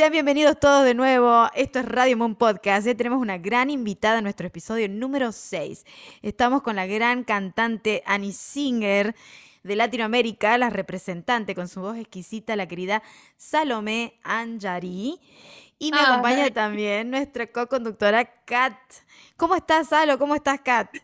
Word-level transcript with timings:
Sean 0.00 0.12
bienvenidos 0.12 0.58
todos 0.58 0.86
de 0.86 0.94
nuevo. 0.94 1.50
Esto 1.54 1.80
es 1.80 1.84
Radio 1.84 2.16
Moon 2.16 2.34
Podcast. 2.34 2.86
Hoy 2.86 2.94
tenemos 2.94 3.20
una 3.20 3.36
gran 3.36 3.68
invitada 3.68 4.16
en 4.16 4.24
nuestro 4.24 4.46
episodio 4.46 4.88
número 4.88 5.30
6. 5.30 5.84
Estamos 6.22 6.62
con 6.62 6.76
la 6.76 6.86
gran 6.86 7.22
cantante 7.22 8.02
Annie 8.06 8.32
Singer 8.32 9.14
de 9.62 9.76
Latinoamérica, 9.76 10.56
la 10.56 10.70
representante 10.70 11.54
con 11.54 11.68
su 11.68 11.82
voz 11.82 11.98
exquisita, 11.98 12.56
la 12.56 12.66
querida 12.66 13.02
Salomé 13.36 14.18
Anjari. 14.22 15.20
Y 15.78 15.92
me 15.92 16.00
acompaña 16.00 16.48
también 16.50 17.10
nuestra 17.10 17.46
co-conductora 17.48 18.24
Kat. 18.46 18.78
¿Cómo 19.36 19.54
estás, 19.54 19.90
Salo? 19.90 20.18
¿Cómo 20.18 20.34
estás, 20.34 20.62
Kat? 20.62 20.96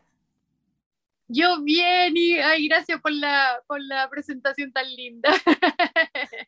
Yo 1.28 1.60
bien 1.60 2.16
y 2.16 2.38
ay, 2.38 2.66
gracias 2.66 2.98
por 3.02 3.12
la, 3.12 3.60
por 3.66 3.78
la 3.82 4.08
presentación 4.08 4.72
tan 4.72 4.88
linda. 4.96 5.28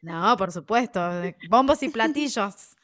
No, 0.01 0.37
por 0.37 0.53
supuesto, 0.53 1.01
bombos 1.49 1.83
y 1.83 1.89
platillos. 1.89 2.77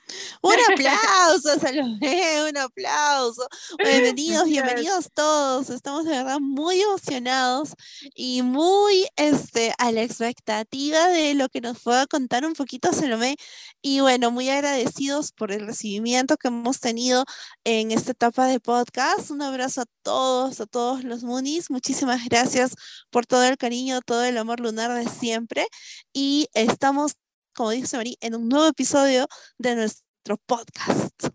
Un 0.42 0.52
aplauso, 0.72 1.58
Salomé, 1.58 2.44
un 2.48 2.56
aplauso. 2.58 3.46
Bienvenidos, 3.78 4.44
bienvenidos 4.44 5.10
todos. 5.14 5.70
Estamos 5.70 6.04
de 6.04 6.12
verdad 6.12 6.38
muy 6.40 6.80
emocionados 6.80 7.74
y 8.14 8.42
muy 8.42 9.06
este, 9.16 9.72
a 9.78 9.92
la 9.92 10.02
expectativa 10.02 11.08
de 11.08 11.34
lo 11.34 11.48
que 11.48 11.60
nos 11.60 11.80
pueda 11.82 12.06
contar 12.06 12.44
un 12.44 12.52
poquito 12.52 12.92
Salomé. 12.92 13.36
Y 13.80 14.00
bueno, 14.00 14.30
muy 14.30 14.50
agradecidos 14.50 15.32
por 15.32 15.52
el 15.52 15.66
recibimiento 15.66 16.36
que 16.36 16.48
hemos 16.48 16.80
tenido 16.80 17.24
en 17.64 17.90
esta 17.90 18.12
etapa 18.12 18.46
de 18.46 18.60
podcast. 18.60 19.30
Un 19.30 19.42
abrazo 19.42 19.82
a 19.82 19.86
todos, 20.02 20.60
a 20.60 20.66
todos 20.66 21.04
los 21.04 21.22
Moonies. 21.22 21.70
Muchísimas 21.70 22.24
gracias 22.28 22.74
por 23.10 23.26
todo 23.26 23.44
el 23.44 23.56
cariño, 23.56 24.00
todo 24.02 24.24
el 24.24 24.36
amor 24.38 24.60
lunar 24.60 24.92
de 24.92 25.08
siempre. 25.08 25.66
Y 26.12 26.48
estamos 26.54 27.14
como 27.54 27.70
dice 27.70 27.96
Marí, 27.96 28.16
en 28.20 28.34
un 28.34 28.48
nuevo 28.48 28.66
episodio 28.66 29.26
de 29.58 29.76
nuestro 29.76 30.36
podcast. 30.46 31.28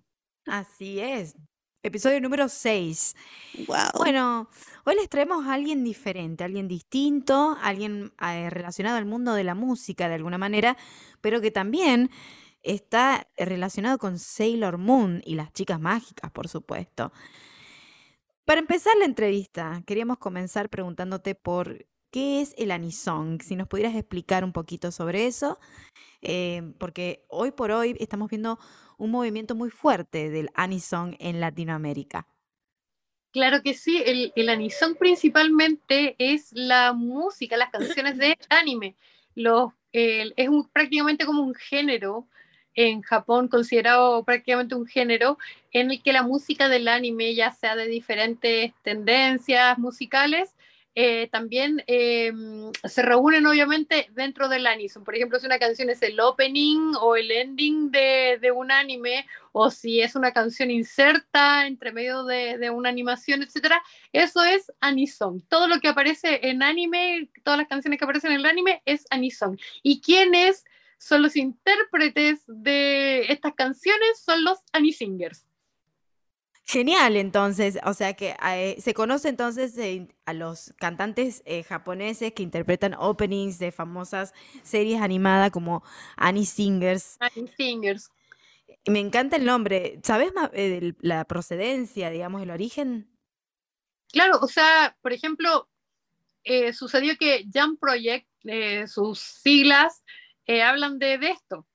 Así 0.46 1.00
es. 1.00 1.36
Episodio 1.82 2.20
número 2.20 2.50
6. 2.50 3.16
Wow. 3.68 3.78
Bueno, 3.98 4.50
hoy 4.86 4.96
les 4.96 5.08
traemos 5.08 5.48
a 5.48 5.54
alguien 5.54 5.84
diferente, 5.84 6.44
alguien 6.44 6.68
distinto, 6.68 7.58
alguien 7.62 8.12
eh, 8.22 8.50
relacionado 8.50 8.98
al 8.98 9.06
mundo 9.06 9.34
de 9.34 9.46
la 9.46 9.56
música 9.56 10.10
de 10.10 10.16
alguna 10.16 10.38
manera, 10.38 10.76
pero 11.22 11.40
que 11.40 11.52
también 11.52 12.10
está 12.62 13.26
relacionado 13.38 13.98
con 13.98 14.20
Sailor 14.20 14.78
Moon 14.78 15.22
y 15.24 15.36
las 15.36 15.54
chicas 15.54 15.80
mágicas, 15.80 16.32
por 16.32 16.50
supuesto. 16.50 17.14
Para 18.44 18.60
empezar 18.60 18.98
la 18.98 19.06
entrevista, 19.06 19.82
queríamos 19.86 20.18
comenzar 20.18 20.70
preguntándote 20.70 21.36
por 21.36 21.86
qué 22.12 22.42
es 22.42 22.56
el 22.58 22.72
anisong, 22.72 23.42
si 23.42 23.56
nos 23.56 23.68
pudieras 23.68 23.96
explicar 23.96 24.44
un 24.44 24.54
poquito 24.54 24.92
sobre 24.92 25.28
eso 25.28 25.60
Em, 26.22 26.74
porque 26.74 27.24
hoy 27.30 27.52
por 27.52 27.72
hoy 27.72 27.96
estamos 28.00 28.30
viendo 28.30 28.60
un 28.98 29.12
movimiento 29.12 29.56
muy 29.56 29.70
fuerte 29.70 30.30
del 30.30 30.50
anisong 30.54 31.16
en 31.20 31.40
Latinoamérica. 31.40 32.28
Claro 33.32 33.62
que 33.62 33.74
sí, 33.74 34.02
el, 34.06 34.34
el 34.36 34.50
anisong 34.50 34.96
principalmente 34.96 36.16
es 36.18 36.52
la 36.52 36.94
música, 36.94 37.58
las 37.58 37.70
canciones 37.70 38.18
de 38.18 38.38
anime. 38.50 38.96
Los, 39.36 39.72
es 39.94 40.50
prácticamente 40.74 41.26
como 41.26 41.44
un 41.44 41.56
género 41.56 42.28
en 42.74 43.02
Japón, 43.02 43.48
considerado 43.48 44.24
prácticamente 44.24 44.76
un 44.76 44.86
género 44.86 45.38
en 45.72 45.92
el 45.92 46.02
que 46.04 46.14
la 46.14 46.24
música 46.24 46.68
del 46.68 46.88
anime, 46.88 47.34
ya 47.36 47.52
sea 47.52 47.76
de 47.76 47.88
diferentes 47.88 48.74
tendencias 48.84 49.78
musicales, 49.78 50.56
eh, 50.96 51.30
también 51.32 51.84
em, 51.88 52.72
se 52.84 53.02
reúnen 53.04 53.46
obviamente 53.46 54.08
dentro 54.12 54.50
del 54.50 54.68
anime. 54.68 54.90
Por 55.06 55.16
ejemplo, 55.16 55.40
si 55.40 55.46
una 55.46 55.60
canción 55.60 55.90
es 55.90 56.02
el 56.02 56.20
opening 56.20 56.94
o 57.00 57.16
el 57.16 57.32
ending 57.32 57.92
de, 57.92 58.52
un 58.54 58.72
anime, 58.72 59.26
o 59.52 59.70
si 59.70 60.02
es 60.02 60.16
una 60.16 60.32
canción 60.34 60.72
inserta 60.72 61.68
entre 61.68 61.92
medio 61.92 62.24
de, 62.26 62.70
una 62.72 62.90
animación, 62.90 63.44
etcétera, 63.44 63.82
eso 64.12 64.44
es 64.44 64.72
anison. 64.82 65.42
Todo 65.48 65.68
lo 65.68 65.80
que 65.80 65.88
aparece 65.88 66.50
en 66.50 66.64
anime, 66.64 67.30
todas 67.44 67.60
las 67.60 67.68
canciones 67.68 68.00
que 68.00 68.06
aparecen 68.06 68.32
en 68.32 68.40
el 68.40 68.46
anime 68.46 68.82
es 68.86 69.06
anison. 69.10 69.58
¿Y 69.84 70.02
quiénes 70.02 70.66
son 70.98 71.22
los 71.22 71.36
intérpretes 71.36 72.44
de 72.48 73.26
estas 73.32 73.54
canciones? 73.54 74.20
Son 74.20 74.44
los 74.44 74.60
anisingers. 74.74 75.46
Genial, 76.72 77.16
entonces, 77.16 77.80
o 77.84 77.96
sea 77.96 78.14
que 78.14 78.36
eh, 78.46 78.76
se 78.80 78.94
conoce 78.94 79.28
entonces 79.28 79.76
eh, 79.80 80.08
a 80.28 80.34
los 80.34 80.72
cantantes 80.78 81.42
eh, 81.48 81.64
japoneses 81.64 82.32
que 82.32 82.44
interpretan 82.44 82.94
openings 82.94 83.58
de 83.58 83.72
famosas 83.72 84.36
series 84.62 85.02
animadas 85.02 85.50
como 85.50 85.82
Annie 86.16 86.46
Singers. 86.46 87.18
Annie 87.22 87.52
Singers. 87.58 88.12
Me 88.86 89.00
encanta 89.00 89.38
el 89.38 89.46
nombre. 89.46 90.00
¿Sabes 90.04 90.32
la 91.00 91.26
procedencia, 91.26 92.12
digamos, 92.12 92.44
el 92.44 92.52
origen? 92.52 93.10
Claro, 94.12 94.38
o 94.40 94.48
sea, 94.48 94.96
por 95.02 95.12
ejemplo, 95.12 95.68
sucedió 96.74 97.18
que 97.18 97.46
Jump 97.52 97.80
Project, 97.80 98.28
sus 98.86 99.18
siglas, 99.18 100.04
hablan 100.48 101.00
de, 101.00 101.18
de 101.18 101.32
esto. 101.32 101.66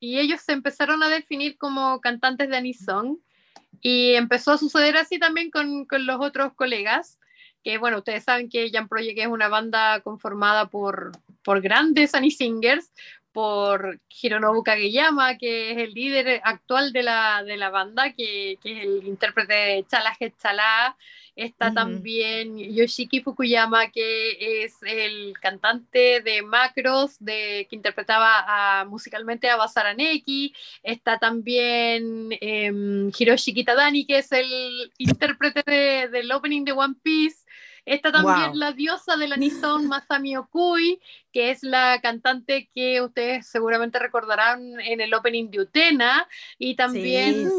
y 0.00 0.18
ellos 0.18 0.40
se 0.40 0.52
empezaron 0.52 1.02
a 1.02 1.10
definir 1.10 1.58
como 1.58 2.00
cantantes 2.00 2.48
de 2.48 2.56
Anisong 2.56 3.18
y 3.80 4.14
empezó 4.14 4.52
a 4.52 4.58
suceder 4.58 4.96
así 4.96 5.18
también 5.18 5.50
con, 5.50 5.84
con 5.86 6.06
los 6.06 6.20
otros 6.20 6.54
colegas, 6.54 7.18
que 7.62 7.78
bueno, 7.78 7.98
ustedes 7.98 8.24
saben 8.24 8.48
que 8.48 8.70
Jam 8.70 8.88
Project 8.88 9.18
es 9.18 9.26
una 9.26 9.48
banda 9.48 10.00
conformada 10.00 10.68
por, 10.68 11.12
por 11.42 11.60
grandes 11.60 12.14
Annie 12.14 12.30
Singers, 12.30 12.92
por 13.34 14.00
Hironobu 14.08 14.62
Kageyama, 14.62 15.36
que 15.36 15.72
es 15.72 15.78
el 15.78 15.92
líder 15.92 16.40
actual 16.44 16.92
de 16.92 17.02
la, 17.02 17.42
de 17.42 17.56
la 17.56 17.68
banda, 17.68 18.12
que, 18.12 18.58
que, 18.62 18.78
es 18.78 18.84
el 18.84 19.06
intérprete 19.08 19.52
de 19.52 19.86
Chala 19.90 20.16
Chala, 20.40 20.96
Está 21.36 21.74
también 21.74 22.56
Yoshiki 22.56 23.20
Fukuyama, 23.20 23.90
que 23.90 24.62
es 24.64 24.76
el 24.82 25.34
cantante 25.40 26.20
de 26.20 26.42
Macros, 26.42 27.16
de, 27.18 27.66
que 27.68 27.74
interpretaba 27.74 28.84
musicalmente 28.84 29.50
a 29.50 29.56
Basaraneki. 29.56 30.54
Está 30.84 31.18
también 31.18 32.28
eh, 32.40 33.10
Hiroshi 33.18 33.52
Kitadani, 33.52 34.06
que 34.06 34.18
es 34.18 34.30
el 34.30 34.92
intérprete 34.96 36.08
del 36.08 36.30
opening 36.30 36.64
de 36.64 36.70
One 36.70 36.94
Piece. 37.02 37.44
Está 37.84 38.12
también 38.12 38.58
la 38.58 38.72
diosa 38.72 39.16
del 39.16 39.32
anisón, 39.32 39.88
Masami 39.88 40.36
Okui, 40.36 41.00
que 41.34 41.50
es 41.50 41.64
la 41.64 42.00
cantante 42.00 42.70
que 42.72 43.00
ustedes 43.00 43.48
seguramente 43.48 43.98
recordarán 43.98 44.80
en 44.80 45.00
el 45.00 45.12
opening 45.12 45.50
de 45.50 45.62
Utena, 45.62 46.28
y 46.58 46.76
también 46.76 47.50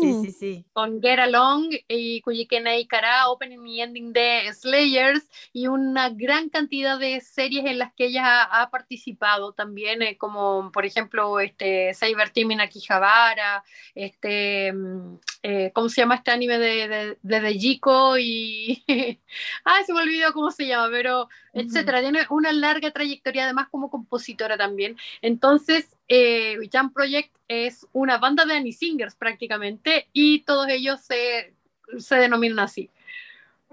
con 0.72 1.02
Get 1.02 1.20
Along 1.20 1.76
y 1.90 2.22
Kuyikena 2.22 2.78
Ikara, 2.78 3.28
opening 3.28 3.68
y 3.68 3.82
ending 3.82 4.14
de 4.14 4.50
Slayers, 4.54 5.30
y 5.52 5.68
una 5.68 6.08
gran 6.08 6.48
cantidad 6.48 6.98
de 6.98 7.20
series 7.20 7.66
en 7.66 7.80
las 7.80 7.94
que 7.94 8.06
ella 8.06 8.44
ha, 8.44 8.70
participado 8.70 9.52
también, 9.52 10.02
eh, 10.02 10.18
como 10.18 10.72
por 10.72 10.86
ejemplo 10.86 11.42
este, 11.42 11.94
Cyber 11.94 12.30
Team 12.30 12.52
en 12.52 12.62
Akihabara, 12.62 13.62
este, 13.94 14.72
mm, 14.72 15.18
eh, 15.44 15.72
¿cómo 15.74 15.90
se 15.90 16.00
llama 16.00 16.16
este 16.16 16.32
anime 16.32 16.58
de, 16.60 16.88
de, 16.88 17.18
de, 17.22 17.40
de 17.42 18.22
Y. 18.22 18.84
ah, 19.66 19.84
se 19.86 19.92
me 19.92 20.02
olvidó 20.02 20.32
cómo 20.32 20.50
se 20.50 20.66
llama, 20.66 20.88
pero 20.90 21.28
etcétera. 21.56 22.02
Tiene 22.02 22.26
una 22.30 22.52
larga 22.52 22.92
trayectoria, 22.92 23.46
además, 23.46 23.65
como 23.70 23.90
compositora 23.90 24.58
también. 24.58 24.98
Entonces, 25.22 25.96
eh, 26.08 26.58
Jam 26.72 26.94
Project 26.94 27.36
es 27.48 27.88
una 27.94 28.18
banda 28.18 28.46
de 28.46 28.56
Annie 28.56 28.74
Singers 28.74 29.16
prácticamente, 29.16 30.08
y 30.14 30.40
todos 30.42 30.68
ellos 30.70 31.02
se, 31.02 31.54
se 31.98 32.16
denominan 32.16 32.60
así. 32.60 32.90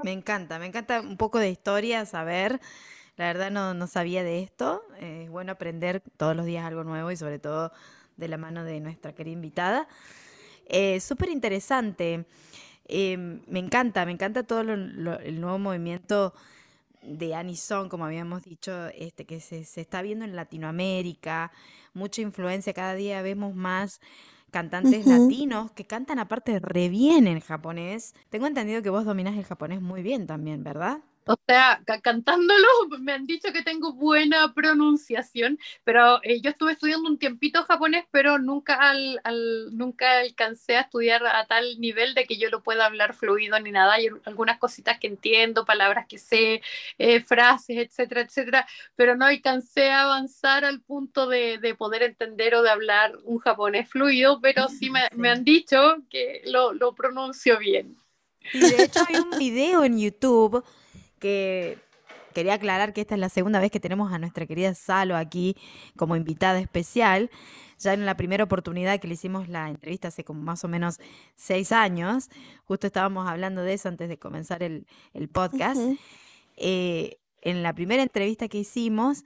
Me 0.03 0.13
encanta, 0.13 0.59
me 0.59 0.67
encanta 0.67 1.01
un 1.01 1.17
poco 1.17 1.39
de 1.39 1.51
historia, 1.51 2.05
saber. 2.07 2.61
La 3.17 3.27
verdad 3.27 3.51
no, 3.51 3.75
no 3.75 3.87
sabía 3.87 4.25
de 4.25 4.43
esto. 4.43 4.83
es 4.99 5.29
bueno 5.31 5.53
aprender 5.53 6.03
todos 6.17 6.35
los 6.35 6.47
días 6.47 6.65
algo 6.65 6.83
nuevo 6.83 7.11
y 7.11 7.17
sobre 7.17 7.39
todo 7.39 7.73
de 8.17 8.29
la 8.29 8.39
mano 8.39 8.65
de 8.65 8.81
nuestra 8.81 9.15
querida 9.15 9.35
invitada. 9.35 9.87
Eh, 10.67 10.99
Súper 11.01 11.29
interesante. 11.29 12.25
Eh, 12.87 13.17
me 13.17 13.59
encanta, 13.59 14.05
me 14.07 14.13
encanta 14.13 14.43
todo 14.43 14.61
el 14.63 15.41
nuevo 15.41 15.59
movimiento 15.59 16.35
de 17.03 17.35
Anison, 17.35 17.89
como 17.89 18.05
habíamos 18.05 18.43
dicho, 18.43 18.87
este, 18.89 19.25
que 19.25 19.41
se, 19.41 19.61
está 19.61 20.03
viendo 20.03 20.25
en 20.25 20.37
Latinoamérica, 20.37 21.53
mucha 21.95 22.23
influencia, 22.23 22.73
cada 22.73 22.95
día 22.95 23.23
vemos 23.23 23.55
más 23.55 24.01
cantantes 24.51 25.07
latinos 25.07 25.73
que 25.73 25.85
cantan 25.87 26.19
aparte 26.19 26.61
re 26.61 26.89
bien 26.89 27.27
en 27.27 27.41
japonés. 27.41 28.15
Tengo 28.29 28.47
entendido 28.47 28.83
que 28.83 28.91
vos 28.91 29.05
dominás 29.05 29.37
el 29.37 29.45
japonés 29.45 29.81
muy 29.81 30.03
bien 30.03 30.27
también, 30.27 30.63
¿verdad? 30.63 31.01
O 31.25 31.37
sea, 31.47 31.81
cantándolo 32.03 32.67
me 33.01 33.13
han 33.13 33.27
dicho 33.27 33.53
que 33.53 33.63
tengo 33.63 33.93
buena 33.93 34.53
pronunciación, 34.55 35.59
pero 35.85 36.21
eh, 36.25 36.41
yo 36.41 36.51
estuve 36.51 36.73
estudiando 36.73 37.09
un 37.09 37.19
tiempito 37.19 37.63
japonés, 37.63 38.05
pero 38.11 38.39
nunca, 38.39 38.75
al, 38.75 39.21
nunca 39.71 40.19
alcancé 40.19 40.77
a 40.77 40.81
estudiar 40.81 41.25
a 41.25 41.47
tal 41.47 41.81
nivel 41.81 42.15
de 42.15 42.25
que 42.25 42.39
yo 42.39 42.51
lo 42.51 42.63
pueda 42.63 42.87
hablar 42.87 43.15
fluido 43.15 43.59
ni 43.61 43.71
nada. 43.71 43.95
Hay 43.95 44.09
algunas 44.25 44.59
cositas 44.59 44.99
que 44.99 45.07
entiendo, 45.07 45.65
palabras 45.65 46.07
que 46.09 46.19
sé, 46.19 46.61
eh, 46.99 47.21
frases, 47.21 47.79
etcétera, 47.79 48.23
etcétera, 48.23 48.67
pero 48.97 49.17
no 49.17 49.27
alcancé 49.27 49.91
a 49.91 50.03
avanzar 50.03 50.65
al 50.65 50.81
punto 50.81 51.29
de, 51.29 51.59
de, 51.59 51.75
poder 51.77 52.03
entender 52.03 52.55
o 52.55 52.63
de 52.63 52.71
hablar 52.71 53.17
un 53.25 53.39
japonés 53.39 53.89
fluido, 53.89 54.41
pero 54.41 54.69
sí 54.69 54.91
me, 54.91 55.03
me 55.17 55.31
han 55.31 55.45
dicho 55.45 55.97
que 56.11 56.43
lo, 56.47 56.73
lo 56.73 56.95
pronuncio 56.95 57.59
bien. 57.59 57.97
Y 58.53 58.59
de 58.59 58.83
hecho 58.83 59.01
hay 59.09 59.17
un 59.17 59.39
video 59.39 59.85
en 59.85 59.99
YouTube 60.01 60.65
que 61.23 61.79
quería 62.35 62.55
aclarar 62.55 62.93
que 62.93 63.03
esta 63.03 63.15
es 63.15 63.21
la 63.21 63.29
segunda 63.29 63.61
vez 63.61 63.71
que 63.71 63.79
tenemos 63.79 64.13
a 64.13 64.19
nuestra 64.19 64.45
querida 64.45 64.75
Salo 64.75 65.17
aquí 65.17 65.57
como 65.97 66.17
invitada 66.17 66.59
especial. 66.59 67.31
Ya 67.79 67.95
en 67.95 68.05
la 68.05 68.17
primera 68.17 68.45
oportunidad 68.45 68.99
que 69.01 69.07
le 69.09 69.15
hicimos 69.15 69.49
la 69.49 69.69
entrevista 69.69 70.09
hace 70.09 70.25
como 70.25 70.43
más 70.43 70.65
o 70.65 70.69
menos 70.69 70.99
seis 71.37 71.73
años, 71.73 72.29
justo 72.65 72.87
estábamos 72.87 73.29
hablando 73.29 73.63
de 73.63 73.75
eso 73.75 73.89
antes 73.89 74.09
de 74.09 74.19
comenzar 74.19 74.63
el, 74.63 74.87
podcast. 75.33 75.81
Eh, 76.57 77.19
en 77.41 77.63
la 77.63 77.73
primera 77.73 78.03
entrevista 78.03 78.49
que 78.49 78.59
hicimos, 78.59 79.25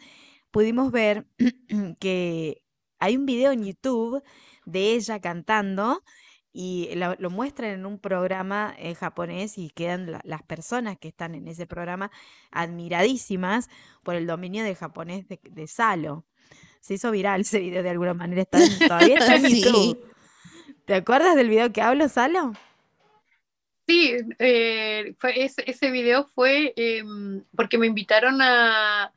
pudimos 0.50 0.92
ver 0.92 1.26
que 1.98 2.62
hay 2.98 3.16
un 3.16 3.26
video 3.26 3.52
en 3.52 3.64
YouTube 3.64 4.22
de 4.64 4.94
ella 4.94 5.20
cantando 5.20 6.02
y 6.58 6.88
lo, 6.94 7.28
muestran 7.28 7.72
en 7.72 7.84
un 7.84 7.98
programa 7.98 8.74
eh, 8.78 8.94
japonés 8.94 9.58
y 9.58 9.68
quedan 9.68 10.18
las 10.24 10.42
personas 10.42 10.96
que 10.96 11.08
están 11.08 11.34
en 11.34 11.48
ese 11.48 11.66
programa 11.66 12.10
admiradísimas 12.50 13.68
por 14.02 14.14
el 14.14 14.26
dominio 14.26 14.64
del 14.64 14.74
japonés 14.74 15.26
de, 15.28 15.66
Salo. 15.66 16.24
Se 16.80 16.94
hizo 16.94 17.10
viral 17.10 17.42
ese 17.42 17.60
video 17.60 17.82
de 17.82 17.90
alguna 17.90 18.14
manera, 18.14 18.40
está 18.40 18.58
todavía 18.88 19.18
está 19.18 19.36
en 19.36 19.46
YouTube. 19.54 20.10
¿Te 20.86 20.94
acuerdas 20.94 21.36
del 21.36 21.50
video 21.50 21.70
que 21.74 21.82
hablo, 21.82 22.08
Salo? 22.08 22.54
Sí, 23.86 24.14
eh, 24.38 25.14
fue, 25.18 25.44
ese, 25.44 25.62
ese, 25.66 25.90
video 25.90 26.26
fue 26.34 26.72
em, 26.76 27.44
porque 27.54 27.76
me 27.76 27.86
invitaron 27.86 28.40
a... 28.40 29.12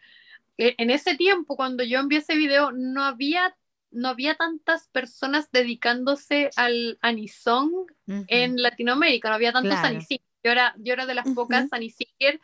E, 0.57 0.75
en 0.77 0.89
ese 0.89 1.15
tiempo, 1.15 1.55
cuando 1.55 1.85
yo 1.85 1.99
envié 1.99 2.19
ese 2.19 2.35
video, 2.35 2.73
no 2.73 3.01
había 3.01 3.55
no 3.91 4.09
había 4.09 4.35
tantas 4.35 4.87
personas 4.89 5.51
dedicándose 5.51 6.49
al 6.55 6.97
anisong 7.01 7.87
en 8.07 8.61
Latinoamérica, 8.61 9.29
no 9.29 9.35
había 9.35 9.51
tantos 9.51 9.79
claro. 9.79 9.99
Yo 10.43 10.51
era, 10.51 10.73
yo 10.77 10.93
era 10.93 11.05
de 11.05 11.15
las 11.15 11.27
pocas 11.29 11.65
uh 11.65 12.39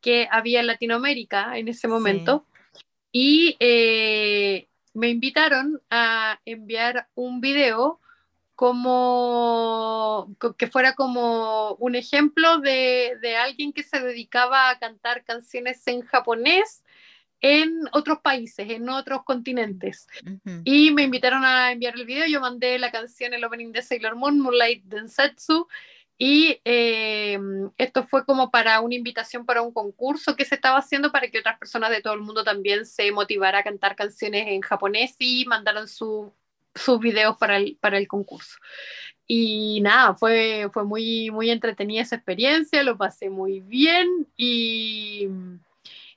que 0.00 0.28
había 0.30 0.60
en 0.60 0.68
Latinoamérica 0.68 1.58
en 1.58 1.66
ese 1.68 1.88
momento. 1.88 2.46
Y 3.10 3.56
eh, 3.58 4.68
me 4.94 5.08
invitaron 5.08 5.80
a 5.90 6.40
enviar 6.44 7.08
un 7.16 7.40
video 7.40 8.00
como 8.54 10.36
que 10.56 10.66
fuera 10.66 10.94
como 10.94 11.74
un 11.74 11.94
ejemplo 11.94 12.58
de, 12.58 13.16
de, 13.22 13.36
alguien 13.36 13.72
que 13.72 13.82
se 13.82 14.00
dedicaba 14.00 14.70
a 14.70 14.78
cantar 14.78 15.24
canciones 15.24 15.86
en 15.86 16.02
japonés 16.02 16.82
en 17.40 17.80
otros 17.92 18.18
países, 18.20 18.68
en 18.70 18.88
otros 18.88 19.24
continentes. 19.24 20.06
Y 20.64 20.90
me 20.90 21.02
invitaron 21.02 21.44
a 21.44 21.72
enviar 21.72 21.94
el 21.94 22.06
video, 22.06 22.26
yo 22.26 22.40
mandé 22.40 22.78
la 22.78 22.90
canción, 22.90 23.34
el 23.34 23.44
opening 23.44 23.72
de 23.72 23.82
Sailor 23.82 24.16
Moon, 24.16 24.38
Moonlight 24.38 24.84
Densetsu, 24.84 25.68
y 26.20 26.60
eh, 26.64 27.38
esto 27.78 28.04
fue 28.08 28.26
como 28.26 28.50
para 28.50 28.80
una 28.80 28.96
invitación 28.96 29.46
para 29.46 29.62
un 29.62 29.72
concurso 29.72 30.34
que 30.34 30.44
se 30.44 30.56
estaba 30.56 30.78
haciendo 30.78 31.12
para 31.12 31.28
que 31.28 31.38
otras 31.38 31.60
personas 31.60 31.90
de 31.90 32.02
todo 32.02 32.14
el 32.14 32.22
mundo 32.22 32.42
también 32.42 32.84
se 32.86 33.12
motivaran 33.12 33.60
a 33.60 33.64
cantar 33.64 33.94
canciones 33.94 34.48
en 34.48 34.60
japonés 34.60 35.14
y 35.20 35.44
mandaran 35.46 35.86
sus 35.86 36.32
videos 37.00 37.36
para 37.36 37.58
el, 37.58 37.76
para 37.80 37.98
el 37.98 38.08
concurso. 38.08 38.56
Y 39.28 39.80
nada, 39.80 40.14
fue, 40.14 40.68
fue 40.72 40.84
muy, 40.84 41.30
muy 41.30 41.50
entretenida 41.50 42.02
esa 42.02 42.16
experiencia, 42.16 42.82
lo 42.82 42.96
pasé 42.96 43.30
muy 43.30 43.60
bien 43.60 44.26
y 44.36 45.28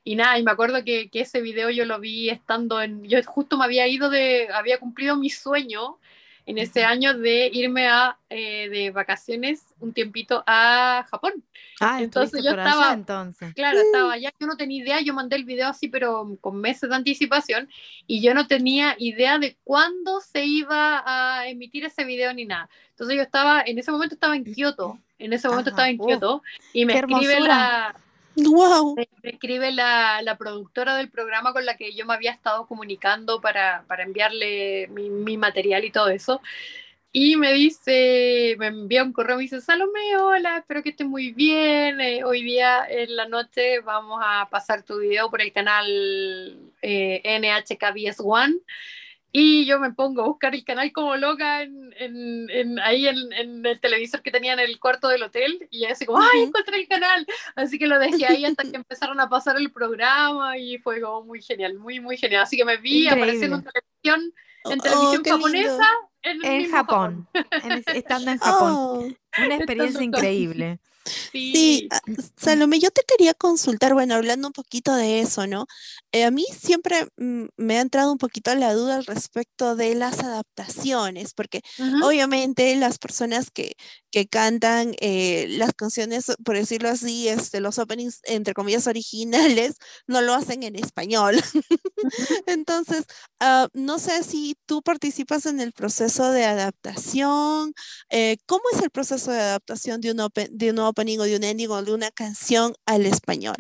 y 0.03 0.15
nada, 0.15 0.39
y 0.39 0.44
me 0.44 0.51
acuerdo 0.51 0.83
que, 0.83 1.09
que, 1.09 1.21
ese 1.21 1.42
video 1.42 1.69
yo 1.69 1.86
lo 1.86 2.00
vi 2.00 2.30
estando 2.30 2.81
en, 2.81 3.03
yo 3.03 3.19
justo 3.24 3.57
me 3.57 3.65
había 3.65 3.88
ido 3.88 4.09
de, 4.09 4.50
había 4.53 4.80
cumplido 4.80 5.15
mi 5.15 5.30
sueño 5.30 6.00
en 6.45 6.57
ese 6.57 6.83
año 6.83 7.18
de 7.18 7.50
irme 7.53 7.88
a, 7.88 8.18
eh, 8.30 8.68
de 8.69 8.92
vacaciones 8.92 9.63
un 9.80 9.94
tiempito 9.94 10.44
a 10.48 11.06
Japón. 11.09 11.44
Ah, 11.80 12.01
entonces 12.01 12.44
yo 12.44 12.50
estaba, 12.50 12.94
entonces. 12.94 13.53
claro, 13.53 13.80
estaba 13.80 14.13
allá, 14.13 14.33
yo 14.39 14.48
no 14.48 14.57
tenía 14.57 14.83
idea, 14.83 15.01
yo 15.01 15.13
mandé 15.13 15.36
el 15.36 15.45
video 15.45 15.68
así, 15.68 15.88
pero 15.88 16.38
con 16.42 16.59
meses 16.59 16.89
de 16.89 16.95
anticipación, 16.95 17.69
y 18.07 18.21
yo 18.21 18.33
no 18.33 18.47
tenía 18.47 18.95
idea 18.97 19.39
de 19.39 19.57
cuándo 19.63 20.19
se 20.21 20.45
iba 20.45 21.04
a 21.06 21.47
emitir 21.47 21.86
ese 21.86 22.04
video 22.04 22.33
ni 22.33 22.45
nada. 22.45 22.69
Entonces 22.89 23.18
yo 23.18 23.21
estaba, 23.21 23.62
en 23.65 23.77
ese 23.77 23.92
momento 23.92 24.15
estaba 24.15 24.36
en 24.36 24.44
Kioto, 24.44 25.00
en 25.19 25.33
ese 25.33 25.47
momento 25.47 25.69
estaba 25.69 25.89
en 25.89 26.00
Kioto, 26.00 26.44
y 26.74 26.86
me 26.86 26.97
escribe 26.97 27.39
la 27.39 27.95
Wow. 28.36 28.95
Me, 28.95 29.07
escribe 29.24 29.72
la, 29.72 30.36
productora 30.38 30.95
del 30.95 31.10
programa 31.10 31.54
con 31.54 31.66
la 31.66 31.75
que 31.75 31.94
yo 31.94 32.06
me 32.06 32.13
había 32.13 32.31
estado 32.31 32.66
comunicando 32.68 33.42
para, 33.42 33.83
para 33.88 34.04
enviarle 34.04 34.88
mi, 34.88 35.38
material 35.38 35.83
y 35.83 35.92
todo 35.92 36.10
eso. 36.10 36.42
Y 37.13 37.36
me 37.36 37.51
dice, 37.54 38.56
me 38.57 38.68
envía 38.68 39.04
un 39.04 39.12
correo, 39.12 39.36
me 39.36 39.44
dice, 39.44 39.60
Salomé, 39.60 40.16
hola, 40.18 40.60
espero 40.60 40.81
que 40.81 40.92
estés 40.92 41.07
muy 41.07 41.33
bien. 41.33 42.00
Eh, 42.00 42.24
hoy 42.24 42.42
día 42.42 42.86
en 42.89 43.16
la 43.18 43.28
noche 43.28 43.81
vamos 43.81 44.22
a 44.24 44.48
pasar 44.50 44.83
tu 44.83 45.00
video 45.00 45.30
por 45.30 45.42
el 45.42 45.51
canal 45.51 45.86
eh, 46.81 47.22
NHKBS1 47.25 48.62
y 49.31 49.66
yo 49.66 49.80
me 49.80 49.94
pongo 49.94 50.24
a 50.24 50.28
buscar 50.28 50.54
el 50.54 50.66
canal 50.66 50.92
como 50.92 51.16
loca 51.16 51.62
en, 51.62 51.94
en, 51.98 52.80
ahí 52.80 53.07
en, 53.07 53.66
el 53.66 53.80
televisor 53.80 54.22
que 54.22 54.31
tenía 54.31 54.54
en 54.54 54.60
el 54.60 54.78
cuarto 54.80 55.07
del 55.07 55.24
hotel 55.24 55.68
y 55.72 55.86
así 55.86 56.06
como, 56.06 56.19
¡ay, 56.19 56.42
encontré 56.42 56.81
el 56.81 56.88
canal! 56.88 57.25
Así 57.56 57.80
que 57.80 57.88
lo 57.88 57.98
dejé 57.98 58.25
ahí 58.25 58.44
hasta 58.44 58.63
que 58.63 58.75
empezaron 58.75 59.19
a 59.22 59.30
pasar 59.30 59.57
el 59.57 59.72
programa 59.72 60.57
y 60.57 60.78
fue 60.80 61.00
como 61.00 61.23
muy 61.23 61.42
genial, 61.42 61.76
muy, 61.76 62.02
muy 62.02 62.18
genial. 62.18 62.44
Así 62.44 62.57
que 62.57 62.66
me 62.66 62.78
vi 62.78 63.07
apareciendo 63.07 63.57
en 63.57 63.64
televisión, 63.64 64.33
en 64.66 64.80
oh, 64.80 64.83
televisión 64.83 65.23
japonesa. 65.23 65.88
En, 66.23 66.69
Japón, 66.69 67.28
estando 67.95 68.31
en 68.31 68.38
Japón. 68.40 68.71
Oh. 68.73 69.44
Una 69.44 69.56
experiencia 69.56 70.04
increíble. 70.04 70.80
Sí. 71.31 71.88
Ah, 71.92 72.00
Salomé, 72.38 72.80
yo 72.80 72.92
te 72.92 73.02
quería 73.08 73.34
consultar, 73.34 73.94
bueno, 73.94 74.16
hablando 74.16 74.48
un 74.48 74.54
poquito 74.54 74.94
de 74.96 75.22
eso, 75.22 75.48
¿no? 75.48 75.66
Eh, 76.12 76.26
a 76.26 76.31
mí 76.31 76.46
siempre 76.58 77.08
mm, 77.18 77.46
me 77.58 77.78
ha 77.78 77.81
entrado 77.81 78.12
un 78.12 78.18
poquito 78.18 78.54
la 78.56 78.74
duda 78.74 78.96
al 78.96 79.06
respecto 79.06 79.76
de 79.76 79.96
las 79.96 80.20
adaptaciones, 80.20 81.34
porque 81.34 81.62
obviamente 82.04 82.76
las 82.76 82.98
personas 82.98 83.50
que, 83.52 83.74
que 84.12 84.28
cantan 84.28 84.94
eh, 85.00 85.48
las 85.50 85.74
canciones, 85.74 86.26
por 86.44 86.56
decirlo 86.56 86.90
así, 86.90 87.28
este, 87.30 87.62
los 87.62 87.80
openings, 87.80 88.20
entre 88.24 88.54
comillas, 88.54 88.88
originales, 88.88 89.78
no 90.08 90.22
lo 90.22 90.34
hacen 90.34 90.64
en 90.64 90.76
español. 90.76 91.36
Entonces, 92.46 93.06
ah, 93.40 93.70
no 93.74 94.00
sé 94.00 94.24
si 94.24 94.56
tú 94.66 94.81
participas 94.81 95.46
en 95.46 95.62
el 95.62 95.72
proceso 95.72 96.31
de 96.31 96.46
adaptación, 96.46 97.74
eh, 98.10 98.38
¿cómo 98.46 98.64
es 98.74 98.81
el 98.81 98.90
proceso 98.90 99.31
de 99.31 99.40
adaptación 99.40 100.02
de 100.02 100.12
un, 100.12 100.28
de 100.52 100.72
un 100.72 100.80
opening 100.92 101.19
o 101.19 101.24
de 101.24 101.36
un 101.36 101.44
ending 101.44 101.69
o 101.71 101.81
de 101.81 101.94
una 101.94 102.12
canción 102.12 102.74
al 102.86 103.06
español? 103.06 103.57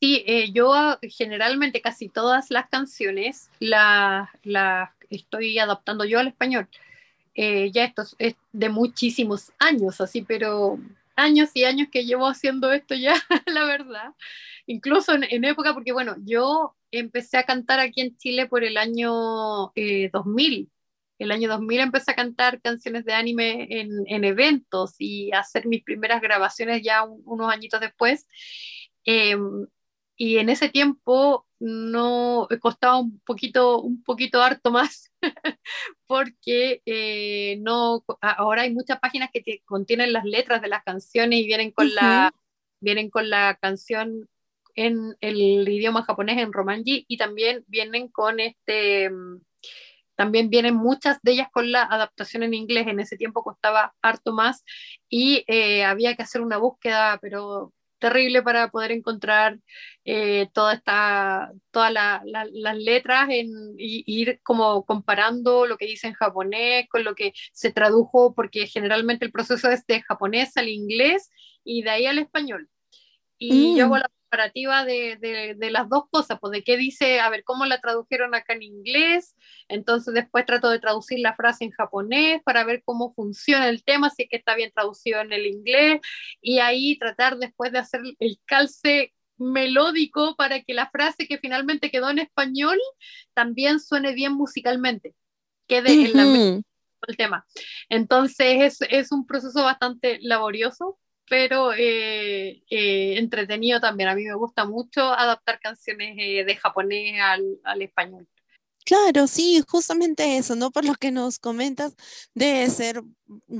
Sí, 0.00 0.24
eh, 0.26 0.50
yo 0.52 0.74
ah, 0.74 0.98
generalmente 1.02 1.80
casi 1.80 2.08
todas 2.08 2.50
las 2.50 2.68
canciones 2.68 3.50
las 3.60 4.28
la 4.42 4.94
estoy 5.10 5.58
adaptando 5.60 6.04
yo 6.04 6.18
al 6.18 6.26
español. 6.26 6.68
Eh, 7.34 7.70
ya 7.70 7.84
esto 7.84 8.02
es 8.18 8.34
de 8.52 8.68
muchísimos 8.68 9.52
años, 9.58 10.00
así, 10.00 10.22
pero 10.22 10.78
años 11.14 11.50
y 11.54 11.64
años 11.64 11.88
que 11.90 12.04
llevo 12.04 12.26
haciendo 12.26 12.72
esto 12.72 12.94
ya, 12.94 13.14
la 13.46 13.64
verdad. 13.64 14.12
Incluso 14.66 15.14
en, 15.14 15.44
época, 15.44 15.72
porque 15.72 15.92
bueno, 15.92 16.16
yo 16.24 16.74
empecé 16.90 17.38
a 17.38 17.44
cantar 17.44 17.78
aquí 17.80 18.00
en 18.00 18.16
Chile 18.16 18.46
por 18.46 18.64
el 18.64 18.76
año 18.76 19.72
2000. 20.12 20.68
Eh, 21.22 21.24
el 21.24 21.32
año 21.32 21.48
2000 21.48 21.80
empecé 21.80 22.10
a 22.10 22.16
cantar 22.16 22.60
canciones 22.60 23.04
de 23.04 23.14
anime 23.14 23.66
en, 23.70 23.90
en 24.06 24.24
eventos 24.24 24.94
y 24.98 25.32
a 25.32 25.40
hacer 25.40 25.66
mis 25.66 25.82
primeras 25.82 26.20
grabaciones 26.20 26.82
ya 26.82 27.04
unos 27.04 27.52
añitos 27.52 27.80
después. 27.80 28.26
Em, 29.04 29.66
y 30.16 30.38
en 30.38 30.48
ese 30.50 30.68
tiempo 30.68 31.46
no 31.58 32.48
costaba 32.60 32.98
un 32.98 33.20
poquito, 33.20 33.80
un 33.80 34.02
poquito 34.02 34.42
harto 34.42 34.70
más, 34.70 35.12
porque 36.06 36.82
eh, 36.86 37.58
no, 37.60 38.04
ahora 38.20 38.62
hay 38.62 38.72
muchas 38.72 38.98
páginas 39.00 39.30
que 39.32 39.62
contienen 39.64 40.12
las 40.12 40.24
letras 40.24 40.60
de 40.62 40.68
las 40.68 40.84
canciones 40.84 41.40
y 41.40 41.46
vienen 41.46 41.70
con, 41.72 41.94
la, 41.94 42.34
vienen 42.80 43.10
con 43.10 43.30
la 43.30 43.58
canción 43.60 44.28
en 44.74 45.16
el 45.20 45.68
idioma 45.68 46.04
japonés, 46.04 46.38
en 46.38 46.52
romanji, 46.52 47.04
y 47.08 47.16
también 47.16 47.64
vienen 47.68 48.08
con 48.08 48.40
este, 48.40 49.10
también 50.16 50.50
vienen 50.50 50.74
muchas 50.74 51.18
de 51.22 51.32
ellas 51.32 51.48
con 51.52 51.72
la 51.72 51.82
adaptación 51.82 52.42
en 52.42 52.54
inglés, 52.54 52.86
en 52.86 53.00
ese 53.00 53.16
tiempo 53.16 53.42
costaba 53.42 53.94
harto 54.02 54.32
más 54.32 54.64
y 55.08 55.44
eh, 55.46 55.84
había 55.84 56.14
que 56.16 56.22
hacer 56.22 56.40
una 56.40 56.58
búsqueda, 56.58 57.18
pero 57.20 57.72
terrible 58.02 58.42
para 58.42 58.68
poder 58.68 58.90
encontrar 58.90 59.60
eh, 60.04 60.48
toda 60.52 60.74
esta, 60.74 61.52
todas 61.70 61.92
las 61.92 62.76
letras 62.76 63.28
en, 63.30 63.48
y, 63.78 64.02
ir 64.06 64.40
como 64.42 64.84
comparando 64.84 65.66
lo 65.66 65.78
que 65.78 65.86
dice 65.86 66.08
en 66.08 66.14
japonés 66.14 66.88
con 66.90 67.04
lo 67.04 67.14
que 67.14 67.32
se 67.52 67.72
tradujo, 67.72 68.34
porque 68.34 68.66
generalmente 68.66 69.24
el 69.24 69.30
proceso 69.30 69.70
es 69.70 69.86
de 69.86 70.02
japonés 70.02 70.56
al 70.56 70.68
inglés 70.68 71.30
y 71.64 71.82
de 71.82 71.90
ahí 71.90 72.06
al 72.06 72.18
español. 72.18 72.68
Y 73.38 73.76
yo 73.76 73.84
hago 73.84 73.94
mm. 73.94 73.98
la 73.98 74.10
comparativa 74.32 74.86
de, 74.86 75.18
de, 75.20 75.54
de, 75.58 75.70
las 75.70 75.90
dos 75.90 76.04
cosas, 76.10 76.38
pues 76.40 76.52
de 76.52 76.64
qué 76.64 76.78
dice, 76.78 77.20
a 77.20 77.28
ver, 77.28 77.44
cómo 77.44 77.66
la 77.66 77.80
tradujeron 77.80 78.34
acá 78.34 78.54
en 78.54 78.62
inglés, 78.62 79.36
entonces 79.68 80.14
después 80.14 80.46
trato 80.46 80.70
de 80.70 80.78
traducir 80.78 81.18
la 81.18 81.36
frase 81.36 81.64
en 81.64 81.70
japonés 81.70 82.40
para 82.42 82.64
ver 82.64 82.82
cómo 82.82 83.12
funciona 83.12 83.68
el 83.68 83.84
tema, 83.84 84.08
si 84.08 84.22
es 84.22 84.28
que 84.30 84.38
está 84.38 84.54
bien 84.54 84.72
traducido 84.74 85.20
en 85.20 85.34
el 85.34 85.46
inglés, 85.46 86.00
y 86.40 86.60
ahí 86.60 86.98
tratar 86.98 87.36
después 87.36 87.72
de 87.72 87.80
hacer 87.80 88.00
el 88.18 88.38
calce 88.46 89.12
melódico 89.36 90.34
para 90.34 90.62
que 90.62 90.72
la 90.72 90.88
frase 90.88 91.28
que 91.28 91.36
finalmente 91.36 91.90
quedó 91.90 92.08
en 92.08 92.20
español 92.20 92.78
también 93.34 93.80
suene 93.80 94.14
bien 94.14 94.32
musicalmente, 94.32 95.14
quede 95.68 95.92
en 95.92 96.16
la 96.16 96.62
el 97.08 97.16
tema. 97.16 97.44
Entonces 97.88 98.80
es, 98.80 98.88
es 98.88 99.10
un 99.12 99.26
proceso 99.26 99.62
bastante 99.64 100.20
laborioso, 100.22 100.98
pero 101.28 101.72
eh, 101.72 102.62
eh, 102.70 103.18
entretenido 103.18 103.80
también. 103.80 104.08
A 104.08 104.14
mí 104.14 104.24
me 104.24 104.34
gusta 104.34 104.64
mucho 104.64 105.02
adaptar 105.02 105.60
canciones 105.60 106.16
eh, 106.18 106.44
de 106.44 106.56
japonés 106.56 107.20
al, 107.20 107.60
al, 107.64 107.82
español. 107.82 108.28
Claro, 108.84 109.28
sí, 109.28 109.62
justamente 109.68 110.36
eso, 110.38 110.56
¿no? 110.56 110.72
Por 110.72 110.84
lo 110.84 110.94
que 110.94 111.12
nos 111.12 111.38
comentas, 111.38 111.94
debe 112.34 112.68
ser, 112.68 113.00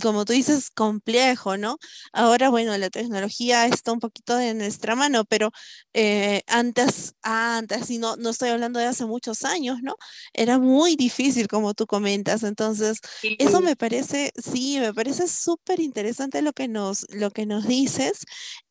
como 0.03 0.25
tú 0.25 0.33
dices, 0.33 0.71
complejo, 0.71 1.57
¿no? 1.57 1.79
Ahora, 2.13 2.49
bueno, 2.51 2.77
la 2.77 2.91
tecnología 2.91 3.67
está 3.67 3.93
un 3.93 4.01
poquito 4.01 4.37
de 4.37 4.53
nuestra 4.55 4.97
mano, 4.97 5.25
pero 5.25 5.53
eh, 5.93 6.43
antes, 6.49 7.15
antes, 7.23 7.89
y 7.91 7.99
no, 7.99 8.17
no 8.17 8.31
estoy 8.31 8.49
hablando 8.51 8.81
de 8.81 8.87
hace 8.87 9.07
muchos 9.07 9.45
años, 9.45 9.79
¿no? 9.83 9.95
Era 10.33 10.59
muy 10.59 10.97
difícil, 10.97 11.47
como 11.47 11.73
tú 11.75 11.87
comentas. 11.87 12.43
Entonces, 12.43 12.99
eso 13.39 13.61
me 13.61 13.77
parece, 13.77 14.33
sí, 14.43 14.79
me 14.81 14.93
parece 14.93 15.29
súper 15.29 15.79
interesante 15.81 16.43
lo 16.43 16.53
que 16.53 16.67
nos, 16.67 17.07
lo 17.11 17.31
que 17.31 17.47
nos 17.47 17.67
dices. 17.69 18.25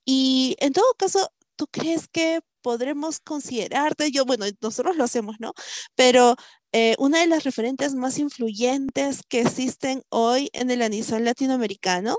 Y 0.05 0.55
en 0.59 0.73
todo 0.73 0.93
caso, 0.97 1.31
¿tú 1.55 1.67
crees 1.67 2.07
que 2.09 2.41
podremos 2.61 3.19
considerarte, 3.19 4.11
yo, 4.11 4.25
bueno, 4.25 4.45
nosotros 4.61 4.95
lo 4.95 5.03
hacemos, 5.03 5.37
¿no? 5.39 5.53
Pero 5.95 6.35
eh, 6.73 6.95
una 6.99 7.19
de 7.19 7.27
las 7.27 7.43
referentes 7.43 7.95
más 7.95 8.17
influyentes 8.17 9.21
que 9.27 9.41
existen 9.41 10.03
hoy 10.09 10.49
en 10.53 10.71
el 10.71 10.81
anisón 10.81 11.25
latinoamericano. 11.25 12.17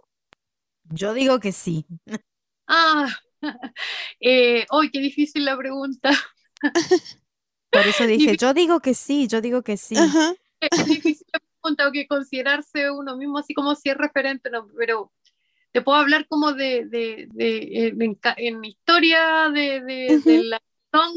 Yo 0.84 1.14
digo 1.14 1.40
que 1.40 1.52
sí. 1.52 1.86
Ah, 2.68 3.08
eh, 4.20 4.64
hoy 4.70 4.90
qué 4.90 5.00
difícil 5.00 5.44
la 5.44 5.58
pregunta. 5.58 6.10
Por 7.70 7.86
eso 7.86 8.06
dije, 8.06 8.36
yo 8.36 8.54
digo 8.54 8.80
que 8.80 8.94
sí, 8.94 9.26
yo 9.26 9.40
digo 9.40 9.62
que 9.62 9.76
sí. 9.76 9.94
Es 10.60 10.86
difícil 10.86 11.26
la 11.32 11.40
pregunta, 11.40 11.90
que 11.92 12.06
considerarse 12.06 12.90
uno 12.90 13.16
mismo 13.16 13.38
así 13.38 13.52
como 13.52 13.74
si 13.74 13.90
es 13.90 13.96
referente, 13.96 14.48
no, 14.48 14.68
pero 14.78 15.12
te 15.72 15.80
puedo 15.80 15.98
hablar 15.98 16.26
como 16.28 16.52
de, 16.52 16.84
de, 16.86 17.28
de, 17.32 17.88
en, 17.88 18.18
en, 18.36 18.64
historia 18.64 19.50
de, 19.52 19.80
de, 19.80 20.44
la 20.44 20.60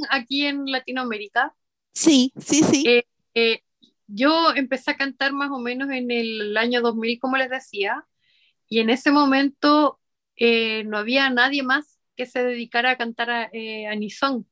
aquí 0.10 0.46
en 0.46 0.66
Latinoamérica. 0.72 1.54
Sí, 1.94 2.32
sí, 2.38 2.64
sí. 2.64 2.86
Eh, 2.88 3.06
eh, 3.34 3.62
yo 4.08 4.54
empecé 4.56 4.92
a 4.92 4.98
cantar 4.98 5.34
más 5.34 5.52
o 5.52 5.60
menos 5.60 5.90
en 5.92 6.10
el 6.10 6.56
año 6.56 6.82
2000, 6.82 7.20
como 7.20 7.36
les 7.36 7.50
decía, 7.50 8.06
y 8.70 8.80
en 8.80 8.90
ese 8.90 9.12
momento 9.12 10.00
eh, 10.38 10.86
no 10.86 10.98
había 10.98 11.30
nadie 11.30 11.62
más 11.62 12.00
que 12.16 12.26
se 12.26 12.42
dedicara 12.42 12.92
a 12.92 12.98
cantar 12.98 13.30
a, 13.30 13.44
a 13.44 13.96
Nison. 13.96 14.48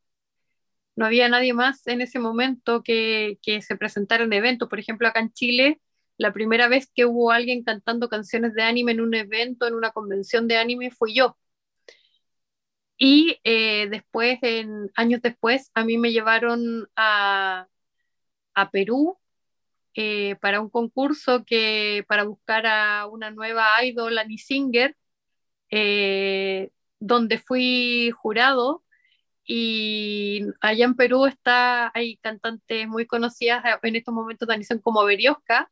No 0.95 1.05
había 1.05 1.29
nadie 1.29 1.53
más 1.53 1.87
en 1.87 2.01
ese 2.01 2.19
momento 2.19 2.83
que, 2.83 3.39
que 3.41 3.61
se 3.61 3.77
presentara 3.77 4.25
en 4.25 4.33
eventos. 4.33 4.69
Por 4.69 4.79
ejemplo, 4.79 5.07
acá 5.07 5.21
en 5.21 5.31
Chile 5.31 5.79
la 6.17 6.33
primera 6.33 6.67
vez 6.67 6.89
que 6.93 7.05
hubo 7.05 7.31
alguien 7.31 7.63
cantando 7.63 8.09
canciones 8.09 8.53
de 8.53 8.63
anime 8.63 8.93
en 8.93 9.01
un 9.01 9.13
evento, 9.15 9.67
en 9.67 9.75
una 9.75 9.91
convención 9.91 10.47
de 10.47 10.57
anime, 10.57 10.91
fui 10.91 11.15
yo. 11.15 11.37
Y 12.97 13.39
eh, 13.43 13.87
después, 13.89 14.39
años 14.95 15.21
después, 15.21 15.71
a 15.73 15.83
mí 15.83 15.97
me 15.97 16.11
llevaron 16.11 16.87
a, 16.95 17.67
a 18.53 18.71
Perú 18.71 19.17
eh, 19.95 20.35
para 20.41 20.61
un 20.61 20.69
concurso 20.69 21.45
que, 21.45 22.05
para 22.07 22.23
buscar 22.23 22.65
a 22.65 23.07
una 23.07 23.31
nueva 23.31 23.83
idol, 23.85 24.17
Annie 24.17 24.37
Singer, 24.37 24.95
eh, 25.69 26.71
donde 26.99 27.39
fui 27.39 28.11
jurado. 28.11 28.83
Y 29.45 30.43
allá 30.61 30.85
en 30.85 30.95
Perú 30.95 31.25
está, 31.27 31.91
hay 31.95 32.17
cantantes 32.17 32.87
muy 32.87 33.05
conocidas 33.07 33.63
en 33.83 33.95
estos 33.95 34.13
momentos 34.13 34.47
de 34.47 34.63
son 34.63 34.79
como 34.79 35.03
Berioska, 35.05 35.71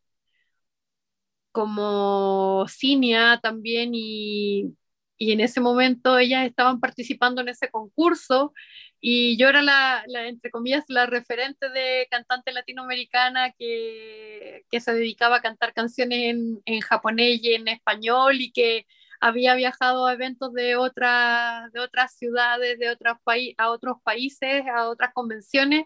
como 1.52 2.66
Cinia 2.70 3.40
también 3.42 3.92
y, 3.94 4.76
y, 5.18 5.32
en 5.34 5.42
ese 5.42 5.62
momento 5.62 6.18
ellas 6.18 6.46
estaban 6.46 6.80
participando 6.80 7.42
en 7.42 7.50
ese 7.50 7.70
concurso 7.70 8.54
y 9.00 9.38
yo 9.38 9.50
era 9.50 9.62
la, 9.64 10.04
entre 10.28 10.52
comillas, 10.52 10.86
la 10.88 11.08
referente 11.08 11.70
de 11.70 12.08
cantante 12.12 12.52
latinoamericana 12.54 13.52
que, 13.58 14.64
que 14.70 14.80
se 14.80 14.94
dedicaba 14.94 15.38
a 15.38 15.42
cantar 15.42 15.74
canciones 15.74 16.20
en, 16.36 16.62
en, 16.66 16.82
japonés 16.82 17.40
y 17.44 17.54
en 17.54 17.68
español 17.68 18.40
y 18.42 18.52
que 18.52 18.86
había 19.20 19.56
viajado 19.56 20.08
a 20.08 20.14
eventos 20.14 20.54
de, 20.54 20.76
otra, 20.76 21.70
de 21.74 21.80
otras 21.80 22.16
ciudades, 22.18 22.80
de 22.80 22.90
otros 22.90 23.18
a 23.58 23.70
otros 23.72 23.98
países, 24.04 24.64
a 24.68 24.90
otras 24.90 25.14
convenciones, 25.14 25.86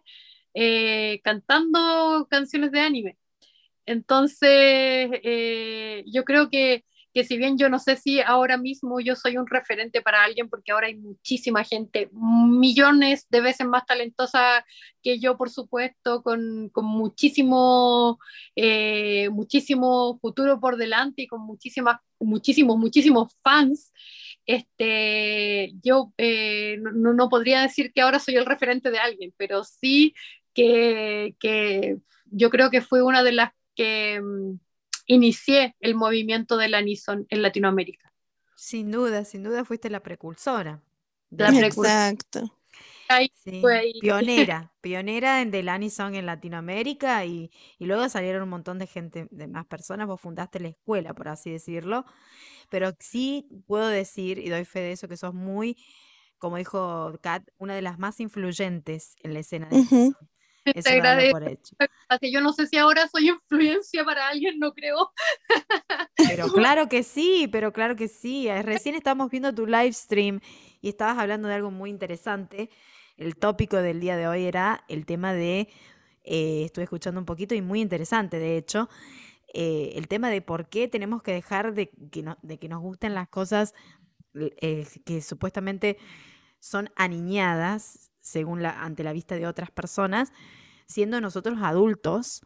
eh, 0.54 1.22
cantando 1.24 2.28
canciones 2.30 2.72
de 2.72 2.80
anime. 2.82 3.18
Entonces, 3.86 5.10
eh, 5.24 6.04
yo 6.08 6.24
creo 6.24 6.50
que, 6.50 6.84
que, 7.14 7.24
si 7.24 7.38
bien 7.38 7.58
yo 7.58 7.70
no 7.70 7.80
sé 7.80 7.96
si 7.96 8.20
ahora 8.22 8.58
mismo 8.58 9.00
yo 9.00 9.16
soy 9.16 9.38
un 9.38 9.48
referente 9.48 10.02
para 10.02 10.24
alguien, 10.24 10.50
porque 10.50 10.72
ahora 10.72 10.88
hay 10.88 10.96
muchísima 10.96 11.64
gente, 11.64 12.10
millones 12.12 13.28
de 13.30 13.42
veces 13.42 13.68
más 13.68 13.86
talentosa 13.86 14.66
que 15.04 15.20
yo, 15.20 15.38
por 15.38 15.50
supuesto, 15.50 16.24
con, 16.24 16.70
con 16.70 16.86
muchísimo, 16.86 18.20
eh, 18.56 19.30
muchísimo 19.30 20.20
futuro 20.20 20.60
por 20.60 20.78
delante 20.78 21.24
y 21.24 21.28
con 21.28 21.42
muchísimas, 21.42 22.00
muchísimos, 22.20 22.78
muchísimos 22.78 23.36
fans. 23.44 23.94
Este, 24.48 25.74
yo 25.82 26.14
eh, 26.18 26.78
no, 26.80 27.14
no 27.14 27.30
podría 27.30 27.62
decir 27.62 27.92
que 27.94 28.02
ahora 28.02 28.20
soy 28.20 28.36
el 28.36 28.46
referente 28.46 28.92
de 28.92 29.00
alguien, 29.00 29.34
pero 29.38 29.64
sí 29.64 30.14
que, 30.54 31.36
que 31.40 31.98
yo 32.26 32.50
creo 32.50 32.70
que 32.70 32.82
fue 32.82 33.02
una 33.02 33.24
de 33.24 33.32
las 33.32 33.52
que 33.76 34.20
um, 34.22 34.60
inicié 35.06 35.76
el 35.80 35.96
movimiento 35.96 36.58
del 36.58 36.74
anison 36.74 37.26
en 37.30 37.42
Latinoamérica. 37.42 38.12
Sin 38.56 38.92
duda, 38.92 39.26
sin 39.26 39.44
duda 39.44 39.66
fuiste 39.66 39.90
la 39.90 40.02
precursora. 40.02 40.82
La 41.30 41.50
precursora. 41.50 42.10
Exacto. 42.10 42.52
Sí, 43.36 43.62
pionera, 44.02 44.72
pionera 44.82 45.46
del 45.46 45.70
Anison 45.70 46.16
en 46.16 46.26
Latinoamérica 46.26 47.24
y, 47.26 47.52
y, 47.78 47.86
luego 47.86 48.10
salieron 48.10 48.44
un 48.44 48.50
montón 48.50 48.80
de 48.80 48.88
gente, 48.88 49.28
de 49.30 49.48
más 49.48 49.66
personas, 49.68 50.08
vos 50.08 50.20
fundaste 50.20 50.60
la 50.60 50.70
escuela, 50.70 51.14
por 51.14 51.28
así 51.28 51.52
decirlo, 51.52 52.06
pero 52.70 52.94
sí 53.00 53.48
puedo 53.68 53.88
decir, 53.88 54.40
y 54.40 54.50
doy 54.50 54.66
fe 54.66 54.80
de 54.80 54.94
eso, 54.94 55.08
que 55.08 55.18
sos 55.18 55.36
muy, 55.36 55.78
como 56.40 56.58
dijo 56.58 57.18
Kat, 57.22 57.48
una 57.58 57.76
de 57.76 57.84
las 57.84 58.00
más 58.00 58.20
influyentes 58.20 59.16
en 59.22 59.34
la 59.34 59.40
escena 59.40 59.70
de 59.70 59.76
uh 59.78 59.84
-huh. 59.84 60.18
Eso 60.66 60.82
te 60.82 60.90
agradezco. 60.90 61.40
Así 62.10 62.32
yo 62.32 62.42
no 62.42 62.54
sé 62.54 62.68
si 62.68 62.78
ahora 62.78 63.08
soy 63.08 63.30
influencia 63.30 64.04
para 64.04 64.28
alguien, 64.28 64.60
no 64.60 64.74
creo. 64.74 65.12
Pero 66.16 66.48
claro 66.54 66.90
que 66.90 67.04
sí, 67.04 67.48
pero 67.52 67.72
claro 67.72 67.96
que 67.96 68.08
sí. 68.08 68.48
Eh, 68.48 68.62
recién 68.64 68.96
estábamos 68.96 69.30
viendo 69.30 69.54
tu 69.54 69.66
live 69.66 69.94
stream 69.94 70.40
y 70.82 70.90
estabas 70.90 71.18
hablando 71.18 71.48
de 71.48 71.56
algo 71.56 71.72
muy 71.72 71.90
interesante. 71.90 72.70
El 73.18 73.38
tópico 73.38 73.78
del 73.78 74.00
día 74.00 74.18
de 74.18 74.28
hoy 74.28 74.46
era 74.46 74.84
el 74.88 75.06
tema 75.06 75.34
de, 75.34 75.70
eh, 76.24 76.64
estuve 76.66 76.84
escuchando 76.84 77.20
un 77.20 77.26
poquito 77.26 77.56
y 77.56 77.62
muy 77.62 77.80
interesante, 77.82 78.40
de 78.40 78.58
hecho, 78.58 78.90
eh, 79.54 79.94
el 79.96 80.10
tema 80.10 80.30
de 80.30 80.42
por 80.42 80.68
qué 80.68 80.90
tenemos 80.90 81.24
que 81.24 81.32
dejar 81.32 81.74
de 81.74 81.90
que, 82.12 82.24
no, 82.24 82.38
de 82.42 82.58
que 82.60 82.68
nos 82.68 82.82
gusten 82.82 83.14
las 83.14 83.30
cosas 83.30 83.74
eh, 84.34 84.86
que 85.06 85.22
supuestamente 85.22 85.98
son 86.60 86.90
aniñadas 86.98 88.12
según 88.26 88.64
la, 88.64 88.82
ante 88.82 89.04
la 89.04 89.14
vista 89.14 89.36
de 89.36 89.46
otras 89.46 89.70
personas, 89.70 90.34
siendo 90.88 91.22
nosotros 91.22 91.60
adultos, 91.62 92.42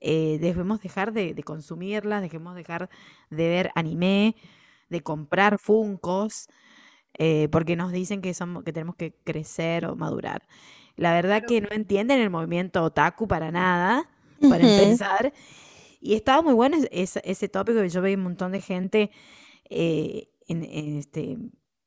eh, 0.00 0.38
debemos 0.40 0.80
dejar 0.80 1.12
de, 1.12 1.34
de, 1.34 1.42
consumirlas, 1.42 2.22
debemos 2.22 2.54
dejar 2.54 2.88
de 3.28 3.48
ver 3.48 3.70
anime, 3.74 4.36
de 4.90 5.02
comprar 5.02 5.58
funcos, 5.58 6.48
eh, 7.14 7.48
porque 7.50 7.74
nos 7.74 7.90
dicen 7.90 8.22
que, 8.22 8.34
somos, 8.34 8.62
que 8.62 8.72
tenemos 8.72 8.94
que 8.94 9.12
crecer 9.24 9.84
o 9.86 9.96
madurar. 9.96 10.46
La 10.94 11.12
verdad 11.12 11.42
que 11.44 11.60
no 11.60 11.70
entienden 11.72 12.20
el 12.20 12.30
movimiento 12.30 12.84
otaku 12.84 13.26
para 13.26 13.50
nada, 13.50 14.08
para 14.40 14.64
uh 14.64 14.68
-huh. 14.68 14.80
empezar. 14.80 15.32
Y 16.00 16.14
estaba 16.14 16.40
muy 16.40 16.54
bueno 16.54 16.76
ese, 16.92 17.20
ese 17.24 17.48
tópico, 17.48 17.82
yo 17.84 18.00
veía 18.00 18.16
un 18.16 18.22
montón 18.22 18.52
de 18.52 18.60
gente 18.60 19.10
eh, 19.68 20.28
en, 20.46 20.62
en 20.62 20.98
este 20.98 21.36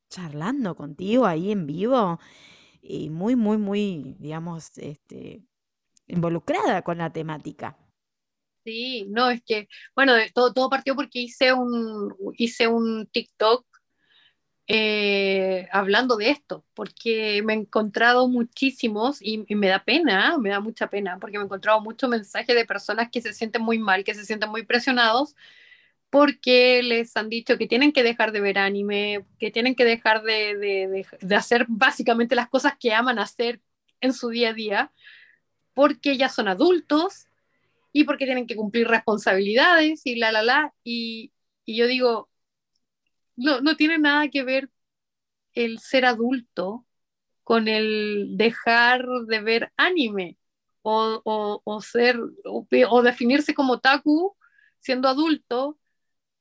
charlando 0.09 0.75
contigo 0.75 1.25
ahí 1.25 1.51
en 1.51 1.67
vivo 1.67 2.19
y 2.81 3.09
muy, 3.09 3.35
muy, 3.35 3.57
muy, 3.57 4.15
digamos, 4.19 4.77
este, 4.77 5.43
involucrada 6.07 6.81
con 6.81 6.97
la 6.97 7.11
temática. 7.11 7.77
Sí, 8.63 9.05
no, 9.09 9.29
es 9.29 9.41
que, 9.43 9.69
bueno, 9.95 10.13
todo, 10.33 10.53
todo 10.53 10.69
partió 10.69 10.95
porque 10.95 11.19
hice 11.19 11.53
un, 11.53 12.13
hice 12.37 12.67
un 12.67 13.07
TikTok 13.07 13.65
eh, 14.69 15.69
hablando 15.71 16.17
de 16.17 16.29
esto, 16.29 16.65
porque 16.73 17.41
me 17.45 17.53
he 17.53 17.55
encontrado 17.55 18.27
muchísimos 18.27 19.19
y, 19.21 19.45
me 19.55 19.67
da 19.69 19.85
pena, 19.85 20.37
me 20.37 20.49
da 20.49 20.59
mucha 20.59 20.89
pena, 20.89 21.17
porque 21.19 21.37
me 21.37 21.43
he 21.43 21.45
encontrado 21.45 21.79
muchos 21.79 22.09
mensajes 22.09 22.53
de 22.53 22.65
personas 22.65 23.09
que 23.09 23.21
se 23.21 23.31
sienten 23.31 23.61
muy 23.61 23.79
mal, 23.79 24.03
que 24.03 24.13
se 24.13 24.25
sienten 24.25 24.49
muy 24.49 24.65
presionados, 24.65 25.37
porque 26.09 26.81
les 26.83 27.15
han 27.17 27.29
dicho 27.29 27.57
que 27.57 27.67
tienen 27.67 27.91
que 27.91 28.03
dejar 28.03 28.31
de 28.31 28.41
ver 28.41 28.57
anime, 28.57 29.25
que 29.39 29.51
tienen 29.51 29.75
que 29.75 29.85
dejar 29.85 30.23
de, 30.23 30.57
de, 30.57 31.05
de 31.19 31.35
hacer 31.35 31.65
básicamente 31.67 32.35
las 32.35 32.49
cosas 32.49 32.73
que 32.79 32.93
aman 32.93 33.19
hacer 33.19 33.61
en 34.01 34.13
su 34.13 34.29
día 34.29 34.49
a 34.49 34.53
día, 34.53 34.91
porque 35.73 36.17
ya 36.17 36.29
son 36.29 36.47
adultos 36.47 37.27
y 37.93 38.03
porque 38.03 38.25
tienen 38.25 38.47
que 38.47 38.55
cumplir 38.55 38.87
responsabilidades 38.87 40.05
y 40.05 40.15
la, 40.15 40.31
la, 40.31 40.43
la. 40.43 40.73
Y, 40.83 41.33
y 41.65 41.77
yo 41.77 41.87
digo, 41.87 42.29
no, 43.35 43.61
no 43.61 43.75
tiene 43.75 43.97
nada 43.97 44.29
que 44.29 44.43
ver 44.43 44.69
el 45.53 45.79
ser 45.79 46.05
adulto 46.05 46.85
con 47.43 47.67
el 47.67 48.37
dejar 48.37 49.05
de 49.27 49.41
ver 49.41 49.71
anime 49.77 50.37
o, 50.81 51.21
o, 51.23 51.61
o 51.63 51.81
ser 51.81 52.19
o, 52.45 52.67
o, 52.89 53.01
definirse 53.01 53.53
como 53.53 53.79
taku 53.79 54.35
siendo 54.79 55.07
adulto 55.07 55.79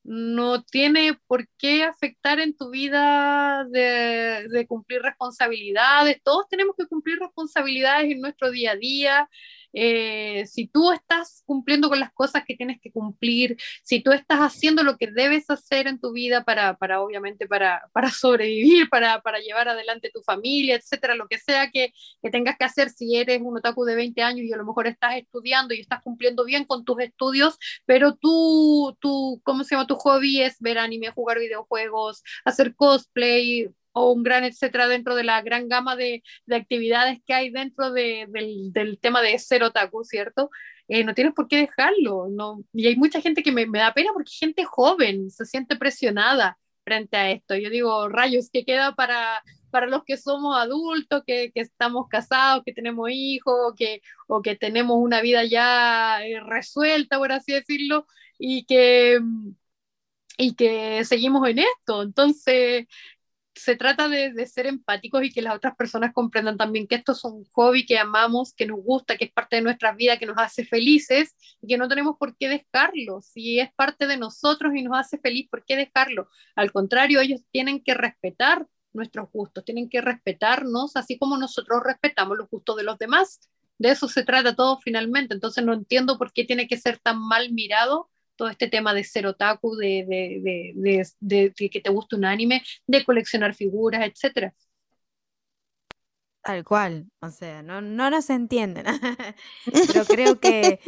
no 0.07 0.63
tiene 0.63 1.19
por 1.27 1.49
qué 1.57 1.83
afectar 1.83 2.39
en 2.39 2.55
tu 2.55 2.69
vida 2.69 3.65
de, 3.65 4.65
cumplir 4.67 5.01
responsabilidades. 5.01 6.21
Todos 6.23 6.47
tenemos 6.49 6.75
que 6.77 6.87
cumplir 6.87 7.19
responsabilidades 7.19 8.09
en 8.11 8.21
nuestro 8.21 8.49
día 8.49 8.71
a 8.71 8.75
día, 8.77 9.29
eh, 9.73 10.45
si 10.47 10.67
tú 10.67 10.91
estás 10.91 11.43
cumpliendo 11.45 11.89
con 11.89 11.99
las 11.99 12.11
cosas 12.13 12.43
que 12.45 12.55
tienes 12.55 12.79
que 12.81 12.91
cumplir, 12.91 13.57
si 13.83 14.01
tú 14.01 14.11
estás 14.11 14.39
haciendo 14.39 14.83
lo 14.83 14.97
que 14.97 15.07
debes 15.07 15.49
hacer 15.49 15.87
en 15.87 15.99
tu 15.99 16.13
vida 16.13 16.43
para, 16.43 16.77
para 16.77 17.01
obviamente, 17.01 17.47
para, 17.47 17.83
para 17.93 18.11
sobrevivir, 18.11 18.89
para, 18.89 19.21
para, 19.21 19.39
llevar 19.39 19.69
adelante 19.69 20.11
tu 20.13 20.21
familia, 20.23 20.75
etcétera, 20.75 21.15
lo 21.15 21.27
que 21.27 21.37
sea 21.37 21.69
que, 21.71 21.93
que, 22.21 22.29
tengas 22.29 22.57
que 22.57 22.65
hacer, 22.65 22.89
si 22.89 23.15
eres 23.15 23.41
un 23.41 23.57
otaku 23.57 23.85
de 23.85 23.95
20 23.95 24.21
años 24.21 24.45
y 24.45 24.53
a 24.53 24.57
lo 24.57 24.65
mejor 24.65 24.87
estás 24.87 25.15
estudiando 25.15 25.73
y 25.73 25.79
estás 25.79 26.01
cumpliendo 26.01 26.43
bien 26.43 26.65
con 26.65 26.83
tus 26.83 26.99
estudios, 26.99 27.57
pero 27.85 28.15
tú, 28.15 28.97
tú 28.99 29.41
¿cómo 29.43 29.63
se 29.63 29.75
llama? 29.75 29.87
Tu 29.87 29.95
hobby 29.95 30.41
es 30.41 30.59
ver 30.59 30.77
anime, 30.77 31.11
jugar 31.11 31.39
videojuegos, 31.39 32.23
hacer 32.45 32.75
cosplay, 32.75 33.69
o 33.97 34.11
un 34.11 34.23
gran 34.23 34.43
etcétera 34.43 34.87
dentro 34.87 35.15
de 35.15 35.23
la 35.23 35.41
gran 35.41 35.67
gama 35.67 35.95
de, 35.95 36.23
de 36.45 36.55
actividades 36.55 37.19
que 37.25 37.33
hay 37.33 37.49
dentro 37.49 37.91
de, 37.91 38.27
del, 38.29 38.71
del, 38.73 38.99
tema 38.99 39.21
de 39.21 39.37
ser 39.39 39.63
otaku, 39.63 40.03
¿cierto? 40.03 40.49
Eh, 40.87 41.03
no 41.03 41.13
tienes 41.13 41.33
por 41.33 41.47
qué 41.47 41.57
dejarlo, 41.57 42.27
¿no? 42.29 42.63
Y 42.73 42.87
hay 42.87 42.95
mucha 42.95 43.21
gente 43.21 43.43
que 43.43 43.51
me, 43.51 43.65
me, 43.65 43.79
da 43.79 43.93
pena 43.93 44.11
porque 44.13 44.31
gente 44.31 44.63
joven 44.63 45.29
se 45.29 45.45
siente 45.45 45.75
presionada 45.75 46.57
frente 46.83 47.17
a 47.17 47.31
esto. 47.31 47.55
Yo 47.55 47.69
digo, 47.69 48.07
rayos, 48.09 48.49
¿qué 48.51 48.63
queda 48.65 48.95
para, 48.95 49.43
para 49.69 49.87
los 49.87 50.03
que 50.05 50.17
somos 50.17 50.57
adultos, 50.57 51.23
que, 51.27 51.51
que 51.53 51.61
estamos 51.61 52.07
casados, 52.09 52.63
que 52.65 52.73
tenemos 52.73 53.09
hijos, 53.11 53.73
que, 53.77 54.01
o 54.27 54.41
que 54.41 54.55
tenemos 54.55 54.97
una 54.97 55.21
vida 55.21 55.43
ya 55.45 56.25
eh, 56.25 56.39
resuelta, 56.41 57.17
por 57.17 57.31
así 57.31 57.53
decirlo, 57.53 58.05
y 58.39 58.65
que 58.65 59.19
y 60.37 60.55
que 60.55 61.03
seguimos 61.05 61.47
en 61.49 61.59
esto. 61.59 62.03
Entonces, 62.03 62.87
se 63.57 63.75
trata 63.75 64.07
de, 64.07 64.45
ser 64.47 64.67
empáticos 64.67 65.23
y 65.23 65.31
que 65.31 65.41
las 65.41 65.55
otras 65.55 65.75
personas 65.75 66.13
comprendan 66.13 66.57
también 66.57 66.87
que 66.87 66.95
esto 66.95 67.11
es 67.11 67.23
un 67.25 67.43
hobby 67.45 67.85
que 67.85 67.97
amamos, 67.97 68.53
que 68.53 68.65
nos 68.65 68.79
gusta, 68.81 69.17
que 69.17 69.25
es 69.25 69.31
parte 69.31 69.57
de 69.57 69.61
nuestra 69.61 69.93
vida, 69.93 70.17
que 70.17 70.25
nos 70.25 70.37
hace 70.37 70.65
felices 70.65 71.35
y 71.61 71.67
que 71.67 71.77
no 71.77 71.87
tenemos 71.87 72.15
por 72.17 72.37
qué 72.37 72.49
dejarlo. 72.49 73.21
Si 73.21 73.59
es 73.59 73.73
parte 73.73 74.07
de 74.07 74.17
nosotros 74.17 74.73
y 74.75 74.83
nos 74.83 74.97
hace 74.97 75.17
feliz, 75.17 75.49
¿por 75.49 75.65
qué 75.65 75.75
dejarlo? 75.75 76.29
Al 76.55 76.71
contrario, 76.71 77.19
ellos 77.19 77.41
tienen 77.51 77.83
que 77.83 77.93
respetar 77.93 78.67
nuestros 78.93 79.29
gustos, 79.31 79.65
tienen 79.65 79.89
que 79.89 80.01
respetarnos 80.01 80.95
así 80.95 81.17
como 81.17 81.37
nosotros 81.37 81.81
respetamos 81.83 82.37
los 82.37 82.49
gustos 82.49 82.77
de 82.77 82.83
los 82.83 82.97
demás. 82.97 83.39
De 83.77 83.89
eso 83.89 84.07
se 84.07 84.23
trata 84.23 84.55
todo 84.55 84.79
finalmente. 84.79 85.33
Entonces 85.33 85.63
no 85.63 85.73
entiendo 85.73 86.17
por 86.17 86.33
qué 86.33 86.43
tiene 86.45 86.67
que 86.67 86.77
ser 86.77 86.97
tan 86.97 87.19
mal 87.19 87.51
mirado 87.51 88.09
todo 88.37 88.49
este 88.49 88.67
tema 88.69 88.93
de 88.93 89.03
ser 89.03 89.27
otaku, 89.27 89.75
de, 89.75 90.05
de, 90.07 90.73
de, 90.75 91.11
de, 91.19 91.69
que 91.69 91.81
te 91.81 91.89
guste 91.89 92.15
un 92.15 92.25
anime, 92.25 92.63
de 92.85 93.03
coleccionar 93.03 93.53
figuras, 93.53 94.05
etcétera. 94.05 94.53
Tal 96.41 96.63
cual, 96.63 97.07
o 97.19 97.29
sea, 97.29 97.61
no, 97.61 97.81
no 97.81 98.09
nos 98.09 98.29
entienden, 98.29 98.85
pero 99.87 100.05
creo 100.05 100.39
que, 100.39 100.79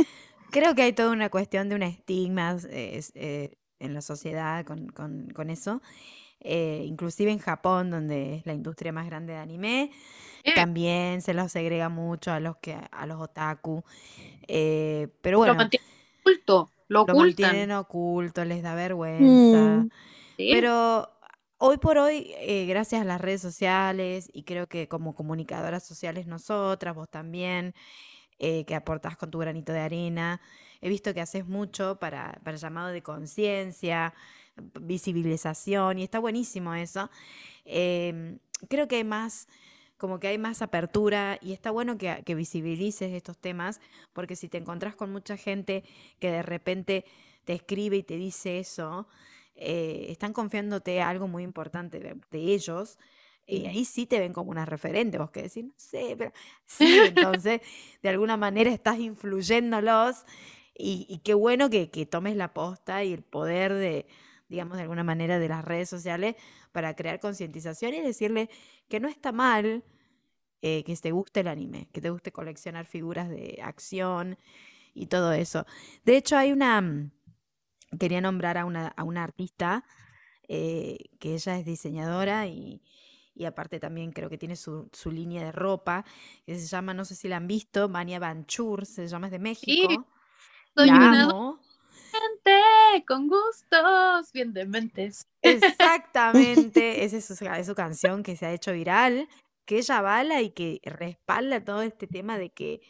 creo 0.51 0.73
que 0.73 0.83
hay 0.83 0.93
toda 0.93 1.12
una 1.12 1.29
cuestión 1.29 1.67
de 1.67 1.75
un 1.75 1.83
estigma 1.83 2.55
eh, 2.69 3.01
eh, 3.15 3.57
en 3.79 3.93
la 3.93 4.01
sociedad 4.01 4.65
con, 4.65 4.88
con, 4.88 5.29
con 5.31 5.49
eso. 5.49 5.81
Eh, 6.41 6.83
inclusive 6.85 7.31
en 7.31 7.39
Japón, 7.39 7.89
donde 7.89 8.35
es 8.35 8.45
la 8.45 8.53
industria 8.53 8.93
más 8.93 9.05
grande 9.05 9.33
de 9.33 9.39
anime, 9.39 9.91
eh. 10.43 10.53
también 10.55 11.21
se 11.21 11.33
los 11.33 11.51
segrega 11.51 11.89
mucho 11.89 12.31
a 12.31 12.39
los 12.39 12.57
que 12.57 12.77
a 12.91 13.05
los 13.05 13.19
otaku. 13.19 13.83
Eh, 14.47 15.09
pero 15.21 15.39
bueno. 15.39 15.53
Lo 15.53 15.69
oculto, 16.29 16.71
lo, 16.87 17.05
lo 17.05 17.15
mantienen 17.15 17.71
oculto, 17.71 18.45
les 18.45 18.61
da 18.63 18.75
vergüenza. 18.75 19.77
Mm. 19.77 19.89
¿Sí? 20.37 20.49
Pero 20.53 21.09
hoy 21.57 21.77
por 21.77 21.97
hoy, 21.97 22.31
eh, 22.37 22.65
gracias 22.67 23.01
a 23.01 23.05
las 23.05 23.21
redes 23.21 23.41
sociales, 23.41 24.29
y 24.33 24.43
creo 24.43 24.67
que 24.67 24.87
como 24.87 25.13
comunicadoras 25.13 25.83
sociales 25.83 26.27
nosotras, 26.27 26.95
vos 26.95 27.09
también, 27.09 27.73
eh, 28.39 28.63
que 28.65 28.75
aportás 28.75 29.17
con 29.17 29.29
tu 29.29 29.39
granito 29.39 29.73
de 29.73 29.79
arena, 29.79 30.41
he 30.81 30.89
visto 30.89 31.13
que 31.13 31.21
haces 31.21 31.45
mucho 31.45 31.97
para, 31.99 32.39
para 32.43 32.57
llamado 32.57 32.87
de 32.89 33.01
conciencia, 33.01 34.13
visibilización, 34.79 35.99
y 35.99 36.03
está 36.03 36.19
buenísimo 36.19 36.73
eso. 36.73 37.09
Eh, 37.65 38.37
creo 38.69 38.87
que 38.87 38.95
hay 38.97 39.03
más 39.03 39.47
como 39.99 40.19
que 40.19 40.29
hay 40.29 40.39
más 40.39 40.63
apertura 40.63 41.38
y 41.41 41.51
está 41.51 41.69
bueno 41.69 41.97
que, 41.97 42.23
que, 42.25 42.33
visibilices 42.33 43.12
estos 43.12 43.38
temas, 43.38 43.79
porque 44.13 44.35
si 44.35 44.47
te 44.49 44.57
encontrás 44.57 44.95
con 44.95 45.12
mucha 45.12 45.38
gente 45.38 45.83
que 46.19 46.31
de 46.31 46.41
repente 46.41 47.05
te 47.43 47.53
escribe 47.53 47.97
y 47.97 48.03
te 48.03 48.15
dice 48.15 48.59
eso, 48.59 49.07
eh, 49.55 50.05
están 50.09 50.31
confiándote 50.31 51.01
algo 51.01 51.27
muy 51.27 51.43
importante 51.43 51.99
de, 51.99 52.15
de 52.31 52.39
ellos. 52.39 52.97
Y 53.45 53.65
ahí 53.65 53.83
sí 53.83 54.05
te 54.05 54.19
ven 54.19 54.31
como 54.31 54.51
una 54.51 54.65
referente, 54.65 55.17
vos 55.17 55.31
que 55.31 55.43
decís, 55.43 55.65
no 55.65 55.73
sé, 55.75 56.15
pero 56.17 56.31
sí, 56.65 56.97
entonces 57.07 57.62
de 58.01 58.09
alguna 58.09 58.38
manera 58.38 58.71
estás 58.71 58.99
influyéndolos 58.99 60.23
y, 60.77 61.05
y 61.09 61.17
qué 61.19 61.33
bueno 61.33 61.69
que, 61.69 61.89
que 61.89 62.05
tomes 62.05 62.38
la 62.38 62.53
posta 62.53 63.03
y 63.03 63.12
el 63.12 63.23
poder 63.23 63.73
de, 63.73 64.07
digamos, 64.49 64.77
de 64.77 64.83
alguna 64.83 65.03
manera 65.03 65.39
de 65.39 65.47
las 65.47 65.65
redes 65.65 65.89
sociales 65.89 66.35
para 66.71 66.95
crear 66.95 67.19
concientización 67.19 67.93
y 67.93 68.01
decirle 68.01 68.49
que 68.88 68.99
no 68.99 69.08
está 69.08 69.32
mal 69.32 69.84
eh, 70.62 70.84
que 70.84 70.95
te 70.97 71.12
guste 71.12 71.39
el 71.39 71.47
anime, 71.47 71.88
que 71.93 72.01
te 72.01 72.10
guste 72.10 72.34
coleccionar 72.34 72.86
figuras 72.86 73.29
de 73.29 73.60
acción 73.63 74.38
y 74.93 75.05
todo 75.05 75.32
eso. 75.32 75.65
De 76.03 76.17
hecho, 76.17 76.36
hay 76.38 76.51
una, 76.51 76.82
mm, 76.82 77.12
quería 77.97 78.19
nombrar 78.19 78.58
a 78.58 78.65
una, 78.65 78.88
a 78.88 79.03
una 79.05 79.23
artista 79.23 79.86
eh, 80.49 80.97
que 81.19 81.36
ella 81.36 81.58
es 81.58 81.65
diseñadora 81.65 82.47
y, 82.47 82.82
y, 83.36 83.45
aparte 83.45 83.79
también 83.79 84.12
creo 84.12 84.29
que 84.29 84.38
tiene 84.38 84.58
su, 84.58 84.89
su, 84.91 85.12
línea 85.12 85.45
de 85.45 85.53
ropa, 85.53 86.03
que 86.45 86.60
se 86.60 86.67
llama, 86.67 86.93
no 86.93 87.05
sé 87.05 87.15
si 87.15 87.29
la 87.29 87.38
han 87.38 87.47
visto, 87.47 87.88
Mania 87.88 88.19
Banchur, 88.19 88.86
se 88.86 89.08
llama, 89.08 89.27
es 89.27 89.32
de 89.32 89.39
México. 89.39 89.88
Sí, 89.89 89.97
soy 90.75 90.88
la 90.88 91.23
amo. 91.23 91.62
Gente 92.19 93.05
con 93.08 93.27
gustos 93.27 94.32
bien 94.34 94.53
dementes. 94.53 95.27
Exactamente, 95.41 97.03
esa 97.05 97.17
es 97.17 97.25
su, 97.25 97.45
es 97.45 97.67
su 97.67 97.75
canción 97.75 98.23
que 98.23 98.36
se 98.36 98.45
ha 98.45 98.53
hecho 98.53 98.73
viral 98.73 99.27
que 99.69 99.77
ella 99.77 99.99
avala 99.99 100.41
y 100.41 100.49
que 100.49 100.82
respalda 100.84 101.63
todo 101.63 101.84
este 101.84 102.08
tema 102.08 102.39
de 102.39 102.49
que 102.49 102.82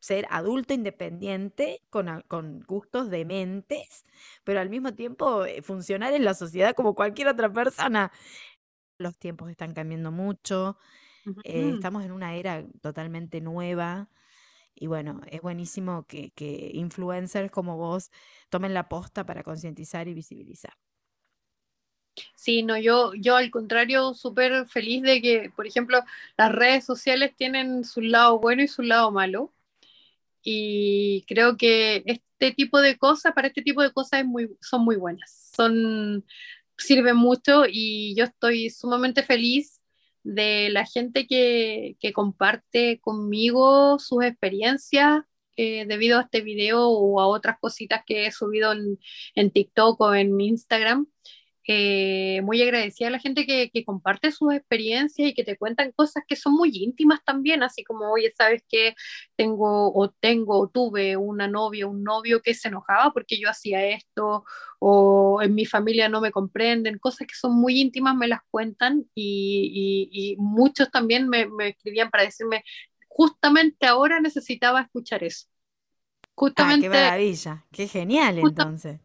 ser 0.00 0.26
adulto 0.28 0.74
independiente 0.74 1.80
con, 1.88 2.22
con 2.28 2.60
gustos 2.60 3.08
dementes, 3.08 4.04
pero 4.44 4.60
al 4.60 4.68
mismo 4.68 4.92
tiempo 4.92 5.46
eh, 5.46 5.62
funcionar 5.62 6.12
en 6.12 6.26
la 6.26 6.34
sociedad 6.34 6.74
como 6.74 6.94
cualquier 6.94 7.28
otra 7.28 7.50
persona. 7.50 8.12
Los 8.98 9.16
tiempos 9.18 9.48
están 9.50 9.72
cambiando 9.72 10.12
mucho, 10.12 10.76
uh 11.24 11.30
-huh. 11.30 11.40
eh, 11.44 11.70
estamos 11.74 12.04
en 12.04 12.12
una 12.12 12.34
era 12.34 12.66
totalmente 12.82 13.40
nueva. 13.40 14.10
Y 14.74 14.86
bueno, 14.86 15.20
es 15.30 15.42
buenísimo 15.42 16.06
que, 16.06 16.30
que 16.32 16.70
influencers 16.74 17.50
como 17.50 17.76
vos 17.76 18.10
tomen 18.48 18.74
la 18.74 18.88
posta 18.88 19.26
para 19.26 19.42
concientizar 19.42 20.08
y 20.08 20.14
visibilizar. 20.14 20.74
Sí, 22.34 22.62
no, 22.62 22.78
yo, 22.78 23.12
yo 23.14 23.36
al 23.36 23.50
contrario, 23.50 24.14
súper 24.14 24.66
feliz 24.68 25.02
de 25.02 25.20
que, 25.22 25.50
por 25.54 25.66
ejemplo, 25.66 26.00
las 26.36 26.52
redes 26.52 26.84
sociales 26.84 27.34
tienen 27.36 27.84
su 27.84 28.00
lado 28.00 28.38
bueno 28.40 28.62
y 28.62 28.68
su 28.68 28.82
lado 28.82 29.10
malo. 29.10 29.52
Y 30.42 31.24
creo 31.28 31.56
que 31.56 32.02
este 32.06 32.52
tipo 32.54 32.80
de 32.80 32.98
cosas, 32.98 33.34
para 33.34 33.48
este 33.48 33.62
tipo 33.62 33.82
de 33.82 33.92
cosas 33.92 34.20
es 34.20 34.26
muy, 34.26 34.56
son 34.60 34.84
muy 34.84 34.96
buenas. 34.96 35.50
Son, 35.54 36.24
sirve 36.78 37.14
mucho 37.14 37.64
y 37.68 38.14
yo 38.16 38.24
estoy 38.24 38.70
sumamente 38.70 39.22
feliz 39.22 39.79
de 40.22 40.68
la 40.70 40.86
gente 40.86 41.26
que, 41.26 41.96
que 42.00 42.12
comparte 42.12 43.00
conmigo 43.00 43.98
sus 43.98 44.24
experiencias 44.24 45.22
eh, 45.56 45.84
debido 45.86 46.18
a 46.18 46.22
este 46.22 46.40
video 46.40 46.88
o 46.88 47.20
a 47.20 47.26
otras 47.26 47.56
cositas 47.60 48.02
que 48.06 48.26
he 48.26 48.32
subido 48.32 48.72
en, 48.72 48.98
en 49.34 49.50
TikTok 49.50 50.00
o 50.00 50.14
en 50.14 50.40
Instagram. 50.40 51.06
Eh, 51.68 52.40
muy 52.42 52.62
agradecida 52.62 53.08
a 53.08 53.10
la 53.10 53.18
gente 53.18 53.44
que, 53.44 53.70
que, 53.70 53.84
comparte 53.84 54.32
sus 54.32 54.54
experiencias 54.54 55.28
y 55.28 55.34
que 55.34 55.44
te 55.44 55.58
cuentan 55.58 55.92
cosas 55.92 56.24
que 56.26 56.34
son 56.34 56.54
muy 56.54 56.70
íntimas 56.72 57.20
también, 57.22 57.62
así 57.62 57.84
como, 57.84 58.10
oye, 58.10 58.32
sabes 58.36 58.62
que 58.66 58.94
tengo 59.36 59.92
o 59.94 60.10
tengo 60.10 60.58
o 60.58 60.68
tuve 60.68 61.18
una 61.18 61.48
novia, 61.48 61.86
un 61.86 62.02
novio 62.02 62.40
que 62.40 62.54
se 62.54 62.68
enojaba 62.68 63.12
porque 63.12 63.38
yo 63.38 63.50
hacía 63.50 63.86
esto, 63.86 64.44
o 64.78 65.42
en 65.42 65.54
mi 65.54 65.66
familia 65.66 66.08
no 66.08 66.22
me 66.22 66.32
comprenden, 66.32 66.98
cosas 66.98 67.26
que 67.26 67.34
son 67.34 67.54
muy 67.54 67.78
íntimas 67.78 68.16
me 68.16 68.26
las 68.26 68.40
cuentan 68.50 69.04
y, 69.14 70.08
y, 70.10 70.32
y 70.32 70.36
muchos 70.38 70.90
también 70.90 71.28
me, 71.28 71.46
me, 71.46 71.68
escribían 71.68 72.10
para 72.10 72.24
decirme, 72.24 72.64
justamente 73.06 73.86
ahora 73.86 74.18
necesitaba 74.18 74.80
escuchar 74.80 75.24
eso. 75.24 75.46
Justamente, 76.34 76.86
ah, 76.86 76.90
qué 76.90 76.96
maravilla, 76.96 77.66
qué 77.70 77.86
genial 77.86 78.38
entonces 78.38 78.98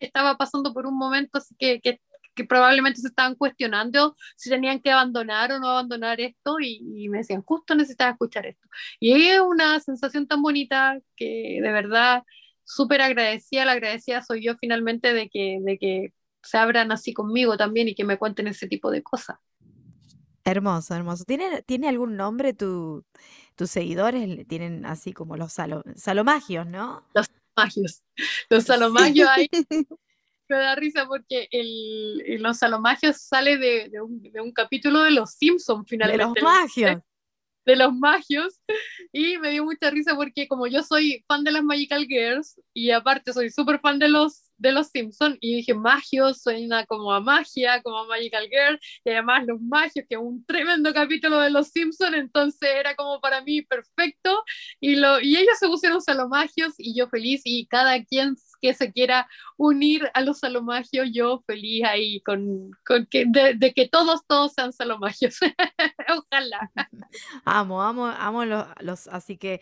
estaba 0.00 0.36
pasando 0.36 0.72
por 0.72 0.86
un 0.86 0.96
momento 0.96 1.38
así 1.38 1.54
que, 1.58 1.80
que, 1.80 2.00
que, 2.34 2.44
probablemente 2.44 3.00
se 3.00 3.08
estaban 3.08 3.34
cuestionando 3.34 4.16
si 4.36 4.50
tenían 4.50 4.80
que 4.80 4.90
abandonar 4.90 5.52
o 5.52 5.58
no 5.58 5.68
abandonar 5.68 6.20
esto 6.20 6.58
y, 6.60 6.82
y 6.96 7.08
me 7.08 7.18
decían, 7.18 7.42
justo 7.42 7.74
necesitaba 7.74 8.12
escuchar 8.12 8.46
esto. 8.46 8.68
Y 9.00 9.12
es 9.12 9.40
una 9.40 9.80
sensación 9.80 10.26
tan 10.26 10.42
bonita 10.42 10.98
que 11.16 11.60
de 11.62 11.72
verdad 11.72 12.22
súper 12.64 13.02
agradecida, 13.02 13.64
la 13.64 13.72
agradecida 13.72 14.22
soy 14.22 14.44
yo 14.44 14.56
finalmente 14.56 15.12
de 15.12 15.28
que, 15.28 15.58
de 15.62 15.78
que 15.78 16.12
se 16.42 16.58
abran 16.58 16.92
así 16.92 17.12
conmigo 17.12 17.56
también 17.56 17.88
y 17.88 17.94
que 17.94 18.04
me 18.04 18.18
cuenten 18.18 18.48
ese 18.48 18.66
tipo 18.68 18.90
de 18.90 19.02
cosas. 19.02 19.38
Hermoso, 20.44 20.94
hermoso. 20.94 21.24
¿Tiene, 21.24 21.62
¿tiene 21.62 21.88
algún 21.88 22.16
nombre 22.16 22.52
tu, 22.52 23.04
tus 23.54 23.70
seguidores? 23.70 24.46
Tienen 24.48 24.84
así 24.84 25.12
como 25.12 25.36
los 25.36 25.52
salo, 25.52 25.84
salomagios, 25.94 26.66
¿no? 26.66 27.04
Los 27.14 27.28
salomagios. 27.54 28.02
Los 28.48 28.64
salomagios 28.64 29.28
me 30.48 30.56
da 30.56 30.74
risa 30.74 31.06
porque 31.06 31.48
el, 31.50 32.42
los 32.42 32.58
salomagios 32.58 33.16
sale 33.16 33.56
de, 33.58 33.88
de, 33.88 34.00
un, 34.00 34.22
de, 34.22 34.40
un, 34.40 34.52
capítulo 34.52 35.02
de 35.02 35.12
Los 35.12 35.32
Simpsons 35.32 35.86
finalmente. 35.88 36.24
De 36.24 36.42
los 36.42 36.42
magios. 36.42 37.02
De 37.64 37.76
los 37.76 37.94
magios. 37.94 38.60
Y 39.12 39.38
me 39.38 39.50
dio 39.50 39.64
mucha 39.64 39.90
risa 39.90 40.14
porque 40.14 40.48
como 40.48 40.66
yo 40.66 40.82
soy 40.82 41.24
fan 41.26 41.44
de 41.44 41.52
las 41.52 41.62
Magical 41.62 42.06
Girls 42.06 42.60
y 42.74 42.90
aparte 42.90 43.32
soy 43.32 43.50
súper 43.50 43.80
fan 43.80 43.98
de 43.98 44.08
los 44.08 44.51
de 44.62 44.72
los 44.72 44.88
Simpsons 44.88 45.36
y 45.40 45.56
dije, 45.56 45.74
magio 45.74 46.32
suena 46.32 46.86
como 46.86 47.12
a 47.12 47.20
magia, 47.20 47.82
como 47.82 47.98
a 47.98 48.06
Magical 48.06 48.48
Girl, 48.48 48.80
y 49.04 49.10
además 49.10 49.44
los 49.46 49.60
magios, 49.60 50.06
que 50.08 50.14
es 50.14 50.20
un 50.20 50.44
tremendo 50.46 50.94
capítulo 50.94 51.40
de 51.40 51.50
los 51.50 51.68
Simpsons, 51.68 52.14
entonces 52.14 52.70
era 52.74 52.94
como 52.94 53.20
para 53.20 53.42
mí 53.42 53.62
perfecto, 53.62 54.42
y, 54.80 54.96
lo, 54.96 55.20
y 55.20 55.36
ellos 55.36 55.58
se 55.58 55.66
pusieron 55.66 56.00
salomagios 56.00 56.74
y 56.78 56.96
yo 56.96 57.08
feliz, 57.08 57.42
y 57.44 57.66
cada 57.66 58.02
quien 58.04 58.36
que 58.60 58.72
se 58.74 58.92
quiera 58.92 59.28
unir 59.56 60.08
a 60.14 60.20
los 60.20 60.38
salomagios, 60.38 61.08
yo 61.12 61.42
feliz 61.46 61.84
ahí 61.84 62.20
con, 62.20 62.70
con 62.86 63.06
que, 63.06 63.24
de, 63.26 63.54
de, 63.54 63.74
que 63.74 63.88
todos, 63.88 64.24
todos 64.26 64.52
sean 64.52 64.72
salomagios. 64.72 65.36
Ojalá. 66.08 66.70
Amo, 67.44 67.82
amo, 67.82 68.06
amo 68.06 68.44
los, 68.44 68.66
los 68.80 69.08
así 69.08 69.36
que 69.36 69.60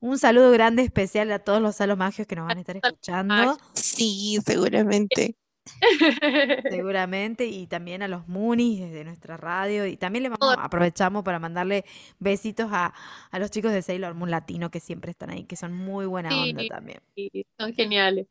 un 0.00 0.18
saludo 0.18 0.50
grande 0.50 0.82
especial 0.82 1.30
a 1.32 1.38
todos 1.38 1.60
los 1.60 1.76
salos 1.76 1.98
magios 1.98 2.26
que 2.26 2.36
nos 2.36 2.46
van 2.46 2.58
a 2.58 2.60
estar 2.60 2.76
escuchando. 2.76 3.58
Sí, 3.74 4.38
seguramente. 4.44 5.36
Seguramente, 6.70 7.46
y 7.46 7.66
también 7.66 8.02
a 8.02 8.08
los 8.08 8.26
Munis 8.26 8.80
desde 8.80 9.04
nuestra 9.04 9.36
radio. 9.36 9.86
Y 9.86 9.96
también 9.96 10.22
le 10.22 10.28
vamos, 10.30 10.56
aprovechamos 10.58 11.24
para 11.24 11.38
mandarle 11.38 11.84
besitos 12.18 12.68
a, 12.72 12.94
a, 13.30 13.38
los 13.38 13.50
chicos 13.50 13.72
de 13.72 13.82
Sailor 13.82 14.14
Moon 14.14 14.30
Latino 14.30 14.70
que 14.70 14.80
siempre 14.80 15.10
están 15.10 15.30
ahí, 15.30 15.44
que 15.44 15.56
son 15.56 15.74
muy 15.74 16.06
buena 16.06 16.30
sí, 16.30 16.50
onda 16.50 16.62
también. 16.68 17.00
Sí, 17.14 17.46
son 17.58 17.72
geniales. 17.74 18.26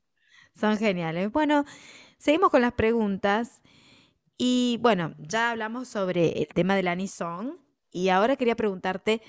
Son 0.55 0.77
geniales. 0.77 1.31
Bueno, 1.31 1.65
seguimos 2.17 2.49
con 2.49 2.61
las 2.61 2.73
preguntas. 2.73 3.61
Y 4.37 4.77
bueno, 4.81 5.15
ya 5.19 5.51
hablamos 5.51 5.87
sobre 5.87 6.41
el 6.41 6.47
tema 6.47 6.75
del 6.75 6.87
Anisong. 6.87 7.57
Y 7.91 8.09
ahora 8.09 8.35
quería 8.35 8.55
preguntarte. 8.55 9.21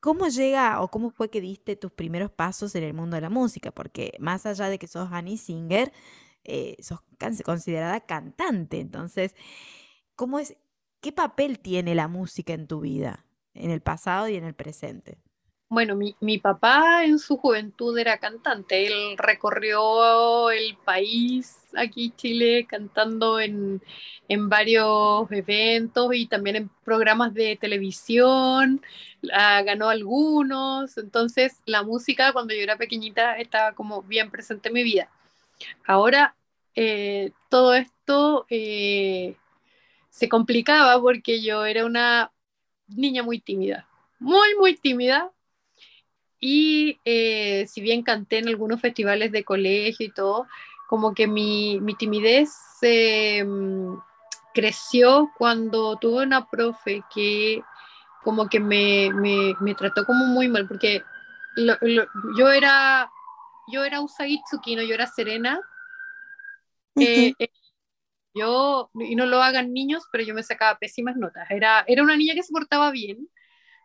¿Cómo 0.00 0.28
llega 0.28 0.80
o 0.80 0.90
cómo 0.90 1.10
fue 1.10 1.30
que 1.30 1.40
diste 1.40 1.76
tus 1.76 1.92
primeros 1.92 2.30
pasos 2.30 2.74
en 2.74 2.84
el 2.84 2.94
mundo 2.94 3.16
de 3.16 3.20
la 3.20 3.30
música? 3.30 3.70
Porque 3.70 4.14
más 4.18 4.46
allá 4.46 4.68
de 4.68 4.78
que 4.78 4.86
sos 4.86 5.10
Annie 5.12 5.36
Singer, 5.36 5.92
eh, 6.44 6.76
sos 6.80 7.00
considerada 7.44 8.00
cantante. 8.00 8.80
Entonces, 8.80 9.34
¿cómo 10.16 10.38
es, 10.38 10.56
¿qué 11.00 11.12
papel 11.12 11.60
tiene 11.60 11.94
la 11.94 12.08
música 12.08 12.54
en 12.54 12.66
tu 12.66 12.80
vida, 12.80 13.26
en 13.54 13.70
el 13.70 13.82
pasado 13.82 14.28
y 14.28 14.36
en 14.36 14.44
el 14.44 14.54
presente? 14.54 15.18
Bueno, 15.72 15.94
mi, 15.94 16.16
mi, 16.20 16.38
papá 16.38 17.04
en 17.04 17.20
su 17.20 17.36
juventud 17.36 17.96
era 17.96 18.18
cantante. 18.18 18.86
Él 18.88 19.16
recorrió 19.16 20.50
el 20.50 20.76
país 20.84 21.58
aquí, 21.76 22.10
Chile, 22.16 22.66
cantando 22.68 23.38
en, 23.38 23.80
en 24.28 24.48
varios 24.48 25.30
eventos 25.30 26.12
y 26.12 26.26
también 26.26 26.56
en 26.56 26.70
programas 26.84 27.34
de 27.34 27.56
televisión. 27.56 28.82
Ganó 29.22 29.88
algunos. 29.88 30.98
Entonces, 30.98 31.60
la 31.66 31.84
música 31.84 32.32
cuando 32.32 32.52
yo 32.52 32.62
era 32.62 32.76
pequeñita 32.76 33.36
estaba 33.38 33.72
como 33.72 34.02
bien 34.02 34.28
presente 34.32 34.70
en 34.70 34.74
mi 34.74 34.82
vida. 34.82 35.08
Ahora, 35.86 36.34
eh, 36.74 37.30
todo 37.48 37.74
esto 37.74 38.44
eh, 38.50 39.36
se 40.10 40.28
complicaba 40.28 41.00
porque 41.00 41.40
yo 41.42 41.64
era 41.64 41.86
una 41.86 42.32
niña 42.88 43.22
muy 43.22 43.40
tímida. 43.40 43.86
Muy, 44.18 44.56
muy 44.58 44.76
tímida 44.76 45.32
y 46.40 46.98
eh, 47.04 47.66
si 47.68 47.80
bien 47.80 48.02
canté 48.02 48.38
en 48.38 48.48
algunos 48.48 48.80
festivales 48.80 49.30
de 49.32 49.44
colegio 49.44 50.06
y 50.06 50.12
todo, 50.12 50.46
como 50.88 51.14
que 51.14 51.26
mi, 51.26 51.78
mi 51.80 51.94
timidez 51.94 52.50
eh, 52.82 53.44
creció 54.54 55.30
cuando 55.38 55.96
tuve 55.98 56.24
una 56.24 56.48
profe 56.48 57.02
que 57.14 57.62
como 58.24 58.48
que 58.48 58.60
me, 58.60 59.10
me, 59.14 59.54
me 59.60 59.74
trató 59.74 60.04
como 60.04 60.26
muy 60.26 60.48
mal, 60.48 60.66
porque 60.66 61.02
lo, 61.56 61.76
lo, 61.80 62.06
yo 62.36 62.50
era 62.50 63.10
yo 63.72 63.84
era 63.84 64.00
Usagi 64.00 64.40
Tsukino, 64.42 64.82
yo 64.82 64.94
era 64.94 65.06
Serena. 65.06 65.60
Uh 66.94 67.02
-huh. 67.02 67.34
eh, 67.38 67.48
yo, 68.34 68.90
y 68.94 69.16
no 69.16 69.26
lo 69.26 69.42
hagan 69.42 69.72
niños, 69.72 70.04
pero 70.12 70.24
yo 70.24 70.34
me 70.34 70.42
sacaba 70.42 70.78
pésimas 70.78 71.16
notas. 71.16 71.50
Era, 71.50 71.84
era 71.86 72.02
una 72.02 72.16
niña 72.16 72.34
que 72.34 72.42
se 72.42 72.52
portaba 72.52 72.90
bien, 72.90 73.28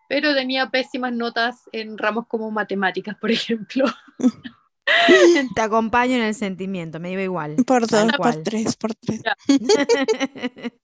pero 0.08 0.34
tenía 0.34 0.70
pésimas 0.70 1.14
notas 1.14 1.70
en 1.72 1.98
ramos 1.98 2.28
como 2.28 2.52
matemáticas, 2.52 3.16
por 3.18 3.32
ejemplo. 3.32 3.86
Te 5.56 5.62
acompaño 5.62 6.16
en 6.16 6.24
el 6.24 6.36
sentimiento, 6.36 7.00
me 7.00 7.12
iba 7.12 7.22
igual. 7.22 7.56
Por 7.66 7.88
dos, 7.88 8.12
por 8.18 8.44
tres, 8.44 8.76
por 8.76 8.94
tres. 8.96 9.22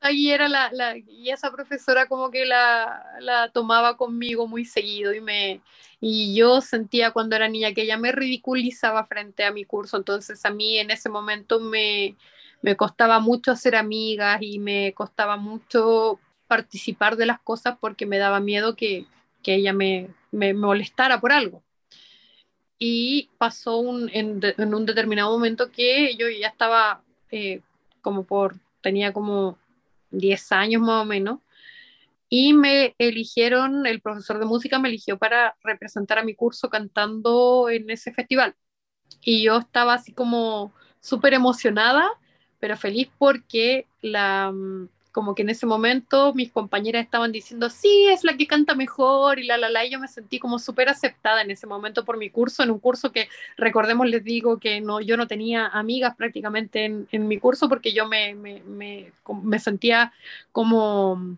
Ahí 0.00 0.30
era 0.30 0.48
la, 0.48 0.70
la, 0.72 0.96
y 0.96 1.30
esa 1.30 1.52
profesora 1.52 2.08
como 2.08 2.32
que 2.32 2.44
la, 2.44 3.04
la, 3.20 3.50
tomaba 3.52 3.96
conmigo 3.96 4.48
muy 4.48 4.64
seguido 4.64 5.14
y 5.14 5.20
me 5.20 5.60
y 6.00 6.34
yo 6.34 6.60
sentía 6.60 7.12
cuando 7.12 7.36
era 7.36 7.46
niña 7.46 7.72
que 7.72 7.82
ella 7.82 7.96
me 7.96 8.10
ridiculizaba 8.10 9.04
frente 9.06 9.44
a 9.44 9.52
mi 9.52 9.64
curso, 9.64 9.96
entonces 9.96 10.44
a 10.44 10.50
mí 10.50 10.76
en 10.78 10.90
ese 10.90 11.08
momento 11.08 11.60
me, 11.60 12.16
me 12.62 12.76
costaba 12.76 13.20
mucho 13.20 13.52
hacer 13.52 13.76
amigas 13.76 14.38
y 14.42 14.58
me 14.58 14.92
costaba 14.92 15.36
mucho 15.36 16.18
participar 16.52 17.16
de 17.16 17.24
las 17.24 17.40
cosas 17.40 17.78
porque 17.80 18.04
me 18.04 18.18
daba 18.18 18.38
miedo 18.38 18.76
que, 18.76 19.06
que 19.42 19.54
ella 19.54 19.72
me, 19.72 20.10
me, 20.32 20.52
molestara 20.52 21.18
por 21.18 21.32
algo. 21.32 21.62
Y 22.78 23.30
pasó 23.38 23.78
un, 23.78 24.10
en, 24.12 24.38
en, 24.42 24.74
un 24.74 24.84
determinado 24.84 25.30
momento 25.30 25.70
que 25.70 26.14
yo 26.14 26.28
ya 26.28 26.48
estaba 26.48 27.00
eh, 27.30 27.62
como 28.02 28.24
por, 28.24 28.56
tenía 28.82 29.14
como 29.14 29.56
10 30.10 30.52
años 30.52 30.82
más 30.82 31.00
o 31.00 31.06
menos, 31.06 31.38
y 32.28 32.52
me 32.52 32.94
eligieron, 32.98 33.86
el 33.86 34.02
profesor 34.02 34.38
de 34.38 34.44
música 34.44 34.78
me 34.78 34.90
eligió 34.90 35.16
para 35.16 35.56
representar 35.64 36.18
a 36.18 36.24
mi 36.24 36.34
curso 36.34 36.68
cantando 36.68 37.70
en 37.70 37.88
ese 37.88 38.12
festival. 38.12 38.54
Y 39.22 39.44
yo 39.44 39.56
estaba 39.56 39.94
así 39.94 40.12
como 40.12 40.74
súper 41.00 41.32
emocionada, 41.32 42.06
pero 42.60 42.76
feliz 42.76 43.08
porque 43.18 43.86
la, 44.02 44.52
como 45.12 45.34
que 45.34 45.42
en 45.42 45.50
ese 45.50 45.66
momento 45.66 46.32
mis 46.34 46.50
compañeras 46.50 47.04
estaban 47.04 47.32
diciendo, 47.32 47.68
sí, 47.68 48.08
es 48.08 48.24
la 48.24 48.36
que 48.36 48.46
canta 48.46 48.74
mejor 48.74 49.38
y 49.38 49.44
la, 49.44 49.58
la, 49.58 49.68
la, 49.68 49.84
y 49.84 49.90
yo 49.90 50.00
me 50.00 50.08
sentí 50.08 50.38
como 50.38 50.58
súper 50.58 50.88
aceptada 50.88 51.42
en 51.42 51.50
ese 51.50 51.66
momento 51.66 52.04
por 52.04 52.16
mi 52.16 52.30
curso, 52.30 52.62
en 52.62 52.70
un 52.70 52.78
curso 52.78 53.12
que, 53.12 53.28
recordemos, 53.58 54.08
les 54.08 54.24
digo 54.24 54.58
que 54.58 54.80
no, 54.80 55.00
yo 55.00 55.18
no 55.18 55.26
tenía 55.26 55.66
amigas 55.66 56.16
prácticamente 56.16 56.86
en, 56.86 57.28
mi 57.28 57.38
curso 57.38 57.68
porque 57.68 57.92
yo 57.92 58.08
me, 58.08 58.34
me, 58.34 58.62
me, 58.62 59.12
me 59.42 59.58
sentía 59.58 60.12
como, 60.50 61.36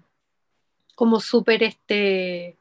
como 0.95 1.19
súper 1.21 1.65
este, 1.65 2.57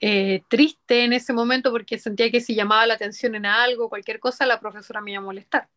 eh, 0.00 0.42
triste 0.48 1.04
en 1.04 1.12
ese 1.12 1.34
momento 1.34 1.70
porque 1.70 1.98
sentía 1.98 2.30
que 2.30 2.40
si 2.40 2.54
llamaba 2.54 2.86
la 2.86 2.94
atención 2.94 3.34
en 3.34 3.44
algo, 3.44 3.90
cualquier 3.90 4.18
cosa, 4.18 4.46
la 4.46 4.58
profesora 4.58 5.02
me 5.02 5.12
iba 5.12 5.20
a 5.20 5.24
molestar. 5.24 5.68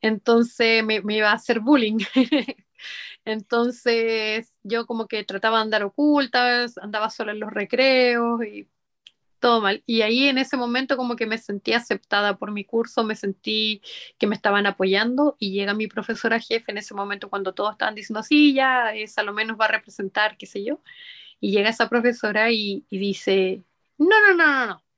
Entonces 0.00 0.84
me, 0.84 1.02
iba 1.08 1.30
a 1.30 1.34
hacer 1.34 1.60
bullying. 1.60 1.98
entonces 3.24 4.52
yo 4.62 4.86
como 4.86 5.06
que 5.08 5.24
trataba 5.24 5.58
de 5.58 5.62
andar 5.64 5.82
oculta, 5.84 6.66
andaba 6.82 7.10
sola 7.10 7.32
en 7.32 7.40
los 7.40 7.52
recreos 7.52 8.44
y 8.44 8.68
todo 9.40 9.60
mal. 9.60 9.82
Y 9.86 10.02
ahí 10.02 10.28
en 10.28 10.38
ese 10.38 10.56
momento 10.56 10.96
como 10.96 11.16
que 11.16 11.26
me 11.26 11.38
sentí 11.38 11.72
aceptada 11.72 12.36
por 12.38 12.52
mi 12.52 12.64
curso, 12.64 13.04
me 13.04 13.16
sentí 13.16 13.82
que 14.18 14.26
me 14.26 14.36
estaban 14.36 14.66
apoyando 14.66 15.36
y 15.38 15.52
llega 15.52 15.74
mi 15.74 15.88
profesora 15.88 16.40
jefe 16.40 16.72
en 16.72 16.78
ese 16.78 16.94
momento 16.94 17.30
cuando 17.30 17.54
todos 17.54 17.72
estaban 17.72 17.94
diciendo, 17.94 18.22
sí, 18.22 18.54
ya, 18.54 18.94
esa 18.94 19.22
lo 19.22 19.32
menos 19.32 19.58
va 19.60 19.66
a 19.66 19.68
representar, 19.68 20.36
qué 20.38 20.46
sé 20.46 20.64
yo. 20.64 20.80
Y 21.40 21.52
llega 21.52 21.70
esa 21.70 21.88
profesora 21.88 22.50
y, 22.52 22.86
y 22.90 22.98
dice, 22.98 23.64
no, 23.98 24.08
no, 24.08 24.34
no, 24.34 24.46
no, 24.46 24.66
no. 24.66 24.89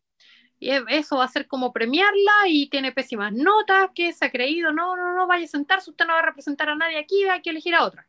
Y 0.62 0.70
e, 0.70 0.84
eso 0.90 1.16
va 1.16 1.24
a 1.24 1.28
ser 1.28 1.48
como 1.48 1.72
premiarla 1.72 2.32
y 2.46 2.68
tiene 2.68 2.92
pésimas 2.92 3.32
notas, 3.32 3.90
que 3.96 4.12
se 4.12 4.26
ha 4.26 4.30
creído, 4.30 4.72
no, 4.72 4.96
no, 4.96 5.12
no, 5.12 5.26
vaya 5.26 5.44
a 5.44 5.48
sentarse, 5.48 5.90
usted 5.90 6.06
no 6.06 6.12
va 6.12 6.20
a 6.20 6.26
representar 6.26 6.68
a 6.68 6.76
nadie 6.76 6.98
aquí, 6.98 7.24
hay 7.24 7.42
que 7.42 7.50
elegir 7.50 7.74
a 7.74 7.84
otra. 7.84 8.06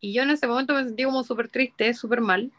Y 0.00 0.14
yo 0.14 0.22
en 0.22 0.30
ese 0.30 0.46
momento 0.46 0.72
me 0.72 0.84
sentí 0.84 1.04
como 1.04 1.22
súper 1.24 1.50
triste, 1.50 1.92
súper 1.92 2.22
mal. 2.22 2.50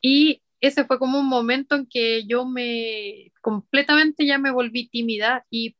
Y 0.00 0.40
ese 0.62 0.86
fue 0.86 0.98
como 0.98 1.20
un 1.20 1.28
momento 1.28 1.74
en 1.74 1.86
que 1.86 2.24
yo 2.24 2.46
me 2.46 3.32
completamente 3.42 4.24
ya 4.24 4.38
me 4.38 4.50
volví 4.50 4.88
tímida 4.88 5.44
y 5.50 5.76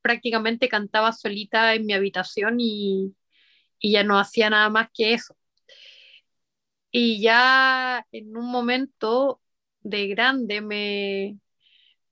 prácticamente 0.00 0.70
cantaba 0.70 1.12
solita 1.12 1.74
en 1.74 1.84
mi 1.84 1.92
habitación 1.92 2.60
y, 2.60 3.14
y 3.78 3.92
ya 3.92 4.04
no 4.04 4.18
hacía 4.18 4.48
nada 4.48 4.70
más 4.70 4.88
que 4.94 5.12
eso. 5.12 5.36
Y 6.90 7.20
ya 7.20 8.06
en 8.10 8.34
un 8.38 8.50
momento 8.50 9.42
de 9.88 10.08
grande 10.08 10.60
me, 10.60 11.38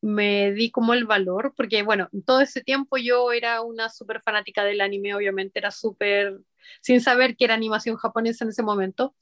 me 0.00 0.52
di 0.52 0.70
como 0.70 0.94
el 0.94 1.06
valor, 1.06 1.54
porque 1.56 1.82
bueno, 1.82 2.08
todo 2.24 2.40
ese 2.40 2.62
tiempo 2.62 2.96
yo 2.98 3.32
era 3.32 3.62
una 3.62 3.88
súper 3.88 4.22
fanática 4.22 4.64
del 4.64 4.80
anime, 4.80 5.14
obviamente 5.14 5.58
era 5.58 5.70
súper, 5.70 6.40
sin 6.82 7.00
saber 7.00 7.36
que 7.36 7.44
era 7.46 7.54
animación 7.54 7.96
japonesa 7.96 8.44
en 8.44 8.50
ese 8.50 8.62
momento, 8.62 9.14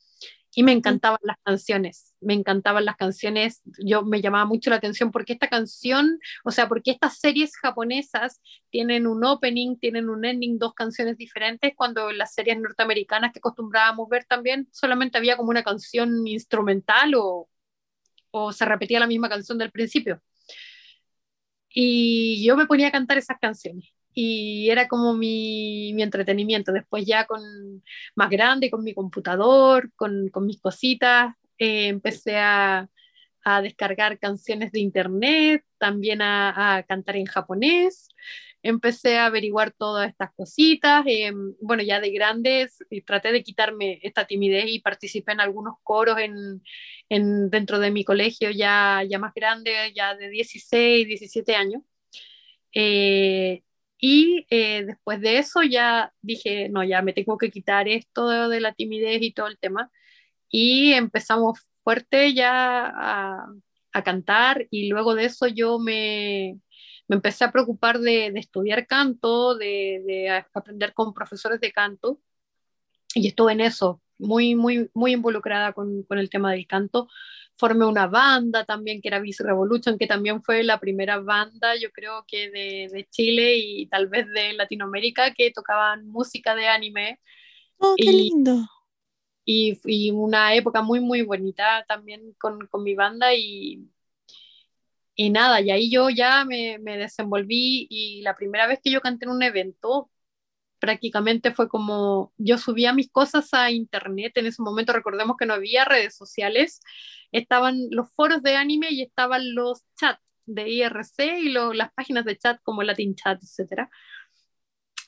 y 0.54 0.64
me 0.64 0.72
encantaban 0.72 1.20
las 1.22 1.38
canciones, 1.42 2.14
me 2.20 2.34
encantaban 2.34 2.84
las 2.84 2.96
canciones, 2.96 3.62
yo 3.82 4.02
me 4.02 4.20
llamaba 4.20 4.44
mucho 4.44 4.68
la 4.68 4.76
atención 4.76 5.10
porque 5.10 5.32
esta 5.32 5.48
canción, 5.48 6.18
o 6.44 6.50
sea, 6.50 6.68
porque 6.68 6.90
estas 6.90 7.18
series 7.18 7.56
japonesas 7.56 8.42
tienen 8.68 9.06
un 9.06 9.24
opening, 9.24 9.76
tienen 9.78 10.10
un 10.10 10.26
ending, 10.26 10.58
dos 10.58 10.74
canciones 10.74 11.16
diferentes, 11.16 11.72
cuando 11.74 12.10
en 12.10 12.18
las 12.18 12.34
series 12.34 12.60
norteamericanas 12.60 13.32
que 13.32 13.38
acostumbrábamos 13.38 14.10
ver 14.10 14.24
también 14.24 14.68
solamente 14.72 15.16
había 15.16 15.38
como 15.38 15.48
una 15.48 15.62
canción 15.62 16.26
instrumental 16.26 17.14
o, 17.14 17.48
o 18.32 18.52
se 18.52 18.64
repetía 18.64 19.00
la 19.00 19.06
misma 19.06 19.28
canción 19.28 19.58
del 19.58 19.70
principio. 19.70 20.20
Y 21.68 22.44
yo 22.44 22.56
me 22.56 22.66
ponía 22.66 22.88
a 22.88 22.92
cantar 22.92 23.18
esas 23.18 23.38
canciones 23.40 23.94
y 24.14 24.68
era 24.70 24.88
como 24.88 25.14
mi, 25.14 25.92
mi, 25.94 26.02
entretenimiento. 26.02 26.72
Después 26.72 27.06
ya 27.06 27.26
con 27.26 27.40
más 28.14 28.30
grande, 28.30 28.70
con 28.70 28.84
mi 28.84 28.94
computador, 28.94 29.90
con, 29.96 30.28
con 30.28 30.46
mis 30.46 30.60
cositas, 30.60 31.34
eh, 31.58 31.88
empecé 31.88 32.36
a, 32.38 32.88
a, 33.44 33.62
descargar 33.62 34.18
canciones 34.18 34.72
de 34.72 34.80
internet, 34.80 35.64
también 35.78 36.20
a, 36.22 36.84
cantar 36.88 37.16
en 37.16 37.26
japonés. 37.26 38.08
Empecé 38.62 39.18
a 39.18 39.27
averiguar 39.27 39.72
todas 39.72 40.09
estas 40.09 40.33
cositas. 40.35 41.05
Eh, 41.07 41.33
bueno, 41.61 41.83
ya 41.83 42.01
de 42.01 42.11
grandes, 42.11 42.79
traté 43.07 43.33
de 43.33 43.42
quitarme 43.42 43.98
esta 44.03 44.27
timidez 44.27 44.66
y 44.68 44.81
participé 44.81 45.33
en 45.33 45.40
algunos 45.40 45.75
coros 45.83 46.18
en, 46.18 46.62
en, 47.09 47.51
dentro 47.51 47.79
de 47.79 47.90
mi 47.90 48.05
colegio 48.05 48.51
ya, 48.51 49.03
ya 49.09 49.18
más 49.18 49.35
grande, 49.35 49.92
ya 49.94 50.14
de 50.16 50.29
16, 50.31 51.07
17 51.07 51.55
años. 51.57 51.83
Eh, 52.75 53.62
y 53.98 54.46
eh, 54.51 54.85
después 54.87 55.20
de 55.20 55.38
eso 55.38 55.62
ya 55.62 56.12
dije, 56.22 56.68
no, 56.68 56.83
ya 56.85 57.03
me 57.03 57.12
tengo 57.12 57.38
que 57.38 57.51
quitar 57.51 57.88
esto 57.88 58.29
de, 58.29 58.48
de 58.48 58.61
la 58.61 58.75
timidez 58.75 59.22
y 59.22 59.33
todo 59.33 59.46
el 59.46 59.59
tema. 59.59 59.90
Y 60.51 60.92
empezamos 60.94 61.61
fuerte 61.85 62.35
ya 62.35 62.87
a, 62.87 63.46
a, 63.92 64.03
cantar 64.05 64.66
y 64.70 64.88
luego 64.88 65.14
de 65.14 65.27
eso 65.27 65.46
yo 65.48 65.79
me, 65.79 66.59
me 67.12 67.16
empecé 67.16 67.44
a 67.44 67.53
preocupar 67.53 67.98
de, 67.98 68.31
de 68.33 68.40
estudiar 68.40 68.87
canto, 68.87 69.55
de, 69.55 70.03
de, 70.07 70.31
aprender 70.31 70.94
con 70.94 71.12
profesores 71.12 71.61
de 71.61 71.70
canto. 71.70 72.18
Y 73.14 73.29
estuve 73.29 73.53
en 73.53 73.61
eso, 73.61 74.01
muy, 74.16 74.55
muy, 74.55 74.88
muy 74.94 75.12
involucrada 75.12 75.75
con, 75.75 76.05
con 76.05 76.18
el 76.18 76.31
tema 76.31 76.53
del 76.53 76.66
canto 76.66 77.09
formé 77.59 77.85
una 77.85 78.07
banda 78.07 78.64
también 78.64 79.03
que 79.03 79.09
era 79.09 79.20
Vice 79.20 79.44
Revolution, 79.44 79.98
que 79.98 80.07
también 80.07 80.42
fue 80.42 80.62
la 80.62 80.81
primera 80.81 81.20
banda, 81.20 81.77
yo 81.77 81.92
creo 81.92 82.25
que 82.27 82.51
de, 82.51 82.88
de 82.90 83.07
Chile 83.11 83.57
y 83.59 83.87
tal 83.87 84.09
vez 84.09 84.27
de 84.29 84.55
Latinoamérica 84.55 85.35
que 85.35 85.51
tocaban 85.51 86.09
música 86.09 86.55
de 86.55 86.66
anime. 86.66 87.20
Oh, 87.77 87.94
qué 87.98 88.11
y, 88.11 88.31
lindo. 88.31 88.66
Y, 89.44 89.79
y, 89.85 90.11
una 90.12 90.55
época 90.55 90.81
muy, 90.81 91.01
muy 91.01 91.22
bonita 91.22 91.85
también 91.87 92.35
con, 92.38 92.66
con 92.68 92.83
mi 92.83 92.94
banda 92.94 93.35
y, 93.35 93.91
y 95.26 95.30
nada, 95.30 95.61
y 95.61 95.70
ahí 95.70 95.90
yo 95.90 96.11
ya 96.11 96.44
me, 96.44 96.78
me, 96.78 96.98
desenvolví 96.98 97.87
y 97.88 98.22
la 98.22 98.35
primera 98.35 98.66
vez 98.66 98.80
que 98.82 98.90
yo 98.90 99.00
canté 99.00 99.26
en 99.26 99.30
un 99.30 99.42
evento 99.42 100.11
prácticamente 100.80 101.52
fue 101.52 101.68
como 101.68 102.32
yo 102.38 102.58
subía 102.58 102.92
mis 102.92 103.08
cosas 103.08 103.54
a 103.54 103.70
internet, 103.70 104.32
en 104.37 104.46
ese 104.46 104.62
momento 104.62 104.92
recordemos 104.92 105.37
que 105.38 105.46
no 105.46 105.54
había 105.54 105.85
redes 105.85 106.16
sociales, 106.16 106.80
estaban 107.30 107.87
los 107.90 108.12
foros 108.14 108.42
de 108.42 108.56
anime 108.56 108.88
y 108.90 109.02
estaban 109.02 109.54
los 109.54 109.85
chats 109.96 110.20
de 110.46 110.68
IRC 110.68 111.38
y 111.38 111.48
lo, 111.50 111.72
las 111.72 111.92
páginas 111.92 112.24
de 112.24 112.37
chat 112.37 112.58
como 112.64 112.82
Latin 112.82 113.14
Chat, 113.14 113.40
etc. 113.42 113.88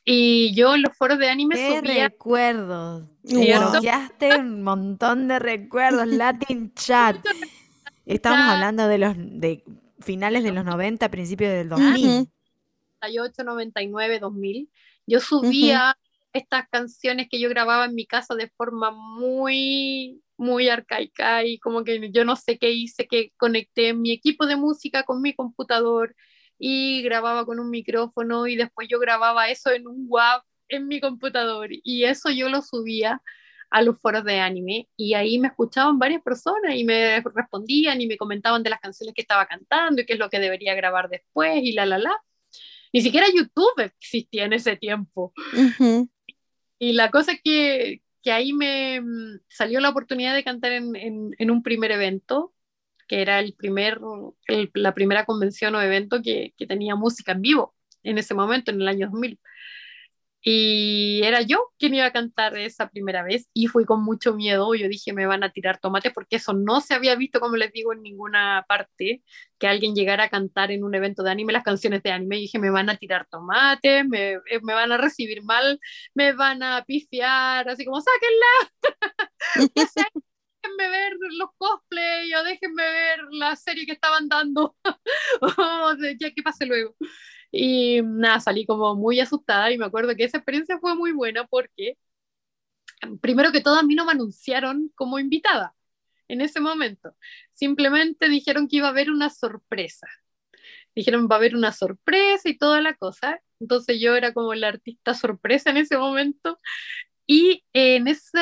Y 0.04 0.54
yo 0.54 0.76
en 0.76 0.82
los 0.82 0.96
foros 0.96 1.18
de 1.18 1.28
anime 1.28 1.56
¡Qué 1.56 1.80
subía... 1.80 2.08
recuerdos! 2.08 3.08
Wow. 3.24 4.38
un 4.38 4.62
montón 4.62 5.26
de 5.26 5.40
recuerdos, 5.40 6.06
Latin 6.06 6.72
Chat. 6.76 7.16
Estamos 8.06 8.46
hablando 8.46 8.86
de 8.86 8.98
los 8.98 9.14
de 9.16 9.64
finales 10.04 10.44
de 10.44 10.52
los 10.52 10.64
90, 10.64 11.10
principios 11.10 11.50
del 11.52 11.68
2000. 11.68 12.28
98, 13.00 13.44
99, 13.44 14.18
2000 14.20 14.70
yo 15.06 15.20
subía 15.20 15.96
uh 15.96 16.00
-huh. 16.00 16.30
estas 16.32 16.68
canciones 16.70 17.28
que 17.30 17.38
yo 17.38 17.48
grababa 17.48 17.84
en 17.86 17.94
mi 17.94 18.06
casa 18.06 18.34
de 18.34 18.50
forma 18.56 18.90
muy, 18.90 20.22
muy 20.36 20.68
arcaica 20.68 21.44
y 21.44 21.58
como 21.58 21.84
que 21.84 22.10
yo 22.10 22.24
no 22.24 22.36
sé 22.36 22.58
qué 22.58 22.70
hice, 22.70 23.06
que 23.06 23.32
conecté 23.36 23.94
mi 23.94 24.12
equipo 24.12 24.46
de 24.46 24.56
música 24.56 25.02
con 25.04 25.20
mi 25.20 25.34
computador 25.34 26.14
y 26.58 27.02
grababa 27.02 27.44
con 27.44 27.60
un 27.60 27.70
micrófono 27.70 28.46
y 28.46 28.56
después 28.56 28.88
yo 28.88 28.98
grababa 28.98 29.50
eso 29.50 29.70
en 29.70 29.86
un 29.86 30.06
WAV 30.08 30.42
en 30.68 30.88
mi 30.88 31.00
computador 31.00 31.68
y 31.70 32.04
eso 32.04 32.30
yo 32.30 32.48
lo 32.48 32.62
subía 32.62 33.20
a 33.74 33.82
los 33.82 33.98
foros 34.00 34.24
de 34.24 34.38
anime 34.38 34.88
y 34.96 35.14
ahí 35.14 35.36
me 35.40 35.48
escuchaban 35.48 35.98
varias 35.98 36.22
personas 36.22 36.76
y 36.76 36.84
me 36.84 37.20
respondían 37.20 38.00
y 38.00 38.06
me 38.06 38.16
comentaban 38.16 38.62
de 38.62 38.70
las 38.70 38.78
canciones 38.78 39.14
que 39.16 39.22
estaba 39.22 39.46
cantando 39.46 40.00
y 40.00 40.06
qué 40.06 40.12
es 40.12 40.18
lo 40.20 40.30
que 40.30 40.38
debería 40.38 40.76
grabar 40.76 41.08
después 41.08 41.60
y 41.60 41.72
la 41.72 41.84
la 41.84 41.98
la 41.98 42.16
ni 42.92 43.00
siquiera 43.00 43.26
YouTube 43.26 43.90
existía 43.98 44.44
en 44.44 44.52
ese 44.52 44.76
tiempo. 44.76 45.32
Uh 45.52 45.70
-huh. 45.78 46.08
Y 46.78 46.92
la 46.92 47.10
cosa 47.10 47.32
es 47.32 47.40
que, 47.42 48.02
que, 48.22 48.30
ahí 48.30 48.52
me 48.52 49.00
mm, 49.00 49.40
salió 49.48 49.80
la 49.80 49.88
oportunidad 49.88 50.32
de 50.32 50.44
cantar 50.44 50.70
en, 50.70 50.94
en, 50.94 51.34
en 51.36 51.50
un 51.50 51.64
primer 51.64 51.90
evento, 51.90 52.54
que 53.08 53.20
era 53.20 53.40
el 53.40 53.54
primer, 53.54 53.98
el, 54.46 54.70
la 54.74 54.94
primera 54.94 55.24
convención 55.24 55.74
o 55.74 55.82
evento 55.82 56.22
que, 56.22 56.54
que, 56.56 56.68
tenía 56.68 56.94
música 56.94 57.32
en 57.32 57.42
vivo 57.42 57.74
en 58.04 58.18
ese 58.18 58.34
momento, 58.34 58.70
en 58.70 58.80
el 58.80 58.86
año 58.86 59.08
2000. 59.10 59.40
Y 60.46 61.22
era 61.24 61.40
yo 61.40 61.72
quien 61.78 61.94
iba 61.94 62.04
a 62.04 62.12
cantar 62.12 62.54
esa 62.58 62.90
primera 62.90 63.22
vez 63.22 63.48
y 63.54 63.68
fui 63.68 63.86
con 63.86 64.04
mucho 64.04 64.34
miedo. 64.34 64.74
Yo 64.74 64.88
dije, 64.88 65.14
me 65.14 65.24
van 65.24 65.42
a 65.42 65.50
tirar 65.50 65.78
tomates 65.80 66.12
porque 66.12 66.36
eso 66.36 66.52
no 66.52 66.82
se 66.82 66.92
había 66.92 67.16
visto, 67.16 67.40
como 67.40 67.56
les 67.56 67.72
digo, 67.72 67.94
en 67.94 68.02
ninguna 68.02 68.62
parte, 68.68 69.22
que 69.58 69.66
alguien 69.66 69.94
llegara 69.94 70.24
a 70.24 70.28
cantar 70.28 70.70
en 70.70 70.84
un 70.84 70.94
evento 70.94 71.22
de 71.22 71.30
anime 71.30 71.54
las 71.54 71.64
canciones 71.64 72.02
de 72.02 72.10
anime. 72.10 72.36
Y 72.36 72.40
dije, 72.42 72.58
me 72.58 72.68
van 72.68 72.90
a 72.90 72.98
tirar 72.98 73.26
tomates, 73.30 74.06
me, 74.06 74.32
eh, 74.32 74.60
me 74.62 74.74
van 74.74 74.92
a 74.92 74.98
recibir 74.98 75.42
mal, 75.42 75.80
me 76.14 76.34
van 76.34 76.62
a 76.62 76.84
pifiar, 76.84 77.66
así 77.66 77.86
como, 77.86 78.02
sáquenla. 78.02 78.92
déjenme 80.62 80.90
ver 80.90 81.12
los 81.38 81.50
cosplays 81.56 82.34
o 82.36 82.44
déjenme 82.44 82.82
ver 82.82 83.18
la 83.30 83.56
serie 83.56 83.86
que 83.86 83.92
estaban 83.92 84.28
dando. 84.28 84.76
ya 86.20 86.30
que 86.30 86.42
pase 86.42 86.66
luego. 86.66 86.94
Y 87.56 88.02
nada, 88.02 88.40
salí 88.40 88.66
como 88.66 88.96
muy 88.96 89.20
asustada 89.20 89.70
y 89.70 89.78
me 89.78 89.84
acuerdo 89.86 90.16
que 90.16 90.24
esa 90.24 90.38
experiencia 90.38 90.78
fue 90.80 90.96
muy 90.96 91.12
buena 91.12 91.46
porque, 91.46 91.96
primero 93.20 93.52
que 93.52 93.60
todo, 93.60 93.76
a 93.78 93.84
mí 93.84 93.94
no 93.94 94.04
me 94.04 94.12
anunciaron 94.12 94.90
como 94.96 95.20
invitada 95.20 95.72
en 96.26 96.40
ese 96.40 96.60
momento. 96.60 97.14
Simplemente 97.52 98.28
dijeron 98.28 98.66
que 98.66 98.78
iba 98.78 98.88
a 98.88 98.90
haber 98.90 99.08
una 99.10 99.30
sorpresa. 99.30 100.08
Dijeron 100.96 101.28
va 101.30 101.36
a 101.36 101.38
haber 101.38 101.54
una 101.54 101.70
sorpresa 101.70 102.48
y 102.48 102.58
toda 102.58 102.80
la 102.80 102.94
cosa. 102.94 103.40
Entonces 103.60 104.00
yo 104.00 104.16
era 104.16 104.32
como 104.34 104.54
la 104.54 104.68
artista 104.68 105.14
sorpresa 105.14 105.70
en 105.70 105.76
ese 105.76 105.96
momento. 105.96 106.58
Y 107.26 107.64
en 107.72 108.08
ese, 108.08 108.38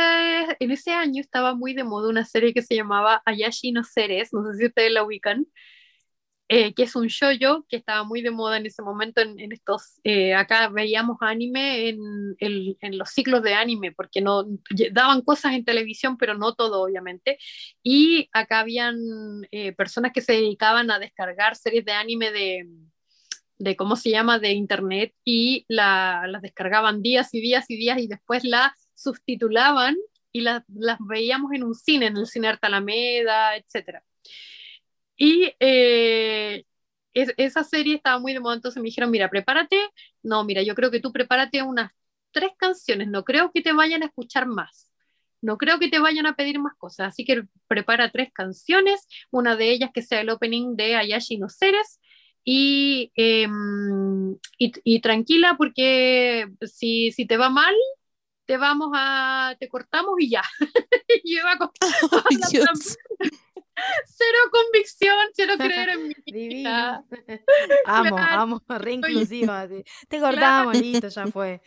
en 0.59 0.71
ese 0.71 0.93
año 0.93 1.21
estaba 1.21 1.55
muy 1.55 1.75
de 1.75 1.85
moda 1.85 2.09
una 2.09 2.25
serie 2.25 2.55
que 2.55 2.63
se 2.63 2.77
llamaba 2.77 3.23
Ayashi 3.27 3.73
no 3.73 3.85
Seres, 3.85 4.33
no 4.33 4.43
sé 4.51 4.59
si 4.59 4.67
ustedes 4.67 4.93
la 4.93 5.05
ubican, 5.05 5.47
eh, 6.55 6.75
que 6.75 6.83
es 6.83 6.95
un 6.97 7.07
shoyo 7.07 7.65
que 7.67 7.77
estaba 7.77 8.05
muy 8.05 8.21
de 8.21 8.31
moda 8.31 8.59
en 8.59 8.67
ese 8.67 8.83
momento 8.83 9.23
en, 9.23 9.51
estos, 9.53 9.99
eh, 10.05 10.35
acá 10.35 10.69
veíamos 10.69 11.17
anime 11.23 11.89
en, 11.89 12.37
en, 12.41 12.99
los 12.99 13.09
ciclos 13.09 13.43
de 13.43 13.55
anime, 13.55 13.93
porque 13.93 14.21
no 14.21 14.45
daban 14.93 15.23
cosas 15.23 15.55
en 15.55 15.65
televisión, 15.65 16.19
pero 16.19 16.35
no 16.35 16.55
todo, 16.55 16.83
obviamente, 16.83 17.39
y 17.83 18.29
acá 18.35 18.61
habían 18.61 18.99
eh, 19.51 19.73
personas 19.73 20.13
que 20.13 20.21
se 20.21 20.35
dedicaban 20.35 20.91
a 20.91 20.99
descargar 20.99 21.57
series 21.57 21.87
de 21.87 21.93
anime 21.93 22.31
de, 22.33 22.69
de 23.57 23.75
¿cómo 23.75 23.97
se 23.97 24.11
llama?, 24.11 24.39
de 24.39 24.53
internet, 24.53 25.15
y 25.25 25.65
la, 25.69 26.27
las 26.29 26.43
descargaban 26.43 27.01
días 27.01 27.33
y 27.33 27.41
días 27.41 27.65
y 27.71 27.79
días, 27.79 27.99
y 27.99 28.09
después 28.09 28.45
la 28.45 28.77
subtitulaban 28.95 29.97
y 30.33 30.43
las 30.43 30.63
veíamos 30.99 31.53
en 31.55 31.65
un 31.65 31.75
cine, 31.75 32.09
en 32.09 32.19
el 32.19 32.27
cine 32.27 32.49
Artalameda, 32.49 33.57
etcétera. 33.57 34.05
Y 35.17 35.55
eh, 35.61 36.65
esa 37.15 37.65
serie 37.65 37.97
estaba 37.97 38.19
muy 38.19 38.33
de 38.33 38.41
moda, 38.41 38.55
entonces 38.55 38.83
me 38.83 38.89
dijeron, 38.89 39.11
mira, 39.11 39.29
prepárate, 39.29 39.79
no, 40.23 40.45
mira, 40.45 40.63
yo 40.63 40.75
creo 40.75 40.91
que 40.91 41.01
tú 41.01 41.13
prepárate 41.13 41.63
unas 41.63 41.93
tres 42.31 42.53
canciones, 42.57 43.09
no 43.09 43.25
creo 43.25 43.51
que 43.53 43.61
te 43.63 43.73
vayan 43.73 44.03
a 44.03 44.07
escuchar 44.07 44.47
más, 44.47 44.89
no 45.43 45.59
creo 45.59 45.79
que 45.79 45.89
te 45.89 45.99
vayan 45.99 46.27
a 46.27 46.35
pedir 46.35 46.59
más 46.59 46.75
cosas, 46.79 47.09
así 47.09 47.25
que 47.25 47.45
prepara 47.69 48.11
tres 48.11 48.31
canciones, 48.33 49.07
una 49.31 49.57
de 49.57 49.71
ellas 49.71 49.91
que 49.93 50.03
sea 50.03 50.23
el 50.23 50.31
opening 50.31 50.77
de 50.77 50.97
Ayashi 50.97 51.37
no 51.37 51.49
Seres, 51.49 52.01
y, 52.45 53.13
em, 53.15 54.37
y, 54.59 55.01
tranquila 55.01 55.55
porque 55.57 56.49
si, 56.63 57.13
si 57.13 57.27
te 57.27 57.37
va 57.37 57.51
mal, 57.51 57.75
te 58.47 58.57
vamos 58.57 58.91
a, 58.95 59.57
te 59.61 59.69
cortamos 59.69 60.15
y 60.19 60.31
ya. 60.31 60.43
y 61.25 61.37
iba 61.39 61.57
con, 61.57 61.71
cero 61.81 62.01
convicción, 62.29 62.69
cero 64.07 64.39
en 64.45 64.51
Divino. 66.63 67.07
Amo, 67.87 68.17
amo, 68.17 68.63
re 68.69 68.93
inclusiva. 68.93 69.69
Te 70.09 70.21
cortamos, 70.21 70.79
listo, 70.79 71.09
ya 71.09 71.27
fue. 71.27 71.61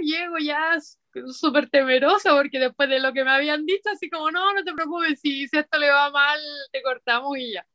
llego 0.00 0.38
ya 0.38 0.78
súper 1.32 1.68
temerosa 1.70 2.34
porque 2.34 2.58
después 2.58 2.88
de 2.88 3.00
lo 3.00 3.12
que 3.12 3.24
me 3.24 3.30
habían 3.30 3.64
dicho, 3.64 3.90
así 3.92 4.10
como, 4.10 4.30
no, 4.30 4.52
no 4.52 4.64
te 4.64 4.72
preocupes, 4.72 5.20
si, 5.20 5.46
si 5.48 5.58
esto 5.58 5.78
le 5.78 5.90
va 5.90 6.10
mal, 6.10 6.40
te 6.72 6.82
cortamos 6.82 7.36
y 7.38 7.52
ya. 7.52 7.66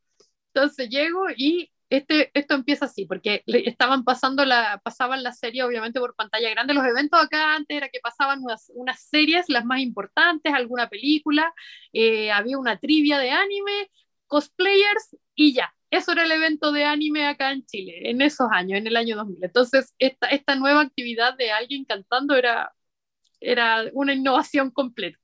Entonces 0.53 0.89
llego 0.89 1.25
y 1.35 1.71
este, 1.91 2.31
esto 2.33 2.55
empieza 2.55 2.85
así, 2.85 3.05
porque 3.05 3.43
estaban 3.45 4.05
pasando 4.05 4.45
la, 4.45 4.79
pasaban 4.81 5.23
la 5.23 5.33
serie 5.33 5.61
obviamente 5.63 5.99
por 5.99 6.15
pantalla 6.15 6.49
grande. 6.49 6.73
Los 6.73 6.85
eventos 6.85 7.21
acá 7.21 7.53
antes 7.53 7.75
era 7.75 7.89
que 7.89 7.99
pasaban 7.99 8.41
unas, 8.41 8.71
unas 8.73 9.01
series, 9.01 9.49
las 9.49 9.65
más 9.65 9.81
importantes, 9.81 10.53
alguna 10.53 10.87
película, 10.87 11.53
eh, 11.91 12.31
había 12.31 12.57
una 12.57 12.79
trivia 12.79 13.19
de 13.19 13.31
anime, 13.31 13.91
cosplayers 14.31 15.17
y 15.35 15.53
ya. 15.53 15.73
Eso 15.91 16.13
era 16.13 16.23
el 16.23 16.31
evento 16.31 16.71
de 16.71 16.85
anime 16.85 17.27
acá 17.27 17.51
en 17.51 17.65
Chile, 17.65 18.09
en 18.09 18.21
esos 18.21 18.47
años, 18.51 18.79
en 18.79 18.87
el 18.87 18.95
año 18.95 19.17
2000. 19.17 19.43
Entonces, 19.43 19.93
esta, 19.99 20.27
esta 20.27 20.55
nueva 20.55 20.81
actividad 20.81 21.35
de 21.37 21.51
alguien 21.51 21.83
cantando 21.83 22.35
era, 22.35 22.73
era 23.41 23.83
una 23.93 24.13
innovación 24.13 24.71
completa. 24.71 25.19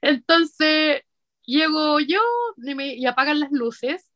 Entonces, 0.00 1.02
llego 1.44 2.00
yo 2.00 2.20
y 2.56 3.06
apagan 3.06 3.40
las 3.40 3.52
luces 3.52 4.10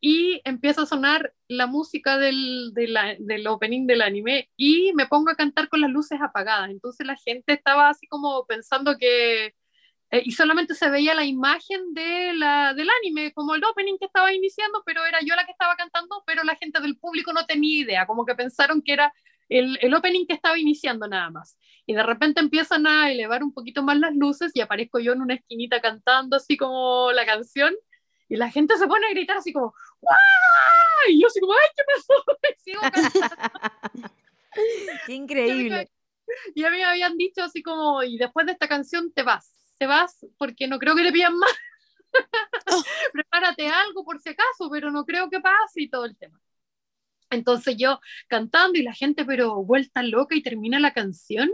y 0.00 0.40
empieza 0.44 0.82
a 0.82 0.86
sonar 0.86 1.32
la 1.46 1.68
música 1.68 2.18
del, 2.18 2.72
del 2.74 3.46
opening 3.46 3.86
del 3.86 4.02
anime 4.02 4.50
y 4.56 4.92
me 4.94 5.06
pongo 5.06 5.30
a 5.30 5.36
cantar 5.36 5.68
con 5.68 5.80
las 5.82 5.90
luces 5.90 6.20
apagadas. 6.20 6.70
Entonces 6.70 7.06
la 7.06 7.16
gente 7.16 7.52
estaba 7.52 7.90
así 7.90 8.08
como 8.08 8.44
pensando 8.46 8.96
que... 8.98 9.54
Eh, 10.12 10.22
y 10.26 10.32
solamente 10.32 10.74
se 10.74 10.90
veía 10.90 11.14
la 11.14 11.24
imagen 11.24 11.94
de 11.94 12.34
la, 12.34 12.74
del 12.74 12.88
anime, 13.00 13.32
como 13.32 13.54
el 13.54 13.64
opening 13.64 13.96
que 13.98 14.04
estaba 14.04 14.30
iniciando, 14.32 14.82
pero 14.84 15.04
era 15.06 15.18
yo 15.24 15.34
la 15.34 15.46
que 15.46 15.52
estaba 15.52 15.74
cantando, 15.74 16.22
pero 16.26 16.44
la 16.44 16.54
gente 16.56 16.80
del 16.80 16.98
público 16.98 17.32
no 17.32 17.46
tenía 17.46 17.80
idea, 17.80 18.06
como 18.06 18.26
que 18.26 18.34
pensaron 18.34 18.82
que 18.82 18.92
era 18.92 19.10
el, 19.48 19.78
el 19.80 19.94
opening 19.94 20.26
que 20.26 20.34
estaba 20.34 20.58
iniciando 20.58 21.08
nada 21.08 21.30
más. 21.30 21.56
Y 21.86 21.94
de 21.94 22.02
repente 22.02 22.40
empiezan 22.40 22.86
a 22.86 23.10
elevar 23.10 23.42
un 23.42 23.54
poquito 23.54 23.82
más 23.82 23.98
las 23.98 24.14
luces 24.14 24.52
y 24.54 24.60
aparezco 24.60 24.98
yo 24.98 25.14
en 25.14 25.22
una 25.22 25.34
esquinita 25.34 25.80
cantando 25.80 26.36
así 26.36 26.58
como 26.58 27.10
la 27.12 27.24
canción 27.24 27.74
y 28.28 28.36
la 28.36 28.50
gente 28.50 28.76
se 28.76 28.86
pone 28.86 29.06
a 29.06 29.10
gritar 29.10 29.38
así 29.38 29.52
como, 29.52 29.74
¡Wow! 30.00 30.12
Y 31.08 31.20
yo 31.20 31.26
así 31.26 31.40
como, 31.40 31.54
¡ay, 31.54 31.68
qué 31.76 31.82
pasó! 31.94 32.14
sigo 32.58 32.80
¡Qué 35.06 35.14
increíble! 35.14 35.90
Y 36.54 36.64
a 36.64 36.70
mí 36.70 36.76
me 36.76 36.84
habían 36.84 37.16
dicho 37.16 37.42
así 37.42 37.62
como, 37.62 38.02
y 38.02 38.18
después 38.18 38.44
de 38.46 38.52
esta 38.52 38.68
canción 38.68 39.10
te 39.12 39.22
vas, 39.22 39.61
te 39.78 39.86
vas 39.86 40.26
porque 40.38 40.66
no 40.66 40.78
creo 40.78 40.94
que 40.94 41.02
te 41.02 41.12
pidan 41.12 41.36
más. 41.36 41.52
Prepárate 43.12 43.68
algo 43.68 44.04
por 44.04 44.20
si 44.20 44.30
acaso, 44.30 44.68
pero 44.70 44.90
no 44.90 45.04
creo 45.04 45.30
que 45.30 45.40
pase 45.40 45.82
y 45.82 45.90
todo 45.90 46.04
el 46.04 46.16
tema. 46.16 46.40
Entonces 47.30 47.76
yo 47.78 48.00
cantando 48.28 48.78
y 48.78 48.82
la 48.82 48.92
gente 48.92 49.24
pero 49.24 49.64
vuelta 49.64 50.02
loca 50.02 50.36
y 50.36 50.42
termina 50.42 50.78
la 50.78 50.92
canción 50.92 51.50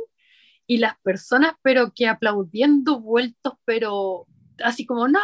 y 0.66 0.78
las 0.78 0.98
personas 1.00 1.52
pero 1.62 1.92
que 1.94 2.09
aplaudiendo 2.09 3.00
vueltos 3.00 3.54
pero 3.64 4.26
así 4.64 4.87
como, 4.87 5.09
no, 5.09 5.20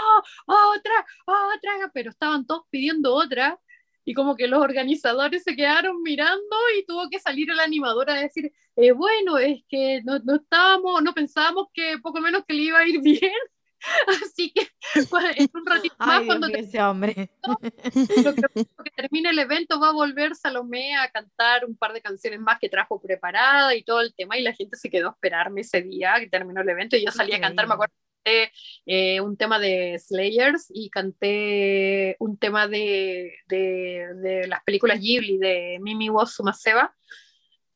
otra, 0.47 1.07
otra, 1.27 1.91
pero 1.93 2.11
estaban 2.11 2.47
todos 2.47 2.63
pidiendo 2.71 3.15
otra. 3.15 3.59
Y 4.05 4.15
como 4.15 4.37
que 4.37 4.49
los 4.49 4.61
organizadores 4.61 5.43
se 5.43 5.57
quedaron 5.57 6.03
mirando 6.03 6.57
y 6.79 6.85
tuvo 6.85 7.09
que 7.09 7.19
salir 7.19 7.51
el 7.51 7.61
animador 7.61 8.11
a 8.11 8.15
decir, 8.15 8.53
eh, 8.77 8.93
bueno, 8.93 9.39
es 9.39 9.63
que 9.69 10.03
no, 10.05 10.19
no, 10.21 10.37
estábamos, 10.37 11.03
no 11.03 11.15
pensábamos 11.15 11.69
que 11.73 11.99
poco 12.03 12.21
menos 12.21 12.45
que 12.47 12.55
le 12.55 12.63
iba 12.63 12.79
a 12.79 12.87
ir 12.87 13.01
bien. 13.01 13.33
Así 14.25 14.53
que 14.53 14.67
pues, 15.11 15.25
en 15.37 15.49
un 15.53 15.67
ratito 15.67 15.95
más, 15.99 16.23
cuando 16.25 16.47
ese 16.49 16.83
hombre. 16.83 17.31
Lo 17.47 18.35
que, 18.35 18.43
termine 18.97 19.31
el 19.31 19.39
evento, 19.39 19.81
va 19.81 19.89
a 19.89 19.93
volver 19.93 20.35
Salomé 20.35 20.97
a 20.97 21.11
cantar 21.11 21.65
un 21.65 21.77
par 21.77 21.93
de 21.93 22.01
canciones 22.01 22.41
más 22.41 22.59
que 22.59 22.69
trajo 22.69 23.01
preparada 23.01 23.75
y 23.75 23.83
todo 23.83 24.01
el 24.01 24.15
tema. 24.15 24.39
Y 24.39 24.43
la 24.43 24.53
gente 24.53 24.77
se 24.77 24.91
quedó 24.91 25.09
a 25.09 25.13
esperarme 25.13 25.63
ese 25.63 25.83
día 25.83 26.15
que 26.19 26.29
terminó 26.29 26.61
el 26.61 26.69
evento. 26.69 26.97
Y 26.97 27.05
yo 27.05 27.11
salí 27.11 27.33
a 27.33 27.41
cantar, 27.41 27.67
me 27.67 27.75
acuerdo 27.75 27.95
eh, 28.25 29.21
un 29.21 29.37
tema 29.37 29.59
de 29.59 29.99
Slayers 29.99 30.67
y 30.71 30.91
canté 30.91 32.17
un 32.19 32.39
tema 32.39 32.69
de, 32.69 33.33
de, 33.49 34.47
las 34.49 34.63
películas 34.65 35.01
Ghibli 35.01 35.39
de 35.39 35.79
Mimi 35.81 36.09
Wo 36.11 36.27
Sumaseba. 36.27 36.95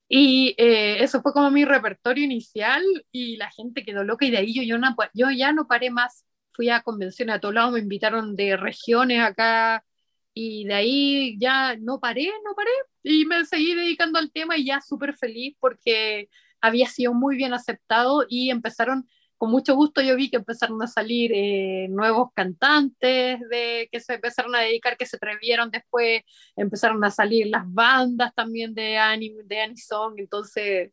Y 0.08 0.54
eh, 0.58 1.02
eso 1.02 1.20
fue 1.22 1.32
como 1.32 1.50
mi 1.50 1.64
repertorio 1.64 2.24
inicial 2.24 2.82
y 3.12 3.37
la 3.37 3.50
gente 3.50 3.84
quedó 3.84 4.04
loca 4.04 4.24
y 4.24 4.30
de 4.30 4.38
ahí 4.38 4.54
yo, 4.54 4.62
yo, 4.62 4.78
no, 4.78 4.96
yo 5.14 5.30
ya 5.30 5.52
no 5.52 5.66
paré 5.66 5.90
más. 5.90 6.24
Fui 6.52 6.70
a 6.70 6.82
convenciones 6.82 7.37
a 7.37 7.40
todos 7.40 7.54
lados, 7.54 7.72
me 7.72 7.80
invitaron 7.80 8.34
de 8.34 8.56
regiones 8.56 9.20
acá 9.20 9.84
y 10.34 10.64
de 10.66 10.74
ahí 10.74 11.38
ya 11.40 11.76
no 11.76 12.00
paré, 12.00 12.30
no 12.44 12.54
paré 12.54 12.70
y 13.02 13.26
me 13.26 13.44
seguí 13.44 13.74
dedicando 13.74 14.18
al 14.18 14.30
tema 14.32 14.56
y 14.56 14.66
ya 14.66 14.80
súper 14.80 15.16
feliz 15.16 15.56
porque 15.61 16.28
había 16.61 16.88
sido 16.88 17.14
muy 17.14 17.37
bien 17.37 17.52
aceptado 17.52 18.24
y 18.28 18.50
empezaron 18.50 19.08
con 19.38 19.53
mucho 19.53 19.74
gusto 19.77 20.03
yo 20.03 20.16
vi 20.16 20.29
que 20.31 20.37
empezaron 20.37 20.83
a 20.83 20.88
salir 20.88 21.31
eh, 21.33 21.87
nuevos 21.88 22.31
cantantes 22.35 23.40
de, 23.48 23.88
que 23.90 24.01
se 24.01 24.14
empezaron 24.14 24.55
a 24.57 24.61
dedicar, 24.61 24.96
que 24.96 25.07
se 25.07 25.16
atrevieron 25.16 25.70
después, 25.70 26.22
empezaron 26.57 27.03
a 27.05 27.11
salir 27.11 27.46
las 27.46 27.62
bandas 27.66 28.35
también 28.35 28.74
de 28.74 28.98
anime, 28.98 29.44
de 29.44 29.61
Anisong, 29.61 30.18
entonces 30.18 30.90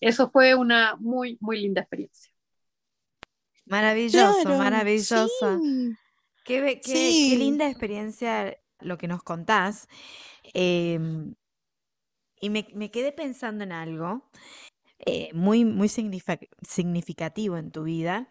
eso 0.00 0.30
fue 0.30 0.54
una 0.54 0.96
muy, 0.96 1.38
muy 1.40 1.58
linda 1.58 1.80
experiencia. 1.80 2.30
Maravilloso, 3.64 4.48
maravilloso. 4.58 5.60
Qué, 6.44 6.80
qué, 6.84 7.36
linda 7.36 7.68
experiencia 7.68 8.56
lo 8.78 8.98
que 8.98 9.08
nos 9.08 9.22
contás. 9.22 9.88
Em, 10.54 11.34
y 12.40 12.50
me, 12.50 12.68
me 12.74 12.90
quedé 12.90 13.10
pensando 13.10 13.64
en 13.64 13.72
algo 13.72 14.22
eh, 14.98 15.30
muy, 15.34 15.64
muy 15.64 15.88
significativo 15.88 17.56
en 17.56 17.70
tu 17.70 17.84
vida. 17.84 18.28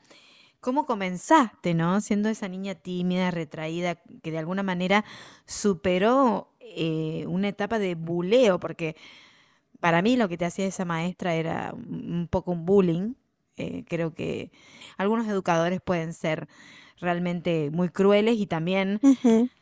¿Cómo 0.60 0.86
comenzaste, 0.86 1.76
no? 1.76 2.02
Siendo 2.02 2.28
esa 2.30 2.48
niña 2.48 2.74
tímida, 2.74 3.30
retraída, 3.30 3.96
que 4.24 4.32
de 4.32 4.40
alguna 4.40 4.64
manera 4.64 5.06
superó 5.46 6.50
eh, 6.60 7.26
una 7.28 7.50
etapa 7.50 7.78
de 7.78 7.94
buleo, 7.94 8.60
porque 8.60 8.96
para 9.80 10.02
mí 10.02 10.18
lo 10.18 10.28
que 10.28 10.38
te 10.38 10.46
hacía 10.46 10.66
esa 10.66 10.86
maestra 10.86 11.36
era 11.36 11.72
un 11.74 12.28
poco 12.32 12.52
un 12.52 12.66
bullying. 12.66 13.14
Eh, 13.58 13.86
creo 13.88 14.16
que 14.16 14.52
algunos 14.98 15.28
educadores 15.28 15.82
pueden 15.82 16.14
ser 16.14 16.48
realmente 17.00 17.70
muy 17.72 17.90
crueles 17.90 18.38
y 18.38 18.48
también 18.48 19.00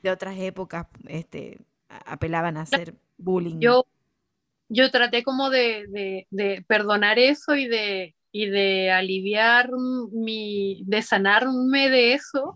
de 0.01 0.11
otras 0.11 0.37
épocas 0.37 0.87
este, 1.07 1.59
apelaban 1.89 2.57
a 2.57 2.61
hacer 2.61 2.95
bullying. 3.17 3.59
Yo 3.59 3.85
yo 4.69 4.91
traté 4.91 5.23
como 5.23 5.49
de, 5.49 6.27
perdonar 6.67 7.19
eso 7.19 7.55
y 7.55 7.67
de, 7.67 8.15
y 8.31 8.47
de 8.47 8.91
aliviar 8.91 9.69
mi, 10.11 10.83
de 10.85 11.01
sanarme 11.01 11.89
de 11.89 12.13
eso, 12.13 12.55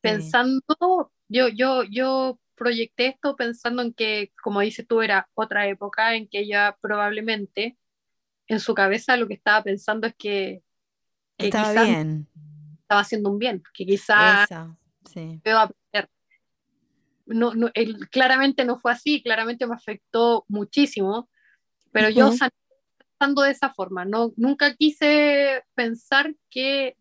pensando, 0.00 0.62
yo, 1.28 1.48
yo, 1.48 1.84
yo 1.84 2.38
proyecté 2.54 3.08
esto 3.08 3.36
pensando 3.36 3.82
en 3.82 3.92
que, 3.92 4.32
como 4.42 4.60
dices 4.60 4.86
tú, 4.88 5.02
era 5.02 5.28
otra 5.34 5.68
época 5.68 6.14
en 6.14 6.26
que 6.26 6.40
ella 6.40 6.76
probablemente 6.80 7.76
en 8.48 8.60
su 8.60 8.74
cabeza 8.74 9.16
lo 9.16 9.28
que 9.28 9.34
estaba 9.34 9.62
pensando 9.62 10.06
es 10.06 10.14
que, 10.16 10.62
estaba 11.38 11.84
bien. 11.84 12.26
Estaba 12.80 13.00
haciendo 13.00 13.30
un 13.30 13.38
bien, 13.38 13.62
que 13.74 13.84
quizás 13.84 14.48
sí. 15.04 15.40
No, 17.26 17.54
no 17.54 17.70
él, 17.74 18.08
claramente 18.10 18.64
no 18.64 18.78
fue 18.78 18.92
así, 18.92 19.22
claramente 19.22 19.66
me 19.66 19.74
afectó 19.74 20.44
muchísimo, 20.48 21.28
pero 21.92 22.08
yo 22.08 22.30
pensando 22.98 23.42
de 23.42 23.50
esa 23.50 23.72
forma, 23.72 24.04
no, 24.04 24.32
nunca 24.36 24.74
quise 24.74 25.62
pensar 25.74 26.34
que 26.50 26.96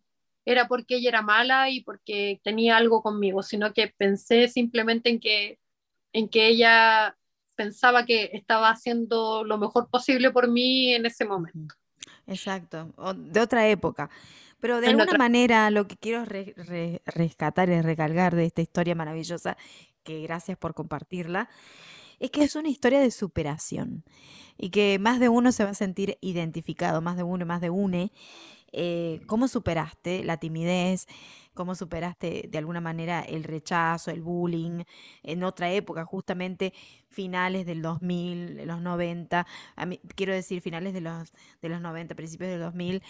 era 0.46 0.68
porque 0.68 0.98
ella 0.98 1.10
era 1.10 1.22
mala 1.22 1.70
y 1.70 1.84
porque 1.84 2.40
tenía 2.44 2.78
algo 2.78 3.02
conmigo, 3.02 3.44
sino 3.44 3.74
que 3.74 3.94
pensé 3.98 4.48
simplemente 4.48 5.10
en 5.10 5.20
que, 5.20 5.60
en 6.14 6.30
que 6.30 6.48
ella 6.48 7.18
pensaba 7.56 8.06
que 8.06 8.30
estaba 8.34 8.70
haciendo 8.70 9.44
lo 9.44 9.58
mejor 9.58 9.90
posible 9.90 10.32
por 10.32 10.50
mí 10.50 10.94
en 10.94 11.06
ese 11.06 11.26
momento. 11.26 11.76
Exacto, 12.28 12.94
de 13.16 13.40
otra 13.40 13.68
época. 13.68 14.10
Pero 14.60 14.82
de 14.82 14.88
alguna 14.88 15.18
manera 15.18 15.70
lo 15.70 15.88
que 15.88 15.98
quiero 15.98 16.26
rescatar 16.26 17.70
y 17.70 17.82
recalcar 17.82 18.36
de 18.36 18.46
esta 18.46 18.62
historia 18.62 18.96
maravillosa, 18.96 19.58
que 20.06 20.22
gracias 20.22 20.58
por 20.58 20.74
compartirla, 20.74 21.50
es 22.22 22.32
que 22.32 22.44
es 22.46 22.56
una 22.56 22.70
historia 22.70 23.02
de 23.02 23.12
superación 23.12 24.06
y 24.58 24.70
que 24.70 24.98
más 25.00 25.20
de 25.20 25.28
uno 25.28 25.52
se 25.52 25.66
va 25.66 25.72
a 25.72 25.74
sentir 25.74 26.18
identificado, 26.22 27.02
más 27.02 27.18
de 27.18 27.24
uno, 27.24 27.46
más 27.46 27.60
de 27.60 27.70
une. 27.70 28.14
Eh, 28.78 29.22
¿Cómo 29.26 29.48
superaste 29.48 30.26
la 30.26 30.36
timidez? 30.38 31.08
¿Cómo 31.54 31.76
superaste 31.76 32.50
de 32.50 32.58
alguna 32.58 32.82
manera 32.82 33.22
el 33.22 33.46
rechazo, 33.46 34.12
el 34.12 34.22
bullying 34.22 34.84
en 35.24 35.44
otra 35.46 35.72
época, 35.72 36.04
justamente 36.04 36.74
finales 37.08 37.66
del 37.66 37.82
2000, 37.82 38.68
los 38.68 38.82
90, 38.82 39.48
quiero 40.16 40.34
decir 40.34 40.60
finales 40.60 40.94
de 40.94 41.00
los, 41.00 41.32
de 41.62 41.70
los 41.70 41.80
90, 41.80 42.16
principios 42.16 42.50
del 42.50 42.60
2000? 42.60 43.02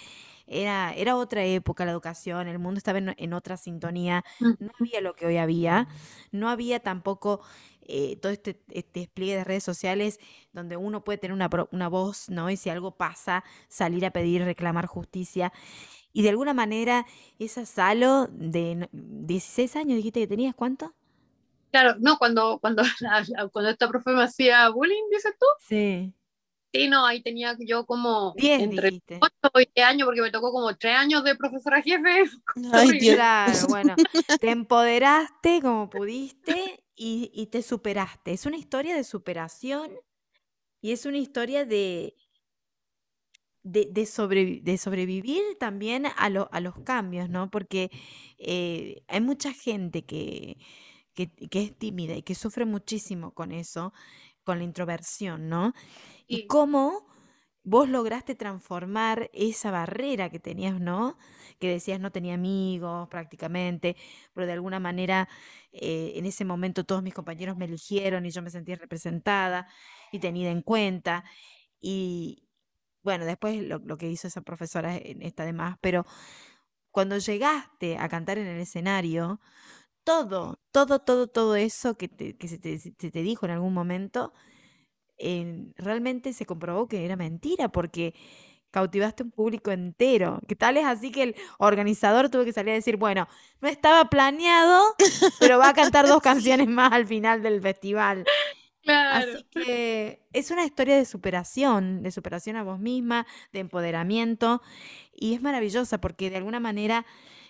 Era, 0.46 0.94
era 0.94 1.18
otra 1.18 1.44
época 1.44 1.86
la 1.86 1.92
educación, 1.94 2.48
el 2.48 2.60
mundo 2.60 2.78
estaba 2.78 3.00
en, 3.00 3.34
otra 3.34 3.58
sintonía, 3.58 4.24
mm. 4.40 4.52
no 4.60 4.72
había 4.80 5.02
lo 5.02 5.16
que 5.16 5.26
hoy 5.26 5.38
había, 5.38 5.88
no 6.32 6.50
había 6.50 6.80
tampoco 6.80 7.42
eh, 7.88 8.18
todo 8.18 8.32
este, 8.32 8.62
este, 8.70 9.02
despliegue 9.02 9.36
de 9.36 9.44
redes 9.44 9.64
sociales 9.64 10.20
donde 10.54 10.78
uno 10.78 11.04
puede 11.04 11.18
tener 11.18 11.34
una, 11.34 11.50
una 11.72 11.88
voz, 11.88 12.30
¿no? 12.30 12.50
Y 12.50 12.58
si 12.58 12.70
algo 12.70 12.98
pasa, 12.98 13.44
salir 13.68 14.06
a 14.06 14.12
pedir, 14.12 14.44
reclamar 14.44 14.86
justicia. 14.86 15.52
Y 16.14 16.22
de 16.24 16.30
alguna 16.30 16.54
manera, 16.54 17.06
esa 17.40 17.66
Salo 17.66 18.28
de 18.32 18.90
16 18.92 19.76
años, 19.76 19.98
dijiste 19.98 20.22
que 20.22 20.28
tenías, 20.28 20.56
¿cuánto? 20.56 20.96
Claro, 21.72 21.96
no, 22.00 22.18
cuando, 22.18 22.60
cuando, 22.60 22.84
cuando 23.52 23.70
esta 23.70 23.90
profe 23.90 24.12
me 24.12 24.24
hacía 24.24 24.70
bullying, 24.70 25.10
dices 25.12 25.34
tú. 25.38 25.46
Sí. 25.68 26.14
Sí, 26.74 26.90
no, 26.90 27.06
ahí 27.06 27.22
tenía 27.22 27.56
yo 27.60 27.86
como 27.86 28.34
10 28.36 28.62
entre 28.64 29.02
8 29.20 29.52
y 29.62 29.70
10 29.76 29.88
años, 29.88 30.06
porque 30.06 30.22
me 30.22 30.32
tocó 30.32 30.52
como 30.52 30.76
3 30.76 30.96
años 30.96 31.24
de 31.24 31.36
profesora 31.36 31.82
jefe. 31.82 32.30
Ay, 32.74 33.00
claro, 33.00 33.54
bueno, 33.70 33.96
te 34.42 34.52
empoderaste 34.52 35.62
como 35.62 35.90
pudiste 35.90 36.85
y, 36.96 37.32
y, 37.34 37.48
te 37.48 37.62
superaste. 37.62 38.32
Es 38.32 38.46
una 38.46 38.58
historia 38.58 38.96
de 38.96 39.04
superación 39.04 39.92
y 40.82 40.92
es 40.92 41.06
una 41.06 41.18
historia 41.18 41.66
de, 41.66 42.16
de, 43.64 43.90
de, 44.64 44.78
sobrevivir 44.78 45.42
también 45.60 46.06
a, 46.06 46.12
a, 46.12 46.60
los 46.60 46.80
cambios, 46.84 47.30
¿no? 47.30 47.50
Porque 47.50 47.90
eh, 48.38 49.04
hay 49.08 49.22
mucha 49.22 49.52
gente 49.54 50.06
que, 50.06 50.58
que, 51.14 51.32
que 51.32 51.64
es 51.64 51.78
tímida 51.78 52.16
y 52.16 52.22
que 52.22 52.36
sufre 52.36 52.66
muchísimo 52.66 53.34
con 53.34 53.52
eso, 53.52 53.92
con 54.44 54.60
la 54.60 54.64
introversión, 54.64 55.50
¿no? 55.50 55.74
Y 56.28 56.48
cómo 56.48 57.08
vos 57.66 57.90
lograste 57.90 58.36
transformar 58.36 59.30
esa 59.34 59.72
barrera 59.72 60.30
que 60.30 60.40
tenías, 60.40 60.80
¿no? 60.80 61.18
Que 61.60 61.68
decías 61.70 62.00
no 62.00 62.12
tenía 62.12 62.36
amigos 62.36 63.10
prácticamente, 63.10 63.98
pero 64.34 64.48
de 64.48 64.54
alguna 64.54 64.80
manera 64.80 65.28
eh, 65.72 66.14
en 66.16 66.26
ese 66.26 66.46
momento 66.46 66.86
todos 66.86 67.04
mis 67.04 67.14
compañeros 67.14 67.58
me 67.58 67.66
eligieron 67.66 68.26
y 68.26 68.30
yo 68.32 68.42
me 68.42 68.52
sentí 68.52 68.76
representada 68.76 69.68
y 70.12 70.20
tenida 70.20 70.52
en 70.52 70.62
cuenta. 70.62 71.26
Y 71.82 72.48
bueno, 73.04 73.26
después 73.26 73.62
lo, 73.64 73.98
que 73.98 74.10
hizo 74.10 74.28
esa 74.28 74.42
profesora 74.42 74.96
está 74.98 75.46
de 75.46 75.54
más, 75.54 75.78
pero 75.82 76.06
cuando 76.92 77.18
llegaste 77.18 77.98
a 77.98 78.10
cantar 78.10 78.38
en 78.38 78.48
el 78.48 78.62
escenario, 78.62 79.42
todo, 80.04 80.60
todo, 80.72 81.00
todo, 81.00 81.28
todo 81.28 81.56
eso 81.56 81.98
que, 81.98 82.10
que 82.10 82.48
se, 82.48 82.60
te, 82.60 82.78
se 82.80 82.92
te 82.94 83.22
dijo 83.24 83.46
en 83.46 83.54
algún 83.54 83.74
momento, 83.74 84.34
realmente 85.78 86.34
se 86.34 86.46
comprobó 86.46 86.88
que 86.88 87.06
era 87.06 87.16
mentira 87.16 87.70
porque 87.70 88.14
cautivaste 88.76 89.24
un 89.24 89.32
público 89.32 89.72
entero. 89.72 90.42
Que 90.48 90.56
tal 90.56 90.76
es 90.76 90.86
así 90.86 91.10
que 91.12 91.24
el 91.24 91.36
organizador 91.60 92.30
tuvo 92.30 92.44
que 92.44 92.52
salir 92.52 92.72
a 92.72 92.76
decir, 92.76 92.98
bueno, 92.98 93.28
no 93.62 93.70
estaba 93.70 94.10
planeado, 94.10 94.84
pero 95.40 95.58
va 95.58 95.70
a 95.70 95.74
cantar 95.74 96.08
dos 96.08 96.22
canciones 96.22 96.68
más 96.68 96.92
al 96.92 97.08
final 97.08 97.42
del 97.42 97.62
festival. 97.62 98.26
Así 98.86 99.46
que 99.50 100.28
es 100.34 100.52
una 100.52 100.66
historia 100.66 100.98
de 100.98 101.06
superación, 101.06 102.04
de 102.04 102.12
superación 102.12 102.56
a 102.58 102.64
vos 102.64 102.80
misma, 102.80 103.26
de 103.52 103.62
empoderamiento, 103.62 104.62
y 105.14 105.34
es 105.34 105.42
maravillosa 105.42 106.00
porque 106.00 106.30
de 106.30 106.38
alguna 106.38 106.60
manera 106.60 107.06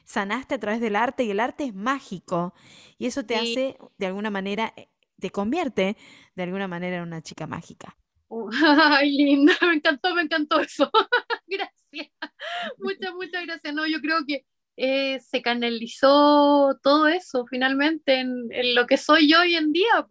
sanaste 0.06 0.56
a 0.56 0.60
través 0.60 0.80
del 0.80 0.96
arte 0.96 1.24
y 1.24 1.32
el 1.32 1.40
arte 1.40 1.66
es 1.66 1.74
mágico, 1.74 2.54
y 2.98 3.08
eso 3.08 3.26
te 3.26 3.36
hace 3.36 3.78
de 3.98 4.06
alguna 4.06 4.30
manera 4.30 4.74
eh, 4.78 4.88
te 5.20 5.30
convierte 5.30 5.98
de 6.36 6.44
alguna 6.44 6.68
manera 6.68 6.98
en 6.98 7.04
una 7.04 7.22
chica 7.22 7.48
mágica. 7.48 7.98
Uh, 8.28 8.50
ay, 9.00 9.12
linda, 9.12 9.54
me 9.62 9.76
encantó, 9.76 10.16
me 10.16 10.22
encantó 10.22 10.60
eso. 10.60 10.92
gracias. 11.48 11.76
Muchas, 12.80 13.14
muchas 13.14 13.46
gracias. 13.46 13.74
No, 13.74 13.88
yo 13.88 14.02
creo 14.02 14.26
que 14.28 14.46
eh, 14.78 15.20
se 15.22 15.42
canalizó 15.42 16.78
todo 16.84 17.08
eso 17.08 17.46
finalmente 17.50 18.20
en, 18.20 18.50
lo 18.76 18.86
que 18.86 18.98
soy 18.98 19.30
yo 19.30 19.42
hoy 19.42 19.56
en 19.56 19.72
día. 19.72 20.06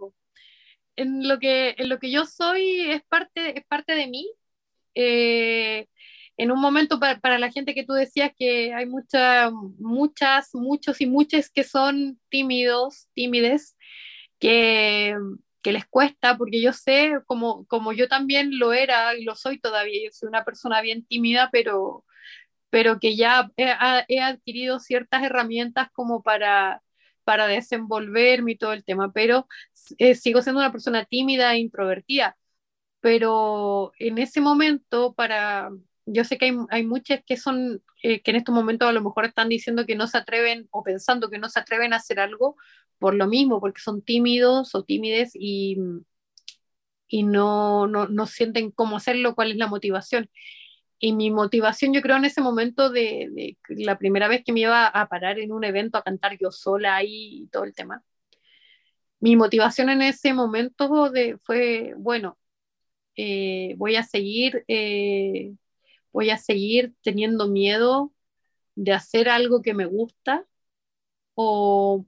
En, 0.97 1.29
lo 1.29 1.39
que, 1.39 1.75
en 1.77 1.89
lo 1.89 1.99
que 1.99 2.11
yo 2.11 2.25
soy 2.25 2.81
es 2.91 3.03
parte, 3.05 3.59
es 3.59 3.67
parte 3.67 3.95
de 3.95 4.07
mí. 4.07 4.31
Eh, 4.95 5.89
en 6.37 6.51
un 6.51 6.61
momento 6.61 6.99
para, 6.99 7.21
para, 7.21 7.39
la 7.39 7.51
gente 7.51 7.75
que 7.75 7.85
tú 7.85 7.93
decías 7.93 8.33
que 8.37 8.73
hay 8.73 8.87
muchas, 8.87 9.53
muchas, 9.79 10.55
muchos 10.55 11.01
y 11.01 11.07
muchas 11.07 11.51
que 11.51 11.65
son 11.65 12.19
tímidos, 12.29 13.09
tímides, 13.15 13.74
que, 15.63 15.73
les 15.73 15.87
cuesta, 15.87 16.37
porque 16.37 16.61
yo 16.63 16.73
sé, 16.73 17.15
como, 17.27 17.67
como 17.67 17.93
yo 17.93 18.09
también 18.09 18.59
lo 18.59 18.73
era 18.73 19.17
y 19.17 19.25
lo 19.25 19.35
soy 19.37 19.59
todavía, 19.59 20.05
yo 20.05 20.11
soy 20.13 20.29
una 20.29 20.45
persona 20.45 20.83
bien 20.83 21.07
tímida, 21.07 21.49
pero, 21.53 22.05
pero 22.71 23.01
que 23.01 23.17
ya 23.17 23.51
he, 23.57 24.21
adquirido 24.21 24.81
ciertas 24.81 25.25
herramientas 25.25 25.89
como 25.93 26.23
para, 26.23 26.83
para 27.25 27.47
desenvolverme 27.49 28.53
y 28.53 28.59
todo 28.59 28.73
el 28.75 28.85
tema, 28.85 29.13
pero 29.13 29.47
eh, 29.99 30.15
sigo 30.15 30.43
siendo 30.43 30.61
una 30.61 30.73
persona 30.73 31.05
tímida 31.07 31.55
e 31.55 31.59
introvertida. 31.61 32.37
Pero 33.01 33.93
en 33.99 34.19
ese 34.19 34.41
momento, 34.41 35.15
para, 35.15 35.71
yo 36.07 36.25
sé 36.25 36.39
que 36.39 36.47
hay, 36.47 36.57
hay 36.71 36.85
muchas 36.85 37.21
que 37.27 37.37
son, 37.37 37.83
eh, 38.03 38.23
que 38.23 38.31
en 38.31 38.37
estos 38.39 38.55
momentos 38.55 38.89
a 38.89 38.93
lo 38.93 39.03
mejor 39.03 39.25
están 39.25 39.49
diciendo 39.49 39.87
que 39.87 39.97
no 39.97 40.07
se 40.07 40.19
atreven 40.19 40.69
o 40.71 40.83
pensando 40.83 41.31
que 41.31 41.39
no 41.39 41.49
se 41.49 41.61
atreven 41.61 41.93
a 41.93 41.97
hacer 41.97 42.21
algo 42.21 42.57
por 42.99 43.15
lo 43.15 43.27
mismo, 43.27 43.61
porque 43.61 43.81
son 43.81 44.03
tímidos 44.03 44.75
o 44.75 44.85
tímides 44.85 45.33
y, 45.35 45.79
y 47.09 47.23
no, 47.23 47.87
no, 47.87 48.09
no 48.09 48.27
sienten 48.27 48.71
cómo 48.71 48.97
hacerlo, 48.97 49.35
cuál 49.35 49.53
es 49.53 49.57
la 49.57 49.67
motivación. 49.69 50.31
Y 50.99 51.13
mi 51.13 51.31
motivación, 51.31 51.93
yo 51.93 52.03
creo, 52.03 52.17
en 52.17 52.25
ese 52.25 52.41
momento 52.41 52.91
de, 52.91 53.29
de, 53.33 53.59
la 53.69 53.99
primera 53.99 54.29
vez 54.29 54.43
que 54.45 54.53
me 54.53 54.61
iba 54.61 54.87
a 54.87 55.09
parar 55.09 55.39
en 55.39 55.53
un 55.53 55.65
evento 55.65 55.99
a 55.99 56.03
cantar 56.03 56.39
yo 56.41 56.51
sola 56.51 56.97
ahí 56.97 57.43
y 57.43 57.47
todo 57.49 57.65
el 57.65 57.75
tema, 57.75 58.03
mi 59.21 59.37
motivación 59.37 59.91
en 59.91 60.03
ese 60.03 60.35
momento 60.35 61.11
de, 61.11 61.39
fue, 61.45 61.95
bueno, 61.97 62.39
eh, 63.17 63.75
voy 63.79 63.97
a 63.97 64.03
seguir 64.03 64.65
eh, 64.69 65.55
voy 66.15 66.31
a 66.31 66.39
seguir 66.39 66.95
teniendo 67.03 67.49
miedo 67.49 68.13
de 68.77 68.93
hacer 68.93 69.29
algo 69.29 69.63
que 69.63 69.75
me 69.75 69.87
gusta 69.87 70.47
o, 71.35 72.07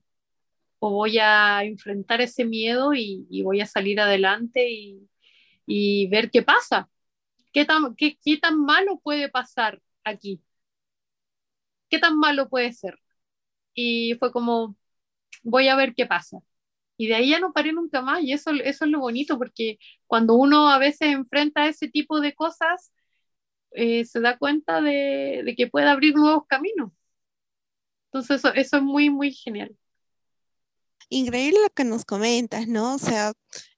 voy 0.81 1.19
a 1.19 1.65
enfrentar 1.65 2.21
ese 2.21 2.45
miedo 2.45 2.95
y, 2.95 3.43
voy 3.43 3.61
a 3.61 3.67
salir 3.67 4.01
adelante 4.01 4.69
y, 5.67 6.09
ver 6.09 6.31
qué 6.31 6.43
pasa. 6.43 6.91
¿Qué 7.53 7.65
tan, 7.65 7.97
qué, 7.97 8.17
¿Qué 8.25 8.39
tan 8.39 8.61
malo 8.65 9.01
puede 9.01 9.29
pasar 9.31 9.83
aquí? 10.05 10.43
¿Qué 11.89 11.99
tan 11.99 12.19
malo 12.19 12.49
puede 12.49 12.73
ser? 12.73 12.99
Y 13.75 14.17
fue 14.17 14.33
como, 14.33 14.77
voy 15.45 15.69
a 15.69 15.77
ver 15.77 15.95
qué 15.95 16.07
pasa. 16.07 16.39
Y 16.99 17.09
de 17.09 17.17
ahí 17.17 17.31
ya 17.31 17.41
no 17.41 17.53
paré 17.53 17.73
nunca 17.73 18.03
más 18.03 18.23
y 18.23 18.33
eso, 18.33 18.53
eso 18.53 18.85
es 18.87 18.91
lo 18.91 19.01
bonito 19.01 19.39
porque 19.39 19.79
cuando 20.07 20.35
uno 20.35 20.71
a 20.71 20.79
veces 20.79 21.09
enfrenta 21.13 21.69
ese 21.69 21.89
tipo 21.89 22.21
de 22.21 22.35
cosas, 22.35 22.93
eh, 23.77 24.05
se 24.05 24.21
da 24.21 24.39
cuenta 24.39 24.81
de, 24.81 25.55
que 25.57 25.67
puede 25.67 25.87
abrir 25.89 26.15
nuevos 26.15 26.45
caminos. 26.49 26.91
Entonces 28.07 28.39
eso, 28.39 28.55
eso 28.55 28.77
es 28.79 28.83
muy, 28.83 29.11
muy 29.11 29.33
genial. 29.33 29.77
Increíble 31.09 31.61
lo 31.63 31.71
que 31.71 31.85
nos 31.85 32.05
comentas, 32.05 32.67
¿no? 32.67 32.95
O 32.95 32.99
sea, 32.99 33.33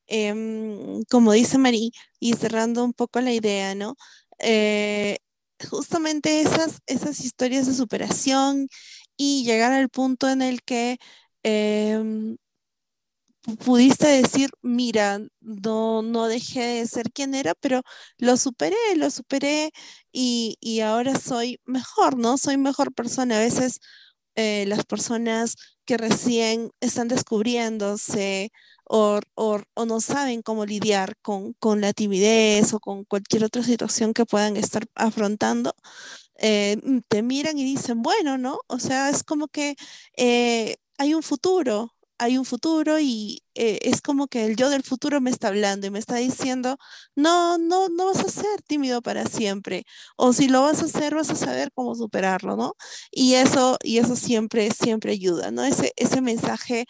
em, 0.07 1.03
como 1.11 1.33
dice 1.33 1.59
Marí, 1.59 1.93
y 2.21 2.35
cerrando 2.35 2.85
un 2.85 2.95
poco 2.95 3.21
la 3.21 3.33
idea, 3.33 3.75
¿no? 3.75 3.97
Eh, 4.39 5.19
justamente 5.69 6.41
esas, 6.41 6.81
esas 6.87 7.21
historias 7.21 7.67
de 7.67 7.75
superación 7.75 8.69
y 9.17 9.45
llegar 9.45 9.73
al 9.73 9.89
punto 9.89 10.29
en 10.29 10.43
el 10.43 10.63
que 10.63 10.99
em, 11.43 12.37
pudiste 13.65 14.07
decir, 14.09 14.51
mira, 14.63 15.21
no, 15.41 16.03
no 16.03 16.27
dejé 16.27 16.61
de 16.61 16.87
ser 16.87 17.11
quien 17.13 17.35
era, 17.35 17.55
pero 17.55 17.83
lo 18.19 18.37
superé, 18.37 18.77
lo 18.97 19.11
superé 19.11 19.73
y, 20.13 20.57
y 20.61 20.81
ahora 20.81 21.19
soy 21.19 21.61
mejor, 21.65 22.17
¿no? 22.19 22.39
Soy 22.39 22.57
mejor 22.59 22.93
persona. 22.95 23.37
A 23.37 23.41
veces 23.41 23.81
eh, 24.37 24.67
las 24.69 24.85
personas 24.85 25.57
que 25.85 25.97
recién 25.97 26.71
están 26.81 27.09
descubriéndose 27.09 28.53
o, 28.85 29.21
o, 29.35 29.61
o, 29.75 29.85
no 29.87 30.01
saben 30.01 30.43
cómo 30.43 30.65
lidiar 30.67 31.17
con, 31.23 31.55
con, 31.55 31.81
la 31.81 31.93
timidez 31.93 32.73
o 32.73 32.81
con 32.81 33.05
cualquier 33.05 33.45
otra 33.45 33.63
situación 33.63 34.15
que 34.15 34.27
puedan 34.27 34.57
estar 34.57 34.87
afrontando, 34.95 35.75
eh, 36.37 36.77
te 37.09 37.23
miran 37.23 37.59
y 37.59 37.65
dicen, 37.65 38.03
bueno, 38.03 38.39
¿no? 38.39 38.61
O 38.69 38.79
sea, 38.79 39.11
es 39.11 39.25
como 39.25 39.49
que 39.49 39.77
eh, 40.17 40.77
hay 40.99 41.15
un 41.15 41.23
futuro, 41.23 41.95
hay 42.19 42.39
un 42.39 42.45
futuro 42.45 42.99
y 43.01 43.43
eh, 43.55 43.79
es 43.83 44.01
como 44.03 44.29
que 44.29 44.45
el 44.45 44.57
yo 44.57 44.71
del 44.71 44.83
futuro 44.83 45.21
me 45.21 45.31
está 45.31 45.49
hablando 45.49 45.87
y 45.87 45.91
me 45.91 45.99
está 45.99 46.17
diciendo, 46.17 46.79
no, 47.17 47.59
no, 47.59 47.89
no 47.89 48.07
vas 48.07 48.21
a 48.21 48.29
ser 48.29 48.63
tímido 48.67 49.03
para 49.03 49.25
siempre. 49.27 49.85
O 50.17 50.33
si 50.33 50.49
lo 50.49 50.63
vas 50.63 50.83
a 50.83 50.87
hacer, 50.87 51.15
vas 51.15 51.31
a 51.31 51.37
saber 51.37 51.71
cómo 51.75 51.95
superarlo, 51.95 52.57
¿no? 52.57 52.75
Y 53.11 53.35
eso, 53.35 53.79
y 53.83 53.99
eso 53.99 54.17
siempre, 54.17 54.71
siempre 54.71 55.13
ayuda, 55.13 55.51
¿no? 55.51 55.65
Ese, 55.65 55.93
ese 55.97 56.21
mensaje 56.21 56.87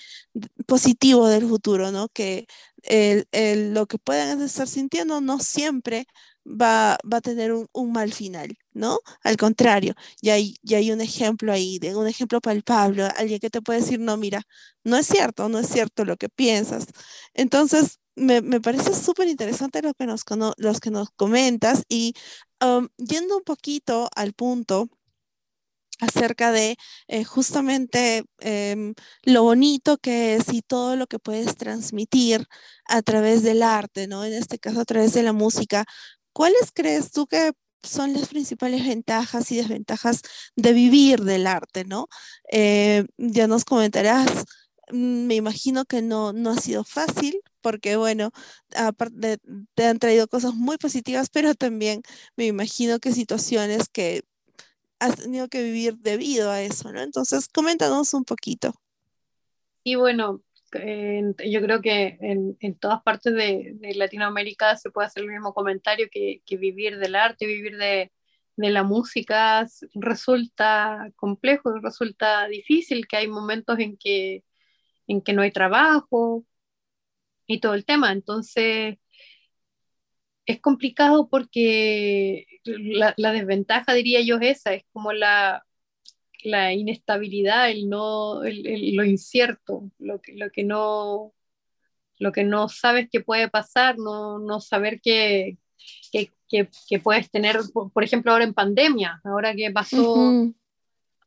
positivo 0.66 1.28
del 1.28 1.48
futuro, 1.48 1.92
¿no? 1.92 2.08
Que 2.08 2.46
el, 2.82 3.26
el, 3.32 3.74
lo 3.74 3.86
que 3.86 3.98
puedan 3.98 4.40
estar 4.42 4.68
sintiendo 4.68 5.20
no 5.20 5.38
siempre 5.40 6.06
va, 6.48 6.98
va 7.10 7.18
a 7.18 7.20
tener 7.20 7.52
un, 7.52 7.92
mal 7.92 8.12
final, 8.12 8.56
¿no? 8.72 9.00
Al 9.22 9.36
contrario, 9.36 9.94
ya 10.22 10.34
hay, 10.34 10.56
ya 10.62 10.78
hay 10.78 10.92
un 10.92 11.00
ejemplo 11.00 11.52
ahí, 11.52 11.78
de 11.78 11.96
un 11.96 12.06
ejemplo 12.08 12.40
palpable, 12.40 13.04
alguien 13.16 13.40
que 13.40 13.50
te 13.50 13.62
puede 13.62 13.80
decir, 13.80 14.00
no, 14.00 14.16
mira, 14.16 14.42
no 14.84 14.96
es 14.96 15.06
cierto, 15.06 15.48
no 15.48 15.58
es 15.58 15.68
cierto 15.68 16.04
lo 16.04 16.16
que 16.16 16.28
piensas. 16.28 16.86
Entonces, 17.34 18.00
me, 18.16 18.40
me 18.42 18.60
parece 18.60 18.94
súper 18.94 19.28
interesante 19.28 19.82
lo 19.82 19.94
que 19.94 20.06
nos, 20.06 20.24
los 20.56 20.80
que 20.80 20.90
nos 20.90 21.10
comentas 21.10 21.84
y 21.88 22.14
um, 22.60 22.88
yendo 22.98 23.36
un 23.38 23.44
poquito 23.44 24.08
al 24.16 24.32
punto, 24.34 24.88
acerca 26.00 26.52
de 26.52 26.76
eh, 27.08 27.24
justamente 27.24 28.24
eh, 28.40 28.94
lo 29.22 29.42
bonito 29.42 29.98
que 29.98 30.36
es 30.36 30.52
y 30.52 30.62
todo 30.62 30.96
lo 30.96 31.06
que 31.06 31.18
puedes 31.18 31.56
transmitir 31.56 32.46
a 32.86 33.02
través 33.02 33.42
del 33.42 33.62
arte, 33.62 34.06
¿no? 34.06 34.24
En 34.24 34.32
este 34.32 34.58
caso 34.58 34.80
a 34.80 34.84
través 34.84 35.12
de 35.14 35.22
la 35.22 35.32
música. 35.32 35.84
¿Cuáles 36.38 36.70
crees 36.72 37.10
tú 37.10 37.26
que 37.26 37.50
son 37.82 38.12
las 38.12 38.28
principales 38.28 38.86
ventajas 38.86 39.50
y 39.50 39.56
desventajas 39.56 40.22
de 40.54 40.72
vivir 40.72 41.24
del 41.24 41.48
arte, 41.48 41.84
¿no? 41.84 42.06
Eh, 42.52 43.06
ya 43.16 43.48
nos 43.48 43.64
comentarás, 43.64 44.44
mm, 44.92 45.26
me 45.26 45.34
imagino 45.34 45.84
que 45.84 46.00
no, 46.00 46.32
no 46.32 46.50
ha 46.50 46.56
sido 46.56 46.84
fácil, 46.84 47.40
porque 47.60 47.96
bueno, 47.96 48.30
aparte 48.76 49.38
te 49.74 49.86
han 49.86 49.98
traído 49.98 50.28
cosas 50.28 50.54
muy 50.54 50.76
positivas, 50.78 51.28
pero 51.28 51.56
también 51.56 52.02
me 52.36 52.46
imagino 52.46 53.00
que 53.00 53.10
situaciones 53.10 53.88
que 53.88 54.22
has 55.00 55.16
tenido 55.16 55.48
que 55.48 55.64
vivir 55.64 55.98
debido 55.98 56.52
a 56.52 56.62
eso, 56.62 56.92
¿no? 56.92 57.00
Entonces, 57.00 57.48
coméntanos 57.48 58.14
un 58.14 58.22
poquito. 58.22 58.74
Y 59.82 59.96
bueno, 59.96 60.40
en, 60.72 61.34
yo 61.50 61.60
creo 61.62 61.80
que 61.82 62.18
en, 62.20 62.56
en 62.60 62.78
todas 62.78 63.02
partes 63.02 63.34
de, 63.34 63.72
de, 63.74 63.94
Latinoamérica 63.94 64.76
se 64.76 64.90
puede 64.90 65.06
hacer 65.08 65.24
el 65.24 65.30
mismo 65.30 65.54
comentario 65.54 66.08
que, 66.10 66.42
que 66.46 66.56
vivir 66.56 66.98
del 66.98 67.14
arte, 67.16 67.46
vivir 67.46 67.76
de, 67.78 68.12
de, 68.56 68.70
la 68.70 68.82
música 68.84 69.66
resulta 69.94 71.10
complejo, 71.16 71.78
resulta 71.80 72.48
difícil, 72.48 73.06
que 73.08 73.16
hay 73.18 73.28
momentos 73.28 73.78
en 73.78 73.96
que, 73.98 74.44
en 75.06 75.22
que 75.22 75.32
no 75.32 75.42
hay 75.42 75.52
trabajo 75.52 76.44
y 77.46 77.60
todo 77.60 77.74
el 77.74 77.84
tema. 77.84 78.12
Entonces, 78.12 78.98
es 80.46 80.60
complicado 80.60 81.28
porque 81.28 82.46
la, 82.64 83.14
la 83.16 83.32
desventaja, 83.32 83.92
diría 83.94 84.20
yo, 84.22 84.36
es 84.36 84.58
esa, 84.58 84.74
es 84.74 84.84
como 84.92 85.12
la, 85.12 85.64
la 86.44 86.72
inestabilidad, 86.72 87.70
el 87.70 87.88
no, 87.88 88.44
el, 88.44 88.66
el, 88.66 88.96
lo 88.96 89.04
incierto, 89.04 89.90
lo 89.98 90.20
que, 90.20 90.34
lo 90.34 90.50
que 90.50 90.64
no 90.64 91.32
lo 92.18 92.32
que 92.32 92.44
no 92.44 92.68
sabes 92.68 93.08
que 93.10 93.20
puede 93.20 93.48
pasar, 93.48 93.96
no, 93.98 94.38
no 94.38 94.60
saber 94.60 95.00
que, 95.00 95.56
que, 96.12 96.32
que, 96.48 96.68
que, 96.88 96.98
puedes 96.98 97.30
tener, 97.30 97.58
por 97.72 98.02
ejemplo, 98.02 98.32
ahora 98.32 98.44
en 98.44 98.54
pandemia, 98.54 99.20
ahora 99.24 99.54
que 99.54 99.70
pasó 99.70 100.14
uh 100.14 100.32
-huh. 100.32 100.54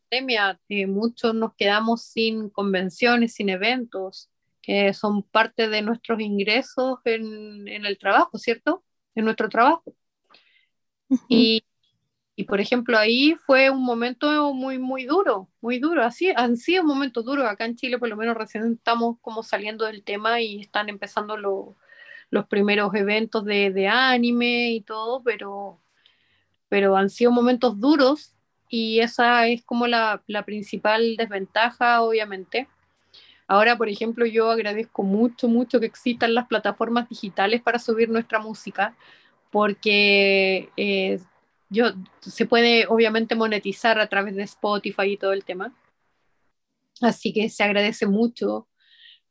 pandemia, 0.10 0.60
eh, 0.70 0.88
muchos 0.88 1.34
nos 1.34 1.56
quedamos 1.56 2.04
sin 2.04 2.50
convenciones, 2.50 3.34
sin 3.34 3.50
eventos, 3.50 4.30
que 4.62 4.94
son 4.94 5.24
parte 5.24 5.70
de 5.70 5.82
nuestros 5.82 6.20
ingresos 6.20 7.00
en, 7.06 7.68
en 7.68 7.86
el 7.86 7.98
trabajo, 7.98 8.38
¿cierto? 8.38 8.84
En 9.16 9.26
nuestro 9.26 9.50
trabajo. 9.50 9.96
Uh 11.10 11.16
-huh. 11.16 11.26
Y 11.30 11.64
y 12.36 12.46
por 12.46 12.62
ejemplo, 12.62 12.98
ahí 12.98 13.36
fue 13.46 13.70
un 13.70 13.84
momento 13.84 14.54
muy, 14.54 14.80
muy 14.80 15.06
duro, 15.06 15.50
muy 15.62 15.80
duro. 15.80 16.04
Así 16.04 16.32
han 16.36 16.58
sido 16.58 16.84
momentos 16.84 17.26
duros. 17.26 17.46
Acá 17.46 17.66
en 17.66 17.76
Chile, 17.76 18.00
por 18.00 18.10
lo 18.10 18.16
menos, 18.16 18.38
recién 18.38 18.74
estamos 18.74 19.18
como 19.22 19.44
saliendo 19.44 19.86
del 19.86 20.04
tema 20.04 20.42
y 20.42 20.62
están 20.62 20.90
empezando 20.90 21.38
lo, 21.38 21.76
los 22.30 22.48
primeros 22.48 22.94
eventos 22.96 23.46
de, 23.46 23.72
de, 23.72 23.88
anime 23.88 24.72
y 24.72 24.82
todo, 24.82 25.22
pero, 25.24 25.80
pero 26.70 26.96
han 26.98 27.10
sido 27.10 27.32
momentos 27.32 27.80
duros 27.80 28.34
y 28.70 29.02
esa 29.02 29.48
es 29.48 29.64
como 29.64 29.88
la, 29.88 30.24
la 30.28 30.46
principal 30.46 31.18
desventaja, 31.18 32.02
obviamente. 32.02 32.68
Ahora, 33.48 33.78
por 33.78 33.90
ejemplo, 33.90 34.26
yo 34.26 34.50
agradezco 34.50 35.04
mucho, 35.04 35.50
mucho 35.50 35.82
que 35.82 35.86
existan 35.88 36.34
las 36.34 36.48
plataformas 36.48 37.10
digitales 37.10 37.62
para 37.62 37.80
subir 37.80 38.10
nuestra 38.10 38.40
música, 38.40 38.96
porque 39.52 40.70
eh, 40.78 41.20
yo, 41.72 41.86
se 42.20 42.46
puede 42.46 42.86
obviamente 42.88 43.34
monetizar 43.34 44.00
a 44.00 44.08
través 44.08 44.36
de 44.36 44.44
Spotify 44.44 45.14
y 45.14 45.18
todo 45.18 45.34
el 45.34 45.46
tema. 45.46 45.74
Así 47.02 47.34
que 47.34 47.50
se 47.50 47.64
agradece 47.64 48.06
mucho 48.08 48.68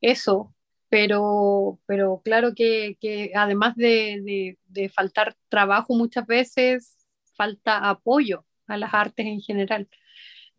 eso, 0.00 0.54
pero, 0.88 1.78
pero 1.86 2.22
claro 2.24 2.54
que, 2.54 2.96
que 3.00 3.32
además 3.34 3.76
de, 3.76 4.20
de, 4.24 4.58
de, 4.66 4.88
faltar 4.88 5.36
trabajo 5.48 5.94
muchas 5.94 6.26
veces, 6.26 6.96
falta 7.36 7.90
apoyo 7.90 8.46
a 8.66 8.76
las 8.78 8.94
artes 8.94 9.26
en 9.26 9.40
general. 9.40 9.88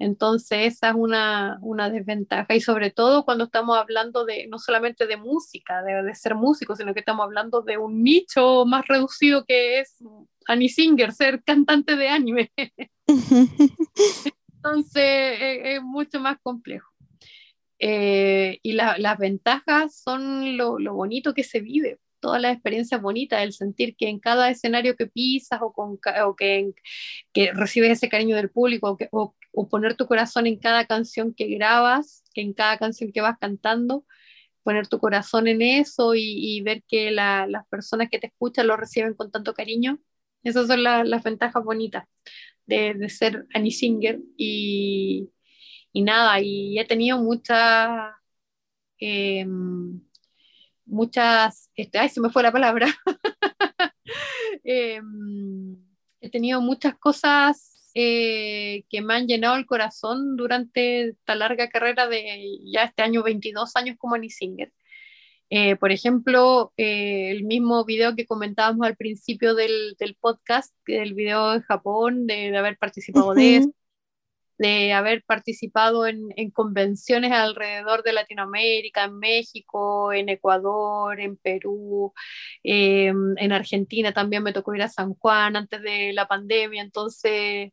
Entonces 0.01 0.73
esa 0.73 0.89
es 0.89 0.95
una, 0.95 1.59
una 1.61 1.91
desventaja 1.91 2.55
y 2.55 2.59
sobre 2.59 2.89
todo 2.89 3.23
cuando 3.23 3.43
estamos 3.43 3.77
hablando 3.77 4.25
de 4.25 4.47
no 4.47 4.57
solamente 4.57 5.05
de 5.05 5.15
música, 5.15 5.83
de, 5.83 6.01
de 6.01 6.15
ser 6.15 6.33
músico, 6.33 6.75
sino 6.75 6.95
que 6.95 7.01
estamos 7.01 7.23
hablando 7.23 7.61
de 7.61 7.77
un 7.77 8.01
nicho 8.01 8.65
más 8.65 8.87
reducido 8.87 9.45
que 9.45 9.79
es 9.79 10.03
Annie 10.47 10.69
Singer, 10.69 11.11
ser 11.11 11.43
cantante 11.43 11.95
de 11.95 12.09
anime. 12.09 12.51
Entonces 14.55 15.37
es, 15.39 15.59
es, 15.65 15.83
mucho 15.83 16.19
más 16.19 16.37
complejo. 16.41 16.89
Eh, 17.77 18.57
y 18.63 18.73
la, 18.73 18.97
las 18.97 19.19
ventajas 19.19 20.01
son 20.01 20.57
lo, 20.57 20.79
lo, 20.79 20.95
bonito 20.95 21.35
que 21.35 21.43
se 21.43 21.59
vive, 21.59 21.99
todas 22.21 22.41
las 22.41 22.53
experiencias 22.53 23.01
bonitas, 23.01 23.41
el 23.43 23.53
sentir 23.53 23.95
que 23.97 24.09
en 24.09 24.19
cada 24.19 24.49
escenario 24.49 24.95
que 24.95 25.07
pisas 25.07 25.59
o, 25.61 25.73
con, 25.73 25.99
o 26.25 26.35
que, 26.35 26.73
que, 27.33 27.51
recibes 27.53 27.91
ese 27.91 28.09
cariño 28.09 28.35
del 28.37 28.51
público 28.51 28.91
o, 28.91 28.97
que, 28.97 29.09
o, 29.11 29.35
o, 29.53 29.69
poner 29.69 29.95
tu 29.95 30.07
corazón 30.07 30.47
en 30.47 30.57
cada 30.59 30.85
canción 30.85 31.33
que 31.33 31.47
grabas, 31.47 32.23
que 32.33 32.41
en 32.41 32.53
cada 32.53 32.77
canción 32.77 33.11
que 33.11 33.21
vas 33.21 33.37
cantando, 33.39 34.05
poner 34.63 34.87
tu 34.87 34.99
corazón 34.99 35.47
en 35.47 35.61
eso 35.61 36.15
y, 36.15 36.57
y 36.57 36.61
ver 36.61 36.83
que 36.87 37.11
la, 37.11 37.47
las 37.47 37.67
personas 37.67 38.09
que 38.09 38.19
te 38.19 38.27
escuchan 38.27 38.67
lo 38.67 38.77
reciben 38.77 39.15
con 39.15 39.31
tanto 39.31 39.53
cariño, 39.53 39.99
esas 40.43 40.67
son 40.67 40.83
la, 40.83 41.03
las 41.03 41.23
ventajas 41.23 41.63
bonitas 41.63 42.05
de, 42.65 42.93
de, 42.95 43.09
ser 43.09 43.45
Annie 43.53 43.71
Singer. 43.71 44.19
Y, 44.37 45.29
y, 45.93 46.01
nada, 46.03 46.39
y 46.41 46.79
he 46.79 46.85
tenido 46.85 47.19
muchas, 47.19 48.13
eh, 48.99 49.45
muchas, 50.91 51.69
este, 51.75 51.97
ay, 51.97 52.09
se 52.09 52.21
me 52.21 52.29
fue 52.29 52.43
la 52.43 52.51
palabra, 52.51 52.87
eh, 54.63 55.01
he 56.19 56.29
tenido 56.29 56.61
muchas 56.61 56.95
cosas 56.97 57.91
eh, 57.93 58.85
que 58.89 59.01
me 59.01 59.15
han 59.15 59.27
llenado 59.27 59.55
el 59.55 59.65
corazón 59.65 60.37
durante 60.37 61.09
esta 61.09 61.35
larga 61.35 61.69
carrera 61.69 62.07
de 62.07 62.59
ya 62.71 62.83
este 62.83 63.01
año 63.01 63.23
22 63.23 63.75
años 63.75 63.97
como 63.97 64.15
Annie 64.15 64.29
Singer. 64.29 64.71
Eh, 65.49 65.75
por 65.75 65.91
ejemplo, 65.91 66.71
eh, 66.77 67.31
el 67.31 67.43
mismo 67.43 67.83
video 67.83 68.15
que 68.15 68.25
comentábamos 68.25 68.87
al 68.87 68.95
principio 68.95 69.53
del, 69.53 69.97
podcast, 70.21 70.73
el 70.85 71.13
video 71.13 71.51
de 71.51 71.61
Japón, 71.61 72.25
de, 72.25 72.55
haber 72.55 72.77
participado 72.77 73.33
de 73.33 73.57
eso, 73.57 73.71
de 74.61 74.93
haber 74.93 75.23
participado 75.23 76.05
en, 76.05 76.29
en, 76.35 76.51
convenciones 76.51 77.31
alrededor 77.31 78.03
de 78.03 78.13
Latinoamérica, 78.13 79.05
en 79.05 79.17
México, 79.17 80.13
en 80.13 80.29
Ecuador, 80.29 81.19
en 81.19 81.35
Perú, 81.37 82.13
eh, 82.63 83.07
en 83.07 83.51
Argentina 83.51 84.13
también 84.13 84.43
me 84.43 84.53
tocó 84.53 84.75
ir 84.75 84.83
a 84.83 84.87
San 84.89 85.15
Juan 85.15 85.55
antes 85.55 85.81
de 85.81 86.13
la 86.13 86.27
pandemia, 86.27 86.83
entonces 86.83 87.71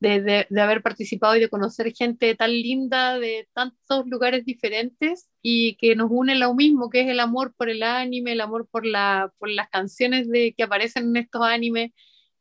de, 0.00 0.46
haber 0.60 0.82
participado 0.82 1.36
y 1.36 1.40
de 1.40 1.48
conocer 1.48 1.92
gente 1.94 2.34
tan 2.34 2.50
linda 2.50 3.18
de 3.18 3.48
tantos 3.52 4.06
lugares 4.06 4.44
diferentes 4.44 5.28
y 5.42 5.76
que 5.76 5.96
nos 5.96 6.08
une 6.10 6.36
lo 6.36 6.54
mismo, 6.54 6.90
que 6.90 7.02
es 7.02 7.08
el 7.08 7.20
amor 7.20 7.54
por 7.56 7.68
el 7.70 7.82
anime, 7.82 8.32
el 8.32 8.40
amor 8.40 8.68
por, 8.70 8.86
la, 8.86 9.32
por 9.38 9.50
las 9.50 9.68
canciones 9.68 10.28
de, 10.30 10.54
que 10.56 10.62
aparecen 10.64 11.08
en 11.08 11.16
estos 11.16 11.42
animes. 11.42 11.92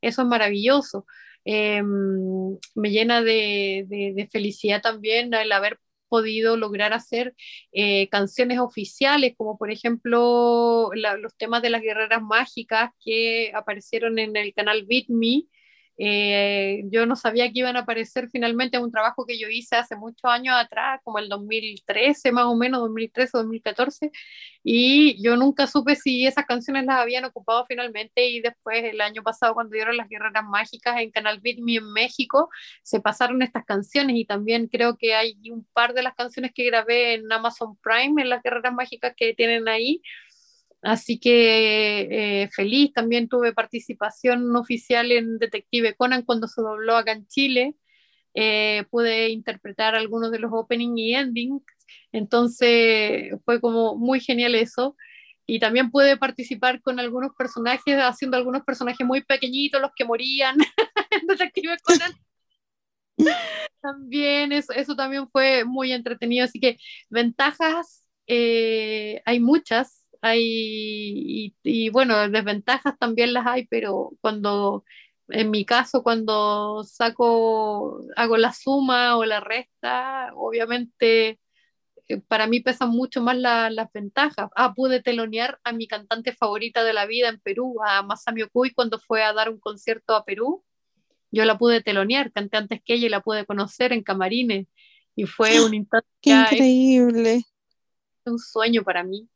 Eso 0.02 0.22
es 0.24 0.28
maravilloso. 0.28 1.06
Em, 1.46 2.58
me 2.76 2.90
llena 2.92 3.22
de, 3.22 3.86
de, 3.88 4.28
felicidad 4.32 4.82
también 4.82 5.34
el 5.34 5.52
haber 5.52 5.80
podido 6.08 6.58
lograr 6.58 6.94
hacer 6.94 7.34
eh, 7.72 8.08
canciones 8.10 8.60
oficiales, 8.60 9.34
como 9.36 9.58
por 9.58 9.72
ejemplo 9.72 10.92
los 10.94 11.36
temas 11.38 11.62
de 11.62 11.70
las 11.72 11.82
guerreras 11.82 12.22
mágicas 12.22 12.92
que 13.04 13.52
aparecieron 13.56 14.20
en 14.20 14.36
el 14.38 14.54
canal 14.54 14.86
Beat 14.88 15.06
Me, 15.10 15.44
eh, 15.98 16.84
yo 16.92 17.06
no 17.06 17.16
sabía 17.16 17.46
que 17.52 17.60
iban 17.60 17.78
a 17.78 17.82
aparecer 17.82 18.30
finalmente 18.30 18.78
en 18.78 18.84
un 18.84 18.92
trabajo 18.92 19.26
que 19.26 19.38
yo 19.38 19.48
hice 19.48 19.76
hace 19.76 19.96
muchos 19.96 20.24
años 20.26 20.56
atrás, 20.58 21.00
como 21.04 21.20
el 21.20 21.30
2013 21.30 22.32
más 22.32 22.46
o 22.46 22.56
menos, 22.56 22.82
2013 22.82 23.38
o 23.38 23.40
2014, 23.42 24.12
y 24.64 25.22
yo 25.22 25.36
nunca 25.36 25.68
supe 25.68 25.96
si 25.96 26.26
esas 26.26 26.46
canciones 26.46 26.86
las 26.86 26.98
habían 26.98 27.26
ocupado 27.26 27.66
finalmente 27.68 28.28
y 28.28 28.42
después 28.42 28.84
el 28.84 29.02
año 29.02 29.22
pasado 29.22 29.54
cuando 29.54 29.74
dieron 29.74 29.98
las 29.98 30.10
guerreras 30.10 30.44
mágicas 30.46 31.00
en 31.00 31.12
Canal 31.12 31.40
Beat 31.42 31.60
Me 31.60 31.76
en 31.76 31.92
México, 31.92 32.50
se 32.82 33.00
pasaron 33.02 33.42
estas 33.42 33.66
canciones 33.66 34.16
y 34.16 34.26
también 34.26 34.68
creo 34.68 34.98
que 34.98 35.14
hay 35.16 35.36
un 35.52 35.66
par 35.74 35.94
de 35.94 36.04
las 36.04 36.16
canciones 36.16 36.52
que 36.54 36.66
grabé 36.66 37.16
en 37.16 37.32
Amazon 37.32 37.78
Prime, 37.78 38.22
en 38.22 38.30
las 38.30 38.42
guerreras 38.42 38.74
mágicas 38.74 39.14
que 39.16 39.34
tienen 39.34 39.68
ahí, 39.68 40.02
Así 40.84 41.18
que 41.20 42.44
eh, 42.44 42.50
feliz, 42.52 42.92
también 42.94 43.30
tuve 43.30 43.54
participación 43.54 44.54
oficial 44.56 45.12
en 45.12 45.40
Detective 45.40 45.96
Conan 45.96 46.24
cuando 46.24 46.48
se 46.48 46.62
dobló 46.62 46.98
acá 46.98 47.14
en 47.14 47.26
Chile. 47.28 47.76
Eh, 48.36 48.84
pude 48.90 49.30
interpretar 49.30 49.96
algunos 49.96 50.32
de 50.32 50.40
los 50.40 50.52
opening 50.54 50.98
y 50.98 51.16
endings, 51.16 51.64
entonces 52.12 53.32
fue 53.46 53.62
como 53.62 53.96
muy 53.96 54.20
genial 54.20 54.56
eso. 54.56 54.96
Y 55.46 55.60
también 55.60 55.92
pude 55.92 56.18
participar 56.18 56.82
con 56.82 57.00
algunos 57.00 57.32
personajes, 57.38 57.98
haciendo 58.00 58.38
algunos 58.38 58.64
personajes 58.64 59.06
muy 59.06 59.22
pequeñitos, 59.24 59.82
los 59.82 59.92
que 59.96 60.06
morían 60.06 60.58
en 61.12 61.28
Detective 61.28 61.78
Conan. 61.84 62.14
también 63.82 64.52
eso, 64.52 64.74
eso 64.74 64.96
también 64.96 65.30
fue 65.30 65.66
muy 65.66 65.92
entretenido, 65.92 66.46
así 66.46 66.60
que 66.60 66.78
ventajas 67.10 68.04
eh, 68.28 69.22
hay 69.26 69.40
muchas, 69.40 70.03
hay, 70.26 71.54
y, 71.64 71.90
bueno, 71.90 72.30
desventajas 72.30 72.98
también 72.98 73.34
las 73.34 73.46
hay, 73.46 73.68
pero 73.68 74.12
cuando, 74.22 74.86
en 75.28 75.52
mi 75.52 75.66
caso, 75.66 76.02
cuando 76.02 76.86
saco, 76.86 78.00
hago 78.16 78.38
la 78.38 78.54
suma 78.54 79.18
o 79.18 79.26
la 79.26 79.42
resta, 79.42 80.32
obviamente 80.36 81.40
eh, 82.08 82.22
para 82.22 82.48
mí 82.48 82.62
pesan 82.62 82.92
mucho 82.92 83.22
más 83.22 83.36
las 83.38 83.92
ventajas. 83.92 84.50
Ah, 84.56 84.74
pude 84.74 85.02
telonear 85.02 85.60
a 85.66 85.74
mi 85.74 85.88
cantante 85.88 86.32
favorita 86.32 86.86
de 86.86 86.94
la 86.94 87.06
vida 87.06 87.28
en 87.28 87.42
Perú, 87.42 87.76
a 87.86 88.02
Masami 88.02 88.44
Okui, 88.44 88.72
cuando 88.74 89.00
fue 89.00 89.24
a 89.24 89.34
dar 89.34 89.50
un 89.50 89.60
concierto 89.60 90.16
a 90.16 90.24
Perú. 90.24 90.64
Yo 91.32 91.44
la 91.44 91.58
pude 91.58 91.82
telonear, 91.82 92.32
canté 92.32 92.56
antes 92.56 92.82
que 92.82 92.94
ella 92.94 93.08
y 93.08 93.10
la 93.10 93.20
pude 93.20 93.46
conocer 93.46 93.92
en 93.92 94.04
camarines. 94.04 94.68
Y 95.18 95.26
fue 95.26 95.60
un 95.66 95.74
instante. 95.74 96.08
¡Qué 96.22 96.32
increíble! 96.32 97.44
Un 98.24 98.40
sueño 98.40 98.84
para 98.84 99.04
mí. 99.04 99.28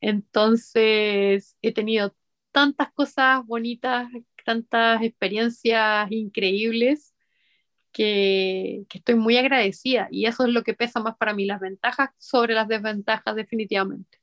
Entonces, 0.00 1.56
he 1.62 1.72
tenido 1.72 2.14
tantas 2.52 2.92
cosas 2.92 3.44
bonitas, 3.46 4.08
tantas 4.44 5.02
experiencias 5.02 6.10
increíbles 6.12 7.14
que, 7.92 8.86
estoy 8.92 9.14
muy 9.16 9.36
agradecida 9.38 10.08
y 10.10 10.26
eso 10.26 10.44
es 10.46 10.50
lo 10.52 10.62
que 10.62 10.74
pesa 10.74 11.00
más 11.00 11.16
para 11.16 11.34
mí, 11.34 11.46
las 11.46 11.60
ventajas 11.60 12.10
sobre 12.18 12.54
las 12.54 12.68
desventajas 12.68 13.34
definitivamente. 13.36 14.18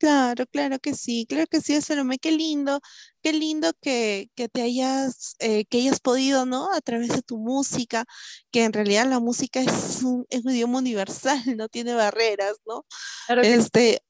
Claro, 0.00 0.46
claro 0.46 0.78
que 0.78 0.94
sí, 0.94 1.26
claro 1.28 1.46
que 1.46 1.60
sí, 1.60 1.78
Salomé, 1.82 2.18
qué 2.18 2.32
lindo, 2.32 2.80
qué 3.22 3.34
lindo 3.34 3.70
que, 3.82 4.30
te 4.34 4.62
hayas, 4.62 5.36
eh, 5.40 5.66
que 5.66 5.76
hayas 5.82 6.00
podido, 6.00 6.46
¿no? 6.46 6.72
A 6.72 6.80
través 6.80 7.10
de 7.10 7.20
tu 7.20 7.36
música, 7.36 8.06
que 8.50 8.64
en 8.64 8.72
realidad 8.72 9.06
la 9.06 9.20
música 9.20 9.60
es 9.60 10.02
un, 10.02 10.26
idioma 10.30 10.78
universal, 10.78 11.38
no 11.58 11.68
tiene 11.68 11.92
barreras, 11.94 12.56
¿no? 12.64 12.86
Claro 13.26 13.42
este, 13.42 14.02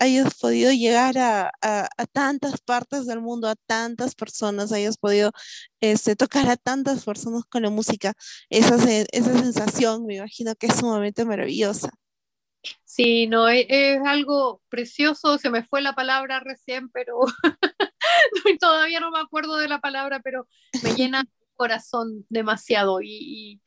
hayas 0.00 0.34
podido 0.34 0.72
llegar 0.72 1.18
a, 1.18 1.52
tantas 2.12 2.60
partes 2.60 3.06
del 3.06 3.20
mundo, 3.20 3.48
a 3.48 3.54
tantas 3.66 4.14
personas, 4.16 4.72
hayas 4.72 4.98
podido 4.98 5.32
este, 5.80 6.16
tocar 6.16 6.48
a 6.50 6.56
tantas 6.56 7.04
personas 7.04 7.44
con 7.48 7.62
la 7.62 7.70
música, 7.70 8.14
esa, 8.50 8.76
esa 9.12 9.32
sensación 9.40 10.04
me 10.06 10.16
imagino 10.16 10.54
que 10.56 10.66
es 10.68 10.76
sumamente 10.76 11.24
maravillosa. 11.24 11.90
Sí, 12.84 13.26
no, 13.26 13.48
e, 13.48 13.66
es, 13.68 14.00
algo 14.04 14.62
precioso, 14.68 15.38
se 15.38 15.50
me 15.50 15.62
fue 15.64 15.82
la 15.82 15.94
palabra 15.94 16.40
recién, 16.40 16.88
pero 16.90 17.20
todavía 18.60 19.00
no 19.00 19.10
me 19.10 19.20
acuerdo 19.20 19.56
de 19.56 19.68
la 19.68 19.80
palabra, 19.80 20.20
pero 20.20 20.48
me 20.82 20.94
llena 20.94 21.20
el 21.22 21.28
corazón 21.54 22.26
demasiado 22.28 23.00
y, 23.02 23.60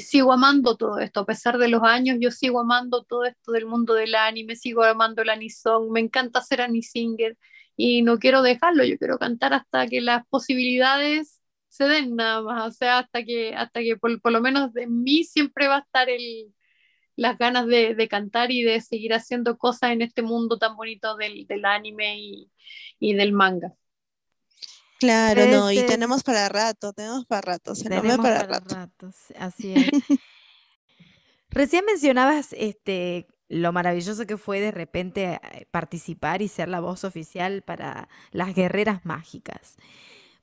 sigo 0.00 0.32
amando 0.32 0.76
todo 0.76 0.98
esto, 0.98 1.20
a 1.20 1.26
pesar 1.26 1.58
de 1.58 1.68
los 1.68 1.82
años, 1.82 2.16
yo 2.20 2.30
sigo 2.30 2.60
amando 2.60 3.04
todo 3.04 3.24
esto 3.24 3.52
del 3.52 3.66
mundo 3.66 3.94
del 3.94 4.14
anime, 4.14 4.56
sigo 4.56 4.82
amando 4.82 5.22
el 5.22 5.28
anisong, 5.28 5.90
me 5.92 6.00
encanta 6.00 6.40
ser 6.40 6.62
anisinger 6.62 7.36
y 7.76 8.02
no 8.02 8.18
quiero 8.18 8.42
dejarlo, 8.42 8.84
yo 8.84 8.98
quiero 8.98 9.18
cantar 9.18 9.52
hasta 9.54 9.86
que 9.86 10.00
las 10.00 10.26
posibilidades 10.28 11.42
se 11.68 11.84
den 11.84 12.16
nada 12.16 12.42
más, 12.42 12.68
o 12.68 12.72
sea, 12.72 12.98
hasta 13.00 13.22
que, 13.24 13.54
hasta 13.54 13.80
que 13.80 13.96
por, 13.96 14.20
por 14.22 14.32
lo 14.32 14.40
menos 14.40 14.72
de 14.72 14.86
mí 14.86 15.24
siempre 15.24 15.68
va 15.68 15.76
a 15.76 15.80
estar 15.80 16.08
el, 16.08 16.54
las 17.18 17.36
ganas 17.36 17.66
de, 17.66 18.08
cantar 18.08 18.52
y 18.52 18.62
de 18.62 18.80
seguir 18.80 19.12
haciendo 19.12 19.58
cosas 19.58 19.90
en 19.90 20.02
este 20.02 20.22
mundo 20.22 20.56
tan 20.56 20.76
bonito 20.76 21.16
del, 21.16 21.48
anime 21.64 22.16
y, 23.00 23.14
del 23.14 23.32
manga. 23.32 23.74
Claro, 25.00 25.44
no, 25.48 25.72
y 25.72 25.82
tenemos 25.82 26.22
para 26.22 26.48
rato, 26.48 26.92
tenemos 26.92 27.26
para 27.26 27.40
rato, 27.40 27.74
se 27.74 27.88
tenemos 27.88 28.18
para, 28.18 28.44
rato. 28.44 29.10
así 29.36 29.74
es. 29.74 29.90
Recién 31.50 31.84
mencionabas 31.84 32.52
este 32.52 33.26
lo 33.48 33.72
maravilloso 33.72 34.24
que 34.26 34.36
fue 34.36 34.60
de 34.60 34.70
repente 34.70 35.40
eh, 35.42 35.66
participar 35.72 36.40
y 36.40 36.46
ser 36.46 36.68
la 36.68 36.78
voz 36.78 37.02
oficial 37.02 37.62
para 37.62 38.08
las 38.30 38.54
guerreras 38.54 39.04
mágicas. 39.04 39.76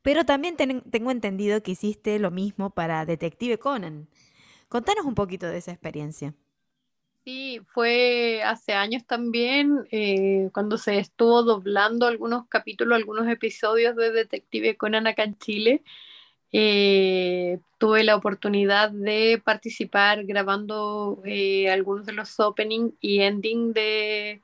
Pero 0.02 0.26
también 0.26 0.58
tengo 0.58 1.12
entendido 1.12 1.64
que 1.64 1.72
hiciste 1.72 2.20
lo 2.20 2.32
mismo 2.32 2.72
para 2.72 3.06
Detective 3.06 3.60
Conan. 3.60 4.10
Contanos 4.68 5.06
un 5.06 5.16
poquito 5.16 5.48
de 5.48 5.60
esa 5.60 5.72
experiencia. 5.72 6.34
Sí, 7.26 7.60
fue 7.74 8.44
hace 8.44 8.74
años 8.74 9.04
también, 9.08 9.88
eh, 9.92 10.50
cuando 10.54 10.78
se 10.78 11.00
estuvo 11.00 11.42
doblando 11.42 12.06
algunos 12.06 12.48
capítulos, 12.48 12.96
algunos 12.96 13.28
episodios 13.28 13.96
de 13.96 14.12
Detective 14.12 14.78
Conan 14.78 15.08
acá 15.08 15.24
en 15.24 15.36
Chile. 15.40 15.84
Eh, 16.52 17.60
tuve 17.80 18.04
la 18.04 18.16
oportunidad 18.16 18.92
de 18.92 19.42
participar 19.44 20.26
grabando 20.26 21.22
eh, 21.26 21.70
algunos 21.72 22.06
de 22.06 22.14
los 22.14 22.40
opening 22.40 22.92
y 23.02 23.22
ending 23.22 23.74
de, 23.74 24.42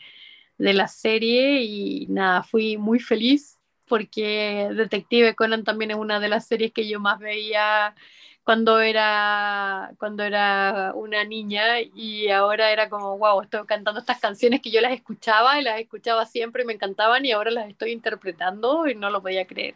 de 0.58 0.74
la 0.74 0.88
serie 0.88 1.64
y 1.64 2.08
nada, 2.10 2.44
fui 2.44 2.78
muy 2.78 3.00
feliz 3.00 3.60
porque 3.88 4.70
Detective 4.76 5.36
Conan 5.36 5.64
también 5.64 5.92
es 5.92 5.98
una 5.98 6.20
de 6.20 6.30
las 6.30 6.48
series 6.48 6.72
que 6.74 6.88
yo 6.88 7.00
más 7.00 7.20
veía 7.20 7.96
cuando 8.44 8.80
era, 8.80 9.94
cuando 10.00 10.24
era 10.24 10.94
una 10.96 11.24
niña 11.24 11.80
y 11.82 12.30
ahora 12.30 12.72
era 12.72 12.90
como, 12.90 13.18
wow, 13.18 13.42
estoy 13.42 13.66
cantando 13.66 14.00
estas 14.00 14.20
canciones 14.20 14.62
que 14.62 14.72
yo 14.72 14.82
las 14.82 14.94
escuchaba 14.94 15.60
y 15.60 15.64
las 15.64 15.80
escuchaba 15.80 16.26
siempre 16.26 16.64
y 16.64 16.66
me 16.66 16.74
encantaban 16.74 17.26
y 17.26 17.32
ahora 17.32 17.52
las 17.52 17.70
estoy 17.70 17.92
interpretando 17.92 18.88
y 18.88 18.96
no 18.96 19.10
lo 19.10 19.22
podía 19.22 19.46
creer. 19.46 19.76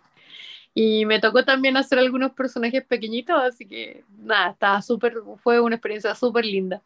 Y 0.73 1.05
me 1.05 1.19
tocó 1.21 1.45
también 1.45 1.77
hacer 1.77 1.99
algunos 1.99 2.31
personajes 2.33 2.83
pequeñitos, 2.83 3.39
así 3.41 3.65
que 3.65 4.03
nada, 4.17 4.51
estaba 4.51 4.81
súper, 4.81 5.13
fue 5.41 5.59
una 5.61 5.75
experiencia 5.75 6.15
súper 6.15 6.45
linda. 6.45 6.81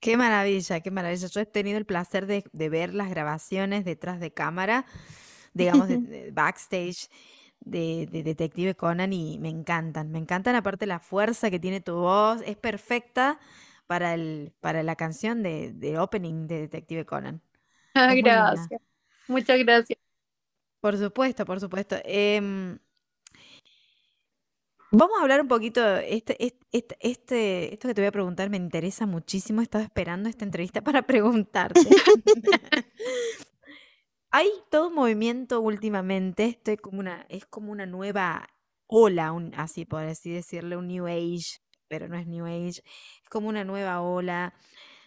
Qué 0.00 0.16
maravilla, 0.16 0.80
qué 0.80 0.90
maravilla. 0.90 1.28
Yo 1.28 1.40
he 1.40 1.46
tenido 1.46 1.78
el 1.78 1.86
placer 1.86 2.26
de, 2.26 2.44
ver 2.68 2.94
las 2.94 3.08
grabaciones 3.08 3.84
detrás 3.84 4.20
de 4.20 4.32
cámara, 4.32 4.84
digamos, 5.52 5.88
de 5.88 6.30
backstage 6.32 7.08
de, 7.64 8.08
Detective 8.10 8.74
Conan 8.74 9.12
y 9.12 9.38
me 9.38 9.48
encantan, 9.48 10.10
me 10.10 10.18
encantan 10.18 10.54
aparte 10.54 10.86
la 10.86 10.98
fuerza 10.98 11.50
que 11.50 11.58
tiene 11.58 11.80
tu 11.80 11.94
voz, 11.94 12.40
es 12.46 12.56
perfecta 12.56 13.38
para, 13.86 14.14
el, 14.14 14.52
para 14.60 14.82
la 14.82 14.96
canción 14.96 15.42
de, 15.42 15.96
opening 15.98 16.46
de 16.46 16.60
Detective 16.60 17.04
Conan. 17.04 17.40
Ah, 17.96 18.12
gracias, 18.12 18.82
muchas 19.28 19.56
gracias. 19.60 20.00
Por 20.80 20.98
supuesto, 20.98 21.44
por 21.44 21.60
supuesto. 21.60 21.94
Em, 22.04 22.76
vamos 24.90 25.16
a 25.16 25.22
hablar 25.22 25.40
un 25.40 25.46
poquito, 25.46 25.96
este, 25.96 26.36
este, 26.72 26.96
este, 26.98 27.72
esto 27.72 27.86
que 27.86 27.94
te 27.94 28.00
voy 28.00 28.08
a 28.08 28.12
preguntar 28.12 28.50
me 28.50 28.56
interesa 28.56 29.06
muchísimo, 29.06 29.60
he 29.60 29.62
estado 29.62 29.84
esperando 29.84 30.28
esta 30.28 30.44
entrevista 30.44 30.80
para 30.84 31.02
preguntarte. 31.02 31.80
hay 34.36 34.48
todo 34.68 34.88
un 34.88 34.96
movimiento 34.96 35.60
últimamente, 35.60 36.46
esto 36.46 36.76
como 36.82 36.98
una, 36.98 37.24
es 37.28 37.46
como 37.46 37.70
una 37.70 37.86
nueva 37.86 38.48
ola, 38.88 39.30
un, 39.30 39.54
así 39.54 39.84
por 39.84 40.02
así 40.02 40.32
decirle, 40.32 40.76
un 40.76 40.88
New 40.88 41.06
Age, 41.06 41.60
pero 41.86 42.08
no 42.08 42.16
es 42.18 42.26
New 42.26 42.44
Age, 42.44 42.82
es 43.22 43.28
como 43.30 43.48
una 43.48 43.62
nueva 43.62 44.00
ola 44.00 44.52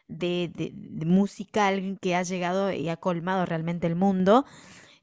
de, 0.08 0.50
de, 0.56 0.72
musical 1.06 1.98
que 2.02 2.16
ha 2.16 2.24
llegado 2.24 2.72
y 2.72 2.88
ha 2.88 2.96
colmado 2.96 3.46
realmente 3.46 3.86
el 3.86 3.98
mundo. 3.98 4.46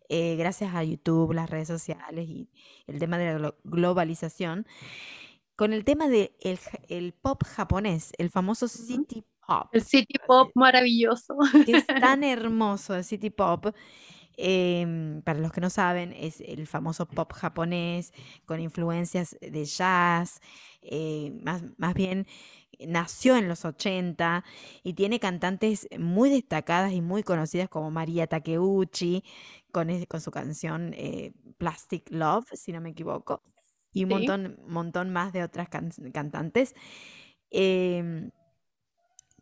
Eh, 0.08 0.36
gracias 0.36 0.74
a 0.74 0.82
YouTube, 0.82 1.34
las 1.34 1.50
redes 1.50 1.68
sociales 1.68 2.26
y 2.26 2.48
el 2.86 2.98
tema 2.98 3.18
de 3.18 3.38
la 3.38 3.54
globalización, 3.62 4.66
con 5.54 5.74
el 5.74 5.84
tema 5.84 6.08
del 6.08 6.30
de 6.40 6.66
el 6.88 7.12
pop 7.12 7.42
japonés, 7.44 8.14
el 8.16 8.30
famoso 8.30 8.68
city 8.68 9.22
pop. 9.46 9.68
El 9.72 9.82
city 9.82 10.14
pop 10.26 10.50
maravilloso. 10.54 11.36
Que 11.66 11.72
es 11.72 11.86
tan 11.86 12.24
hermoso 12.24 12.94
el 12.94 13.04
city 13.04 13.28
pop. 13.28 13.66
Em, 14.37 15.22
para 15.22 15.39
los 15.39 15.53
que 15.53 15.61
no 15.61 15.70
saben, 15.70 16.12
es 16.12 16.41
el 16.41 16.66
famoso 16.66 17.07
pop 17.07 17.32
japonés 17.32 18.12
con 18.47 18.61
influencias 18.61 19.37
de 19.41 19.64
jazz, 19.64 20.41
eh, 20.82 21.32
más, 21.43 21.62
más 21.76 21.95
bien 21.95 22.26
nació 22.80 23.37
en 23.37 23.49
los 23.49 23.64
80 23.64 24.45
y 24.82 24.95
tiene 24.95 25.20
cantantes 25.20 25.89
muy 25.99 26.30
destacadas 26.30 26.93
y 26.93 27.01
muy 27.01 27.22
conocidas 27.22 27.68
como 27.68 27.91
María 27.91 28.26
Takeuchi 28.26 29.22
con, 29.72 29.89
con 30.07 30.20
su 30.20 30.30
canción 30.30 30.93
eh, 30.95 31.32
Plastic 31.59 32.11
Love, 32.11 32.47
si 32.53 32.72
no 32.72 32.80
me 32.80 32.91
equivoco, 32.91 33.43
y 33.93 34.05
un 34.05 34.11
montón, 34.11 34.59
montón 34.66 35.12
más 35.12 35.32
de 35.32 35.43
otras 35.43 35.68
cantantes. 35.68 36.74
Em, 37.51 38.30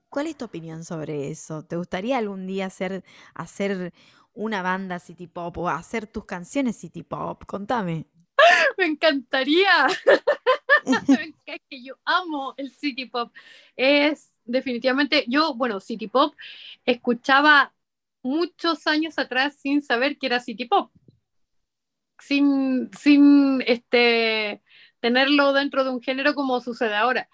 ¿Cuál 0.08 0.26
es 0.26 0.36
tu 0.36 0.44
opinión 0.44 0.84
sobre 0.84 1.30
eso? 1.30 1.64
¿Te 1.64 1.76
gustaría 1.76 2.18
algún 2.18 2.46
día 2.46 2.66
hacer, 2.66 3.02
hacer 3.34 3.94
una 4.34 4.62
banda 4.62 4.98
city 4.98 5.26
pop 5.26 5.56
o 5.58 5.68
hacer 5.68 6.06
tus 6.06 6.24
canciones 6.24 6.76
city 6.76 7.02
pop? 7.02 7.44
Contame. 7.46 8.06
Me 8.78 8.86
encantaría. 8.86 9.86
que 11.68 11.82
yo 11.82 11.94
amo 12.04 12.54
el 12.56 12.72
city 12.72 13.06
pop. 13.06 13.32
Es 13.76 14.32
definitivamente, 14.44 15.24
yo, 15.28 15.54
bueno, 15.54 15.80
city 15.80 16.08
pop, 16.08 16.34
escuchaba 16.84 17.72
muchos 18.22 18.86
años 18.86 19.18
atrás 19.18 19.56
sin 19.56 19.82
saber 19.82 20.18
que 20.18 20.26
era 20.26 20.40
city 20.40 20.64
pop. 20.66 20.92
Sin, 22.18 22.90
sin 22.96 23.62
este, 23.66 24.62
tenerlo 25.00 25.52
dentro 25.52 25.84
de 25.84 25.90
un 25.90 26.00
género 26.00 26.34
como 26.34 26.60
sucede 26.60 26.94
ahora. 26.94 27.28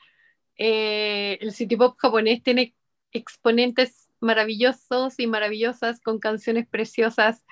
Eh, 0.57 1.38
el 1.40 1.53
city 1.53 1.76
pop 1.76 1.96
japonés 1.99 2.42
tiene 2.42 2.74
exponentes 3.12 4.08
maravillosos 4.21 5.19
y 5.19 5.27
maravillosas 5.27 6.01
con 6.01 6.19
canciones 6.19 6.66
preciosas 6.66 7.45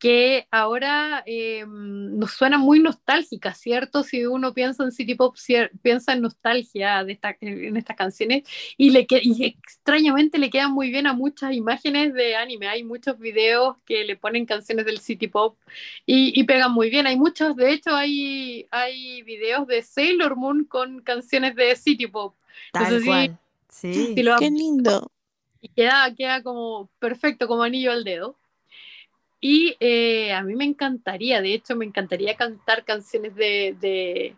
que 0.00 0.48
ahora 0.50 1.22
eh, 1.26 1.66
nos 1.68 2.32
suena 2.32 2.56
muy 2.56 2.80
nostálgica, 2.80 3.52
¿cierto? 3.52 4.02
Si 4.02 4.24
uno 4.24 4.54
piensa 4.54 4.82
en 4.82 4.92
City 4.92 5.14
Pop, 5.14 5.36
piensa 5.82 6.14
en 6.14 6.22
nostalgia 6.22 7.04
de 7.04 7.18
en 7.42 7.76
estas 7.76 7.96
canciones 7.96 8.44
y, 8.78 8.90
le 8.90 9.06
y 9.10 9.44
extrañamente 9.44 10.38
le 10.38 10.48
quedan 10.48 10.72
muy 10.72 10.90
bien 10.90 11.06
a 11.06 11.12
muchas 11.12 11.52
imágenes 11.52 12.14
de 12.14 12.34
anime. 12.34 12.66
Hay 12.66 12.82
muchos 12.82 13.18
videos 13.18 13.76
que 13.84 14.04
le 14.04 14.16
ponen 14.16 14.46
canciones 14.46 14.86
del 14.86 15.00
City 15.00 15.28
Pop 15.28 15.58
y, 16.06 16.42
pegan 16.44 16.72
muy 16.72 16.88
bien. 16.88 17.06
Hay 17.06 17.18
muchos, 17.18 17.54
de 17.54 17.70
hecho, 17.70 17.94
hay, 17.94 18.66
hay 18.70 19.20
videos 19.22 19.66
de 19.66 19.82
Sailor 19.82 20.34
Moon 20.34 20.64
con 20.64 21.02
canciones 21.02 21.54
de 21.54 21.76
City 21.76 22.06
Pop. 22.06 22.34
Tal 22.72 23.04
cual. 23.04 23.38
sí. 23.68 24.14
Qué 24.14 24.50
lindo 24.50 25.12
y 25.60 25.68
queda, 25.68 26.14
queda 26.14 26.42
como 26.42 26.90
perfecto, 26.98 27.46
como 27.46 27.62
anillo 27.62 27.92
al 27.92 28.04
dedo. 28.04 28.36
Y 29.40 29.76
eh, 29.80 30.32
a 30.32 30.42
mí 30.42 30.54
me 30.54 30.64
encantaría, 30.64 31.40
de 31.40 31.54
hecho, 31.54 31.74
me 31.74 31.86
encantaría 31.86 32.36
cantar 32.36 32.84
canciones 32.84 33.34
de, 33.34 33.74
de, 33.80 34.36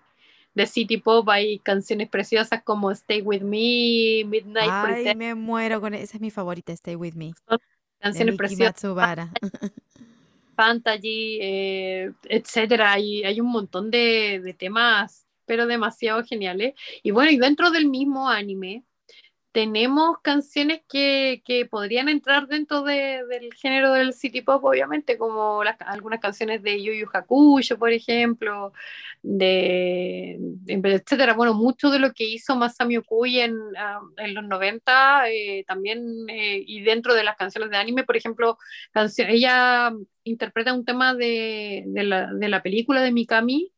de, 0.55 0.67
City 0.67 0.99
Pop. 0.99 1.29
Hay 1.29 1.59
canciones 1.59 2.09
preciosas 2.09 2.63
como 2.63 2.91
Stay 2.93 3.21
With 3.21 3.43
Me, 3.43 4.25
Midnight 4.25 4.71
Ay, 4.71 5.15
me 5.17 5.35
muero 5.35 5.81
con 5.81 5.95
esa. 5.95 6.17
es 6.17 6.21
mi 6.21 6.31
favorita, 6.31 6.73
Stay 6.73 6.95
With 6.95 7.15
Me. 7.15 7.33
canciones 8.01 8.37
preciosas. 8.37 8.81
Fantasy, 10.55 11.39
eh, 11.41 12.13
etcétera. 12.25 12.93
Hay, 12.93 13.25
hay 13.25 13.41
un 13.41 13.51
montón 13.51 13.91
de, 13.91 14.41
de 14.41 14.55
temas, 14.55 15.27
pero 15.47 15.67
demasiado 15.67 16.23
geniales. 16.23 16.75
Y 17.03 17.11
bueno, 17.11 17.33
y 17.33 17.39
dentro 17.39 17.73
del 17.73 17.89
mismo 17.89 18.29
anime, 18.29 18.85
tenemos 19.53 20.17
canciones 20.23 20.81
que, 20.89 21.43
que 21.45 21.67
podrían 21.67 22.09
entrar 22.09 22.49
dentro 22.49 22.83
de, 22.83 23.23
del 23.29 23.53
género 23.55 23.93
del 23.93 24.15
city 24.15 24.41
pop, 24.41 24.65
obviamente, 24.65 25.19
como 25.19 25.63
las, 25.63 25.77
algunas 25.81 26.21
canciones 26.21 26.63
de 26.63 26.83
Yu 26.83 26.93
Yu 26.95 27.07
Hakusho, 27.13 27.79
por 27.79 27.93
ejemplo, 27.93 28.73
de, 29.23 30.39
etcétera. 30.67 31.35
Bueno, 31.35 31.53
mucho 31.55 31.91
de 31.91 31.99
lo 31.99 32.13
que 32.13 32.25
hizo 32.25 32.57
Masami 32.57 32.97
Okui 32.97 33.41
en, 33.41 33.57
ah, 33.79 34.01
en 34.17 34.35
los 34.35 34.45
90, 34.45 35.31
eh, 35.31 35.65
también, 35.69 36.03
eh, 36.29 36.63
y 36.67 36.81
dentro 36.83 37.15
de 37.15 37.25
las 37.25 37.37
canciones 37.37 37.71
de 37.71 37.77
anime, 37.77 38.05
por 38.05 38.17
ejemplo, 38.17 38.57
ella 39.19 39.93
interpreta 40.25 40.73
un 40.73 40.85
tema 40.87 41.15
de, 41.15 41.85
de, 41.87 42.05
la, 42.05 42.33
de 42.33 42.49
la 42.49 42.63
película 42.63 43.03
de 43.03 43.13
Mikami 43.13 43.71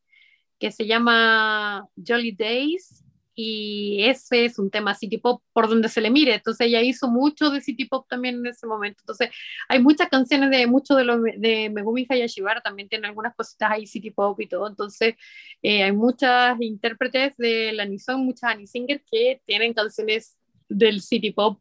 que 0.59 0.71
se 0.71 0.87
llama 0.87 1.89
Jolly 1.97 2.33
Days 2.33 3.04
y 3.35 4.05
ese 4.05 4.45
es 4.45 4.59
un 4.59 4.71
tema 4.71 4.95
city 4.95 5.19
pop 5.19 5.43
por 5.53 5.69
donde 5.69 5.89
se 5.89 6.01
le 6.01 6.11
mire. 6.11 6.35
Entonces 6.35 6.67
ella 6.67 6.81
hizo 6.83 7.09
mucho 7.09 7.51
de 7.51 7.61
city 7.61 7.87
pop 7.87 8.07
también 8.09 8.37
en 8.37 8.47
ese 8.47 8.67
momento. 8.67 9.01
Entonces 9.03 9.31
hay 9.69 9.81
muchas 9.83 10.09
canciones 10.09 10.51
de 10.51 10.67
muchos 10.67 10.97
de 10.97 11.05
los 11.05 11.23
de 11.23 11.71
Megumi 11.71 12.07
Hayashibara, 12.09 12.61
también 12.61 12.89
tiene 12.89 13.09
algunas 13.09 13.35
cositas 13.35 13.73
ahí 13.73 13.87
city 13.87 14.11
pop 14.11 14.41
y 14.41 14.47
todo. 14.49 14.69
Entonces 14.69 15.15
eh, 15.63 15.83
hay 15.83 15.93
muchas 15.93 16.61
intérpretes 16.61 17.37
de 17.37 17.73
la 17.73 17.85
Nison, 17.85 18.25
muchas 18.25 18.51
Annie 18.51 18.67
Singer 18.67 19.03
que 19.11 19.41
tienen 19.47 19.75
canciones 19.75 20.37
del 20.69 21.01
city 21.03 21.33
pop 21.33 21.61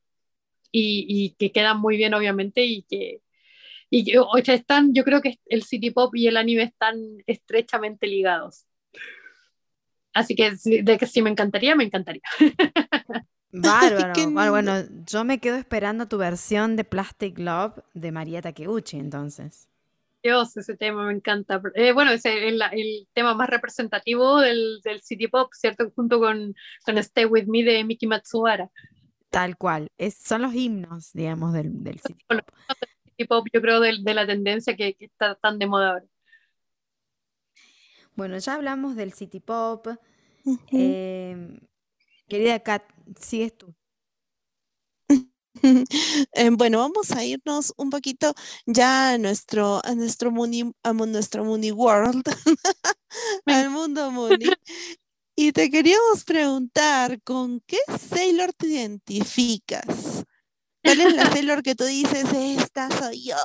y, 0.71 1.05
y 1.07 1.29
que 1.37 1.51
quedan 1.51 1.79
muy 1.79 1.97
bien 1.97 2.13
obviamente 2.13 2.63
y 2.65 2.83
que 2.83 3.21
y 3.95 4.17
o 4.17 4.27
sea, 4.43 4.55
están, 4.55 4.91
yo 4.95 5.03
creo 5.03 5.21
que 5.21 5.39
el 5.45 5.61
city 5.61 5.91
pop 5.91 6.15
y 6.15 6.25
el 6.27 6.37
anime 6.37 6.63
están 6.63 6.97
estrechamente 7.27 8.07
ligados. 8.07 8.65
Así 10.13 10.35
que 10.35 10.53
de 10.63 10.97
que 10.97 11.07
sí 11.07 11.21
me 11.21 11.29
encantaría, 11.29 11.75
me 11.75 11.83
encantaría. 11.83 12.21
Bárbaro. 13.51 14.13
bueno, 14.31 14.51
bueno, 14.51 14.83
yo 15.05 15.23
me 15.23 15.39
quedo 15.39 15.57
esperando 15.57 16.07
tu 16.07 16.17
versión 16.17 16.75
de 16.75 16.83
Plastic 16.83 17.37
Love 17.37 17.79
de 17.93 18.11
María 18.11 18.41
Takeuchi, 18.41 18.97
entonces. 18.97 19.69
Dios, 20.23 20.55
ese 20.55 20.75
tema 20.75 21.05
me 21.05 21.13
encanta. 21.13 21.61
Eh, 21.75 21.91
bueno, 21.91 22.11
es 22.11 22.25
el, 22.25 22.61
el, 22.71 23.07
tema 23.13 23.35
más 23.35 23.49
representativo 23.49 24.39
del, 24.39 24.79
del 24.83 25.01
City 25.01 25.27
Pop, 25.27 25.51
¿cierto? 25.53 25.91
Junto 25.95 26.17
con, 26.19 26.55
con 26.85 26.97
Stay 26.97 27.25
With 27.25 27.45
Me 27.45 27.63
de 27.63 27.83
Miki 27.83 28.07
Matsuhara. 28.07 28.69
Tal 29.29 29.57
cual. 29.57 29.89
Es, 29.97 30.15
son 30.15 30.43
los 30.43 30.53
himnos, 30.53 31.11
digamos, 31.11 31.51
del, 31.53 31.83
del 31.83 31.99
City 31.99 32.23
Pop. 32.27 32.39
City 33.03 33.27
Pop, 33.27 33.45
yo 33.51 33.61
creo, 33.61 33.81
de, 33.81 33.97
de 33.99 34.13
la 34.13 34.25
tendencia 34.25 34.75
que, 34.77 34.93
que, 34.95 35.05
está 35.05 35.35
tan 35.35 35.59
de 35.59 35.67
moda 35.67 35.91
ahora. 35.91 36.05
Bueno, 38.15 38.37
ya 38.37 38.53
hablamos 38.53 38.95
del 38.95 39.13
City 39.13 39.39
Pop. 39.39 39.87
Em, 40.71 41.59
querida 42.27 42.59
Kat, 42.59 42.83
sigues 43.19 43.57
tú. 43.57 43.73
Em, 46.33 46.57
bueno, 46.57 46.79
vamos 46.79 47.11
a 47.11 47.23
irnos 47.23 47.73
un 47.77 47.89
poquito 47.89 48.33
ya 48.65 49.11
a 49.11 49.17
nuestro, 49.17 49.81
a 49.85 49.95
nuestro 49.95 50.31
Mooney, 50.31 50.71
a 50.83 50.93
nuestro 50.93 51.45
Mooney 51.45 51.71
World, 51.71 52.23
al 53.45 53.69
mundo 53.69 54.11
Mooney. 54.11 54.49
Y 55.35 55.51
te 55.51 55.69
queríamos 55.71 56.23
preguntar, 56.25 57.21
¿con 57.23 57.61
qué 57.61 57.77
Sailor 58.09 58.53
te 58.53 58.67
identificas? 58.67 60.23
¿Cuál 60.83 61.01
es 61.01 61.15
la 61.15 61.25
Sailor 61.31 61.63
que 61.63 61.75
tú 61.75 61.85
dices, 61.85 62.25
esta 62.33 62.89
soy 62.91 63.25
yo? 63.25 63.37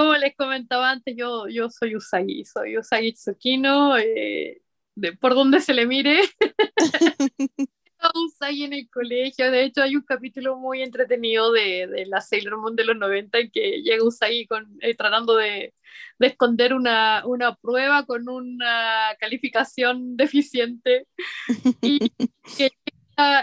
Como 0.00 0.14
les 0.14 0.34
comentaba 0.34 0.90
antes, 0.90 1.14
yo, 1.14 1.46
yo 1.48 1.68
soy 1.68 1.94
Usagi, 1.94 2.46
soy 2.46 2.78
Usagi 2.78 3.12
Tsukino, 3.12 3.98
eh, 3.98 4.62
de, 4.94 5.12
por 5.12 5.34
donde 5.34 5.60
se 5.60 5.74
le 5.74 5.84
mire. 5.84 6.22
Usagi 8.14 8.64
en 8.64 8.72
el 8.72 8.88
colegio, 8.88 9.50
de 9.50 9.64
hecho 9.64 9.82
hay 9.82 9.96
un 9.96 10.02
capítulo 10.02 10.56
muy 10.56 10.80
entretenido 10.80 11.52
de, 11.52 11.86
de 11.86 12.06
la 12.06 12.22
Sailor 12.22 12.58
Moon 12.58 12.74
de 12.74 12.84
los 12.86 12.96
90 12.96 13.40
en 13.40 13.50
que 13.50 13.82
llega 13.82 14.02
Usagi 14.02 14.46
con, 14.46 14.74
eh, 14.80 14.94
tratando 14.94 15.36
de, 15.36 15.74
de 16.18 16.26
esconder 16.26 16.72
una, 16.72 17.22
una, 17.26 17.54
prueba 17.56 18.06
con 18.06 18.26
una 18.30 19.14
calificación 19.20 20.16
deficiente 20.16 21.08
y, 21.82 22.10
que, 22.56 22.70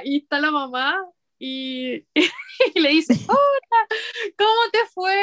y 0.05 0.17
está 0.17 0.39
la 0.39 0.49
mamá 0.49 0.99
y, 1.39 2.03
y, 2.75 2.79
le 2.79 2.89
dice, 2.89 3.13
hola, 3.27 3.87
¿cómo 4.37 4.71
te 4.71 4.79
fue? 4.93 5.15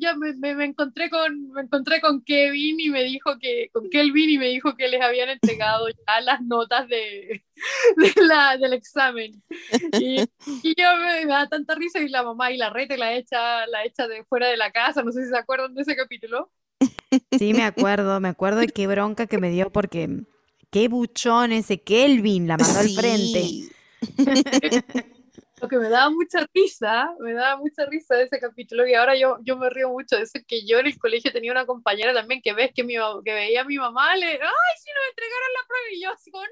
Ya 0.00 0.14
me, 0.14 0.32
me, 0.34 0.64
encontré 0.64 1.10
con, 1.10 1.50
me 1.52 1.62
encontré 1.62 2.00
con 2.00 2.22
Kevin 2.22 2.78
y 2.78 2.88
me 2.88 3.02
dijo 3.04 3.38
que, 3.38 3.68
con 3.72 3.90
Kelvin 3.90 4.30
y 4.30 4.38
me 4.38 4.48
dijo 4.48 4.76
que 4.76 4.88
les 4.88 5.02
habían 5.02 5.28
entregado 5.28 5.88
ya 5.88 6.20
las 6.20 6.40
notas 6.42 6.88
de, 6.88 7.44
de 7.96 8.22
la, 8.22 8.56
del 8.56 8.74
examen. 8.74 9.42
Y, 9.98 10.20
y 10.62 10.74
yo 10.80 10.96
me, 10.98 11.26
da 11.26 11.48
tanta 11.48 11.74
risa 11.74 12.00
y 12.00 12.08
la 12.08 12.22
mamá 12.22 12.52
y 12.52 12.56
la 12.56 12.70
rete 12.70 12.96
la 12.96 13.14
echa, 13.14 13.66
la 13.66 13.84
echa 13.84 14.06
de 14.06 14.24
fuera 14.24 14.48
de 14.48 14.56
la 14.56 14.70
casa, 14.70 15.02
no 15.02 15.10
sé 15.10 15.24
si 15.24 15.30
se 15.30 15.38
acuerdan 15.38 15.74
de 15.74 15.82
ese 15.82 15.96
capítulo. 15.96 16.50
Sí, 17.36 17.54
me 17.54 17.64
acuerdo, 17.64 18.20
me 18.20 18.28
acuerdo 18.28 18.60
de 18.60 18.68
qué 18.68 18.86
bronca 18.86 19.26
que 19.26 19.38
me 19.38 19.50
dio 19.50 19.70
porque 19.70 20.08
qué 20.70 20.86
buchón 20.86 21.50
ese 21.50 21.82
Kelvin 21.82 22.46
la 22.46 22.56
mandó 22.56 22.78
al 22.78 22.88
frente. 22.88 23.68
Lo 25.60 25.68
que 25.68 25.78
me 25.78 25.88
daba 25.88 26.10
mucha 26.10 26.46
risa, 26.54 27.14
me 27.20 27.34
daba 27.34 27.56
mucha 27.56 27.84
risa 27.86 28.14
de 28.14 28.24
ese 28.24 28.40
capítulo 28.40 28.86
y 28.86 28.94
ahora 28.94 29.14
yo, 29.16 29.38
yo 29.42 29.56
me 29.56 29.68
río 29.68 29.90
mucho 29.90 30.16
de 30.16 30.22
eso, 30.22 30.38
que 30.46 30.64
yo 30.66 30.78
en 30.78 30.86
el 30.86 30.98
colegio 30.98 31.32
tenía 31.32 31.52
una 31.52 31.66
compañera 31.66 32.14
también 32.14 32.40
que 32.42 32.54
ves 32.54 32.70
que, 32.74 32.82
mi, 32.82 32.94
que 33.24 33.32
veía 33.32 33.60
a 33.60 33.64
mi 33.64 33.76
mamá, 33.76 34.16
le, 34.16 34.26
ay, 34.26 34.38
si 34.78 34.90
nos 34.90 35.08
entregaron 35.10 35.52
la 35.54 35.66
prueba 35.68 35.86
y 35.92 36.02
yo 36.02 36.10
así 36.10 36.30
como, 36.30 36.44
¡no! 36.44 36.50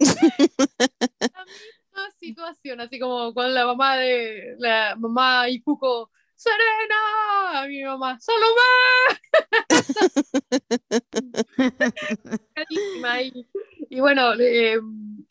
la 1.34 1.44
misma 1.44 2.10
situación, 2.18 2.80
así 2.80 2.98
como 2.98 3.32
con 3.32 3.54
la 3.54 3.64
mamá 3.66 3.96
de, 3.96 4.56
la 4.58 4.96
mamá 4.96 5.48
y 5.48 5.62
Cuco, 5.62 6.10
Serena, 6.34 7.62
a 7.62 7.66
mi 7.66 7.82
mamá, 7.84 8.18
Salomé. 8.20 8.60
y, 13.94 14.00
bueno, 14.00 14.34
eh, 14.40 14.78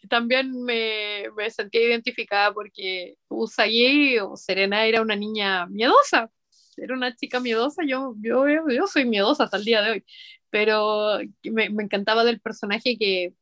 también 0.09 0.63
me, 0.63 1.25
me 1.35 1.49
sentí 1.51 1.79
identificada 1.79 2.53
porque 2.53 3.15
Usagi 3.29 4.19
o 4.19 4.35
Serena 4.37 4.85
era 4.85 5.01
una 5.01 5.15
niña 5.15 5.67
miedosa, 5.67 6.29
era 6.77 6.93
una 6.95 7.15
chica 7.15 7.39
miedosa, 7.39 7.83
yo, 7.85 8.15
yo, 8.21 8.45
yo 8.69 8.87
soy 8.87 9.05
miedosa 9.05 9.45
hasta 9.45 9.57
el 9.57 9.65
día 9.65 9.81
de 9.81 9.91
hoy, 9.91 10.05
pero 10.49 11.19
me, 11.43 11.65
encantaba 11.65 12.23
del 12.23 12.39
personaje 12.41 12.97
que, 12.97 13.33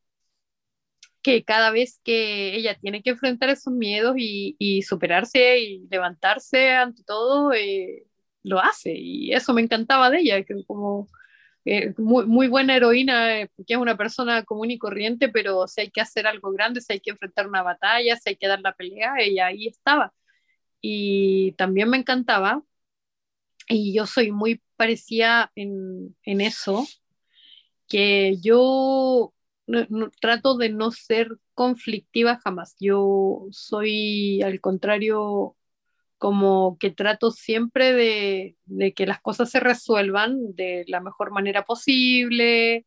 que 1.22 1.44
cada 1.44 1.72
vez 1.72 2.00
que 2.04 2.56
ella 2.56 2.78
tiene 2.80 3.04
que 3.04 3.12
enfrentar 3.12 3.50
esos 3.50 3.74
miedos 3.74 4.16
y, 4.18 4.56
y 4.60 4.82
superarse 4.84 5.60
y 5.60 5.88
levantarse 5.90 6.72
ante 6.72 7.04
todo, 7.04 7.54
eh, 7.54 8.06
lo 8.44 8.60
hace. 8.60 8.94
Y 8.96 9.34
eso 9.34 9.54
me 9.54 9.62
encantaba 9.62 10.10
de 10.10 10.20
ella, 10.22 10.44
que 10.44 10.56
como 10.66 11.08
eh, 11.66 11.94
muy, 11.98 12.26
muy 12.26 12.48
buena 12.48 12.76
heroína, 12.76 13.42
eh, 13.42 13.50
porque 13.56 13.74
es 13.74 13.80
una 13.80 13.98
persona 13.98 14.44
común 14.44 14.72
y 14.72 14.78
corriente, 14.80 15.30
pero 15.30 15.68
si 15.68 15.82
hay 15.82 15.92
que 15.92 16.02
hacer 16.02 16.28
algo 16.28 16.52
grande, 16.52 16.82
si 16.82 16.94
hay 16.94 17.00
que 17.02 17.12
enfrentar 17.12 17.48
una 17.48 17.64
batalla, 17.64 18.16
si 18.18 18.30
hay 18.30 18.36
que 18.38 18.48
dar 18.48 18.62
la 18.62 18.74
pelea, 18.74 19.16
ella 19.20 19.48
ahí 19.48 19.68
estaba. 19.68 20.14
Y 20.82 21.54
también 21.54 21.90
me 21.90 21.98
encantaba, 21.98 22.64
y 23.68 23.94
yo 23.94 24.06
soy 24.06 24.32
muy 24.32 24.62
parecida 24.76 25.52
en, 25.56 26.16
en 26.24 26.42
eso, 26.42 26.86
que 27.88 28.38
yo 28.42 29.34
trato 30.20 30.58
de 30.58 30.70
no 30.70 30.92
ser 30.92 31.30
conflictiva 31.54 32.40
jamás. 32.44 32.76
Yo 32.80 33.48
soy, 33.52 34.42
al 34.42 34.60
contrario, 34.62 35.56
como 36.22 36.78
que 36.80 36.92
trato 36.92 37.32
siempre 37.32 37.94
de, 37.94 38.56
de, 38.66 38.94
que 38.94 39.08
las 39.08 39.22
cosas 39.22 39.50
se 39.50 39.60
resuelvan 39.60 40.54
de 40.56 40.86
la 40.88 41.02
mejor 41.02 41.32
manera 41.32 41.66
posible, 41.66 42.86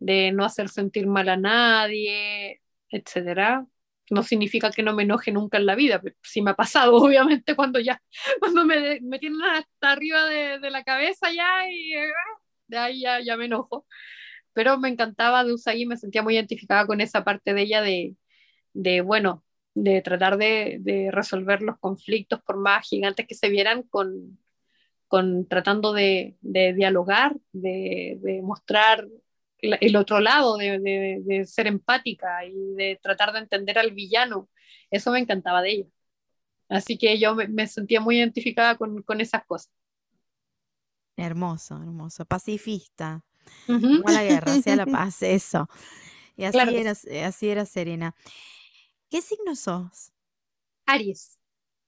de 0.00 0.32
no 0.32 0.44
hacer 0.44 0.68
sentir 0.68 1.06
mal 1.06 1.30
a 1.30 1.38
nadie, 1.38 2.60
etcétera. 2.90 3.66
No 4.10 4.22
significa 4.22 4.70
que 4.70 4.82
no 4.82 4.92
me 4.94 5.04
enoje 5.04 5.32
nunca 5.32 5.56
en 5.56 5.64
la 5.64 5.76
vida, 5.76 5.98
pero 6.02 6.14
sí 6.22 6.42
me 6.42 6.50
ha 6.50 6.56
pasado, 6.56 6.96
obviamente, 7.02 7.56
cuando 7.56 7.80
ya, 7.80 8.02
cuando 8.38 8.66
me, 8.66 9.00
me 9.00 9.18
tienen 9.18 9.40
hasta 9.42 9.92
arriba 9.92 10.26
de, 10.26 10.58
de, 10.58 10.70
la 10.70 10.84
cabeza 10.84 11.32
ya 11.32 11.66
y 11.70 11.94
eh, 11.94 12.12
de 12.66 12.78
ahí 12.78 13.00
ya, 13.00 13.20
ya 13.20 13.38
me 13.38 13.46
enojo. 13.46 13.86
Pero 14.52 14.78
me 14.78 14.90
encantaba 14.90 15.42
de 15.44 15.54
Usagi, 15.54 15.86
me 15.86 15.96
sentía 15.96 16.22
muy 16.22 16.34
identificada 16.34 16.86
con 16.86 17.00
esa 17.00 17.24
parte 17.24 17.54
de 17.54 17.62
ella 17.62 17.80
de, 17.80 18.14
de 18.74 19.00
bueno, 19.00 19.42
de 19.74 20.02
tratar 20.02 20.36
de, 20.38 20.78
de, 20.80 21.10
resolver 21.10 21.62
los 21.62 21.78
conflictos, 21.78 22.40
por 22.42 22.56
más 22.56 22.88
gigantes 22.88 23.26
que 23.26 23.34
se 23.34 23.48
vieran, 23.48 23.82
con, 23.82 24.38
con 25.08 25.46
tratando 25.46 25.92
de, 25.92 26.36
de 26.40 26.72
dialogar, 26.72 27.36
de, 27.52 28.18
de, 28.20 28.40
mostrar 28.42 29.06
el 29.58 29.96
otro 29.96 30.20
lado, 30.20 30.56
de, 30.58 31.44
ser 31.46 31.66
empática 31.66 32.44
y 32.44 32.74
de 32.74 32.98
tratar 33.02 33.32
de 33.32 33.40
entender 33.40 33.78
al 33.78 33.92
villano. 33.92 34.48
Eso 34.90 35.10
me 35.10 35.18
encantaba 35.18 35.62
de 35.62 35.70
ella. 35.70 35.86
Así 36.68 36.96
que 36.96 37.18
yo 37.18 37.34
me, 37.34 37.48
me 37.48 37.66
sentía 37.66 38.00
muy 38.00 38.18
identificada 38.18 38.76
con, 38.76 39.02
con, 39.02 39.20
esas 39.20 39.44
cosas. 39.44 39.72
Hermoso, 41.16 41.76
hermoso. 41.82 42.24
Pacifista. 42.24 43.24
Uh 43.68 43.72
-huh. 43.72 44.12
La 44.12 44.24
guerra, 44.24 44.52
hacia 44.52 44.76
la 44.76 44.86
paz, 44.86 45.22
eso. 45.22 45.68
Y 46.36 46.44
así, 46.44 46.52
claro. 46.52 46.72
era, 46.72 46.92
así 47.26 47.48
era 47.48 47.64
Serena. 47.64 48.14
¿Qué 49.14 49.22
signo 49.22 49.54
sos? 49.54 50.12
Aries. 50.86 51.38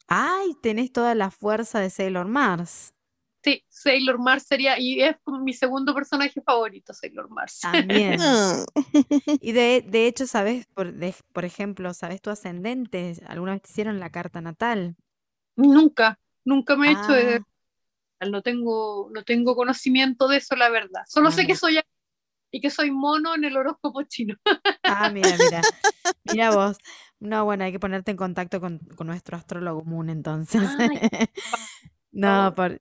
Ay, 0.07 0.55
tenés 0.63 0.93
toda 0.93 1.17
la 1.17 1.33
fuerza 1.33 1.81
de 1.81 1.91
Sailor 1.91 2.29
Mars. 2.29 2.95
Sí, 3.43 3.65
Sailor 3.69 4.21
Mars 4.21 4.45
sería, 4.45 4.79
y 4.79 5.03
es 5.03 5.17
como 5.25 5.41
mi 5.41 5.53
segundo 5.53 5.93
personaje 5.93 6.41
favorito, 6.41 6.95
Sailor 6.95 7.29
Mars. 7.29 7.59
También. 7.63 8.21
y 9.41 9.51
de, 9.51 9.85
de, 9.85 10.07
hecho, 10.07 10.29
¿sabes? 10.29 10.67
Por, 10.67 10.93
de, 10.93 11.17
por 11.33 11.45
ejemplo, 11.45 11.93
¿sabes 11.95 12.23
tu 12.23 12.31
ascendente? 12.31 13.17
¿Alguna 13.27 13.55
vez 13.55 13.63
te 13.63 13.71
hicieron 13.71 13.99
la 13.99 14.11
carta 14.11 14.41
natal? 14.41 14.95
Nunca, 15.57 16.21
nunca 16.45 16.77
me 16.77 16.93
he 16.93 16.95
ah. 16.95 17.01
hecho 17.03 17.13
de... 17.13 17.43
No 18.31 18.41
tengo, 18.43 19.11
no 19.13 19.25
tengo 19.25 19.57
conocimiento 19.57 20.29
de 20.29 20.37
eso, 20.37 20.55
la 20.55 20.69
verdad. 20.69 21.03
Solo 21.09 21.31
ah. 21.31 21.33
sé 21.33 21.45
que 21.45 21.57
soy 21.57 21.81
y 22.57 22.61
que 22.61 22.71
soy 22.71 22.91
mono 22.91 23.35
en 23.35 23.45
el 23.45 23.57
horóscopo 23.57 24.03
chino. 24.05 24.37
Ah, 24.83 25.11
mira, 25.11 25.37
mira. 25.37 25.63
Mira 26.33 26.51
vos. 26.51 26.79
No, 27.19 27.45
bueno, 27.45 27.65
hay 27.65 27.73
que 27.73 27.81
ponerte 27.81 28.11
en 28.11 28.17
contacto 28.17 28.61
con, 28.61 28.79
con 28.79 29.07
nuestro 29.07 29.37
astrólogo 29.37 29.85
Moon 29.85 30.11
entonces. 30.11 30.63
Ay, 30.79 30.89
no, 32.13 32.53
por, 32.55 32.81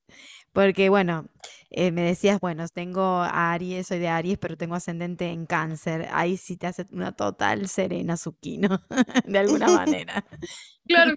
porque 0.52 0.90
bueno, 0.90 1.30
eh, 1.70 1.92
me 1.92 2.02
decías, 2.02 2.40
bueno, 2.40 2.66
tengo 2.70 3.02
a 3.04 3.52
Aries, 3.52 3.88
soy 3.88 4.00
de 4.00 4.08
Aries, 4.08 4.38
pero 4.38 4.58
tengo 4.58 4.76
ascendente 4.76 5.30
en 5.30 5.46
cáncer. 5.46 6.08
Ahí 6.12 6.38
sí 6.38 6.58
te 6.58 6.68
hace 6.68 6.86
una 6.92 7.12
total 7.14 7.68
serena 7.68 8.18
Zucchino, 8.18 8.82
de 9.26 9.40
alguna 9.40 9.68
manera. 9.68 10.26
Claro. 10.88 11.16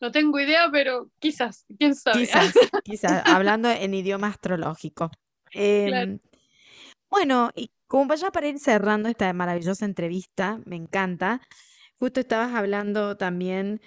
No 0.00 0.12
tengo 0.12 0.38
idea, 0.38 0.68
pero 0.70 1.10
quizás, 1.18 1.64
quién 1.78 1.94
sabe. 1.94 2.20
Quizás, 2.20 2.54
quizás, 2.84 3.22
hablando 3.24 3.70
en 3.70 3.94
idioma 3.94 4.26
astrológico. 4.26 5.10
Eh, 5.54 5.86
claro. 5.86 6.18
Bueno, 7.08 7.50
y 7.54 7.70
como 7.86 8.06
vaya 8.06 8.30
para 8.30 8.48
ir 8.48 8.58
cerrando 8.58 9.08
esta 9.08 9.32
maravillosa 9.32 9.86
entrevista, 9.86 10.60
me 10.66 10.76
encanta. 10.76 11.40
Justo 12.04 12.20
estabas 12.20 12.52
hablando 12.52 13.16
también, 13.16 13.80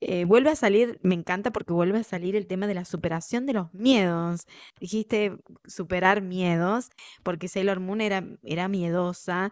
eh, 0.00 0.24
vuelve 0.24 0.50
a 0.50 0.54
salir, 0.54 1.00
me 1.02 1.16
encanta 1.16 1.50
porque 1.50 1.72
vuelve 1.72 1.98
a 1.98 2.04
salir 2.04 2.36
el 2.36 2.46
tema 2.46 2.68
de 2.68 2.74
la 2.74 2.84
superación 2.84 3.44
de 3.44 3.54
los 3.54 3.74
miedos. 3.74 4.46
Dijiste 4.78 5.36
superar 5.64 6.22
miedos, 6.22 6.90
porque 7.24 7.48
Sailor 7.48 7.80
Moon 7.80 8.00
era, 8.00 8.24
era 8.44 8.68
miedosa, 8.68 9.50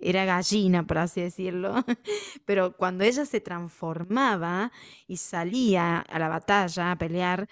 era 0.00 0.24
gallina, 0.24 0.84
por 0.88 0.98
así 0.98 1.20
decirlo, 1.20 1.72
pero 2.46 2.76
cuando 2.76 3.04
ella 3.04 3.26
se 3.26 3.40
transformaba 3.40 4.72
y 5.06 5.18
salía 5.18 6.00
a 6.00 6.18
la 6.18 6.28
batalla 6.28 6.90
a 6.90 6.98
pelear 6.98 7.46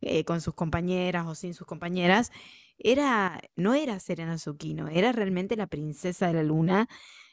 eh, 0.00 0.24
con 0.24 0.40
sus 0.40 0.54
compañeras 0.54 1.26
o 1.26 1.34
sin 1.34 1.54
sus 1.54 1.66
compañeras, 1.66 2.30
era, 2.78 3.40
no 3.56 3.74
era 3.74 3.98
Serena 3.98 4.38
Zucchino, 4.38 4.86
era 4.86 5.10
realmente 5.10 5.56
la 5.56 5.66
princesa 5.66 6.28
de 6.28 6.34
la 6.34 6.44
luna 6.44 6.88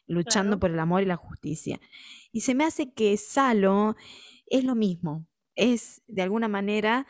luchando 0.08 0.52
claro. 0.52 0.60
por 0.60 0.72
el 0.72 0.80
amor 0.80 1.02
y 1.04 1.06
la 1.06 1.16
justicia. 1.16 1.80
Y 2.34 2.42
se 2.42 2.56
me 2.56 2.66
hace 2.66 2.92
que 2.92 3.16
Salo 3.16 3.96
es 4.48 4.66
lo 4.66 4.76
mismo, 4.76 5.26
es 5.56 6.02
de 6.08 6.24
alguna 6.24 6.50
manera 6.50 7.08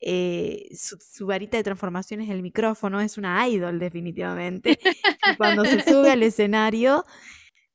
eh, 0.00 0.68
su, 0.74 0.96
su, 0.98 1.26
varita 1.26 1.58
de 1.58 1.62
transformación 1.62 2.22
es 2.22 2.30
el 2.30 2.40
micrófono, 2.40 3.00
es 3.00 3.18
una 3.18 3.46
idol 3.48 3.78
definitivamente. 3.78 4.78
y 5.32 5.36
cuando 5.36 5.64
se 5.64 5.82
sube 5.82 6.10
al 6.10 6.22
escenario, 6.22 7.04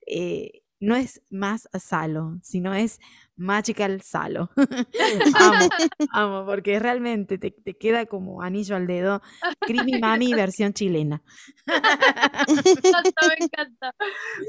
eh, 0.08 0.64
no 0.80 0.96
es 0.96 1.22
más 1.30 1.70
Salo, 1.80 2.38
sino 2.42 2.74
es 2.74 3.00
Magical 3.36 4.02
Salo. 4.02 4.50
amo, 5.40 5.70
amo, 6.12 6.46
porque 6.46 6.80
realmente 6.80 7.38
te, 7.38 7.52
te, 7.52 7.76
queda 7.76 8.06
como 8.06 8.42
anillo 8.42 8.76
al 8.76 8.88
dedo. 8.88 9.22
Creamy 9.62 10.00
Mami 10.00 10.34
versión 10.34 10.74
chilena. 10.74 11.22
me 11.68 12.72
encanta, 12.72 13.28
me 13.28 13.46
encanta. 13.46 13.96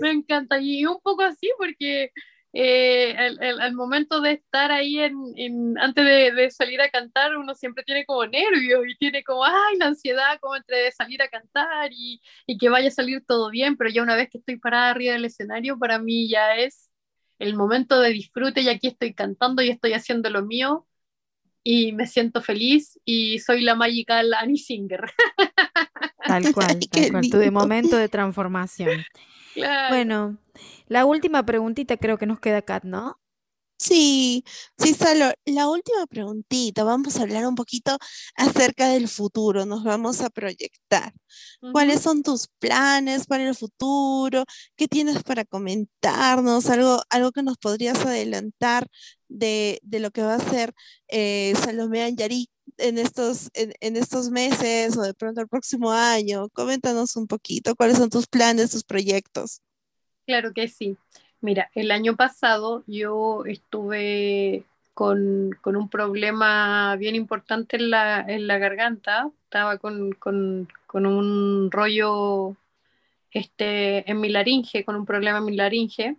Me 0.01 0.11
encanta. 0.11 0.61
Y 0.61 0.87
un 0.87 0.99
poco 1.03 1.23
así 1.23 1.51
porque 1.59 2.11
eh, 2.53 3.15
el, 3.41 3.75
momento 3.75 4.21
de 4.21 4.33
estar 4.33 4.73
ahí 4.73 4.99
en, 4.99 5.15
en 5.37 5.79
antes 5.79 6.05
de, 6.05 6.33
de, 6.33 6.51
salir 6.51 6.81
a 6.81 6.89
cantar, 6.89 7.37
uno 7.37 7.55
siempre 7.55 7.85
tiene 7.85 8.07
como 8.07 8.25
nervios 8.27 8.83
y 8.89 8.97
tiene 8.97 9.23
como, 9.25 9.45
ay, 9.45 9.77
la 9.79 9.87
ansiedad 9.87 10.39
como 10.41 10.57
entre 10.57 10.91
salir 10.93 11.21
a 11.23 11.29
cantar 11.29 11.91
y, 11.93 12.21
y 12.47 12.57
que 12.57 12.69
vaya 12.69 12.89
a 12.89 12.93
salir 12.93 13.23
todo 13.27 13.51
bien, 13.51 13.77
pero 13.77 13.91
ya 13.91 14.03
una 14.03 14.17
vez 14.17 14.31
que 14.31 14.39
estoy 14.39 14.59
parada 14.59 14.91
arriba 14.91 15.15
del 15.15 15.27
escenario, 15.27 15.79
para 15.79 15.99
mí 15.99 16.29
ya 16.29 16.57
es 16.57 16.91
el 17.39 17.55
momento 17.55 18.01
de 18.01 18.11
disfrute 18.11 18.63
y 18.63 18.69
aquí 18.69 18.89
estoy 18.89 19.15
cantando 19.15 19.63
y 19.63 19.69
estoy 19.69 19.93
haciendo 19.93 20.31
lo 20.31 20.43
mío 20.43 20.87
y 21.63 21.93
me 21.93 22.07
siento 22.07 22.41
feliz 22.43 22.99
y 23.05 23.41
soy 23.41 23.63
la 23.63 23.75
magical 23.75 24.33
Annie 24.35 24.57
Singer. 24.57 25.01
Tal 26.27 26.53
cual, 26.53 26.79
tal 26.91 27.11
cual. 27.11 27.29
Tu 27.29 27.39
momento 27.53 27.97
de 27.97 28.09
transformación. 28.09 29.05
Bueno, 29.89 30.39
la 30.87 31.05
última 31.05 31.45
preguntita 31.45 31.97
creo 31.97 32.19
que 32.19 32.27
nos 32.27 32.41
queda, 32.41 32.63
Kat, 32.63 32.85
¿no? 32.85 33.19
Sí, 33.79 34.43
sí, 34.79 34.95
Salo, 34.95 35.33
la 35.45 35.69
última 35.69 36.07
preguntita, 36.07 36.83
vamos 36.83 37.17
a 37.19 37.23
hablar 37.23 37.47
un 37.47 37.55
poquito 37.55 37.99
acerca 38.35 38.89
del 38.89 39.07
futuro, 39.07 39.67
nos 39.67 39.85
vamos 39.85 40.23
a 40.23 40.31
proyectar. 40.31 41.13
¿Cuáles 41.73 42.01
son 42.01 42.23
tus 42.23 42.49
planes 42.59 43.27
para 43.27 43.47
el 43.47 43.55
futuro? 43.55 44.45
¿Qué 44.77 44.89
tienes 44.89 45.23
para 45.23 45.45
comentarnos? 45.45 46.71
Algo, 46.71 47.03
algo 47.11 47.33
que 47.33 47.43
nos 47.43 47.59
podrías 47.59 47.99
adelantar 48.07 48.89
de, 49.29 49.81
lo 49.93 50.11
que 50.11 50.23
va 50.23 50.35
a 50.37 50.51
ser 50.51 50.75
eh, 51.09 51.55
Salomé 51.63 52.03
en 52.79 52.99
estos, 52.99 53.51
en, 53.55 53.97
estos 53.97 54.31
meses 54.31 54.97
o 54.97 55.03
de 55.03 55.15
pronto 55.15 55.41
el 55.41 55.49
próximo 55.49 55.91
año. 55.91 56.49
Coméntanos 56.51 57.17
un 57.17 57.27
poquito, 57.27 57.75
¿cuáles 57.75 57.99
son 57.99 58.11
tus 58.11 58.27
planes, 58.27 58.71
tus 58.71 58.85
proyectos? 58.85 59.63
Claro 60.27 60.53
que 60.53 60.69
sí. 60.69 60.97
Mira, 61.41 61.71
el 61.75 61.91
año 61.91 62.17
pasado 62.17 62.83
yo 62.87 63.45
estuve 63.47 64.65
con, 64.95 65.59
un 65.63 65.89
problema 65.91 66.97
bien 66.97 67.15
importante 67.15 67.77
en 67.77 67.91
la, 67.91 68.25
garganta, 68.59 69.31
estaba 69.45 69.77
con, 69.77 70.17
un 70.95 71.71
rollo 71.71 72.57
este, 73.31 74.11
en 74.11 74.21
mi 74.21 74.31
laringe, 74.31 74.85
con 74.85 74.97
un 74.97 75.05
problema 75.05 75.39
en 75.39 75.45
mi 75.45 75.55
laringe, 75.55 76.17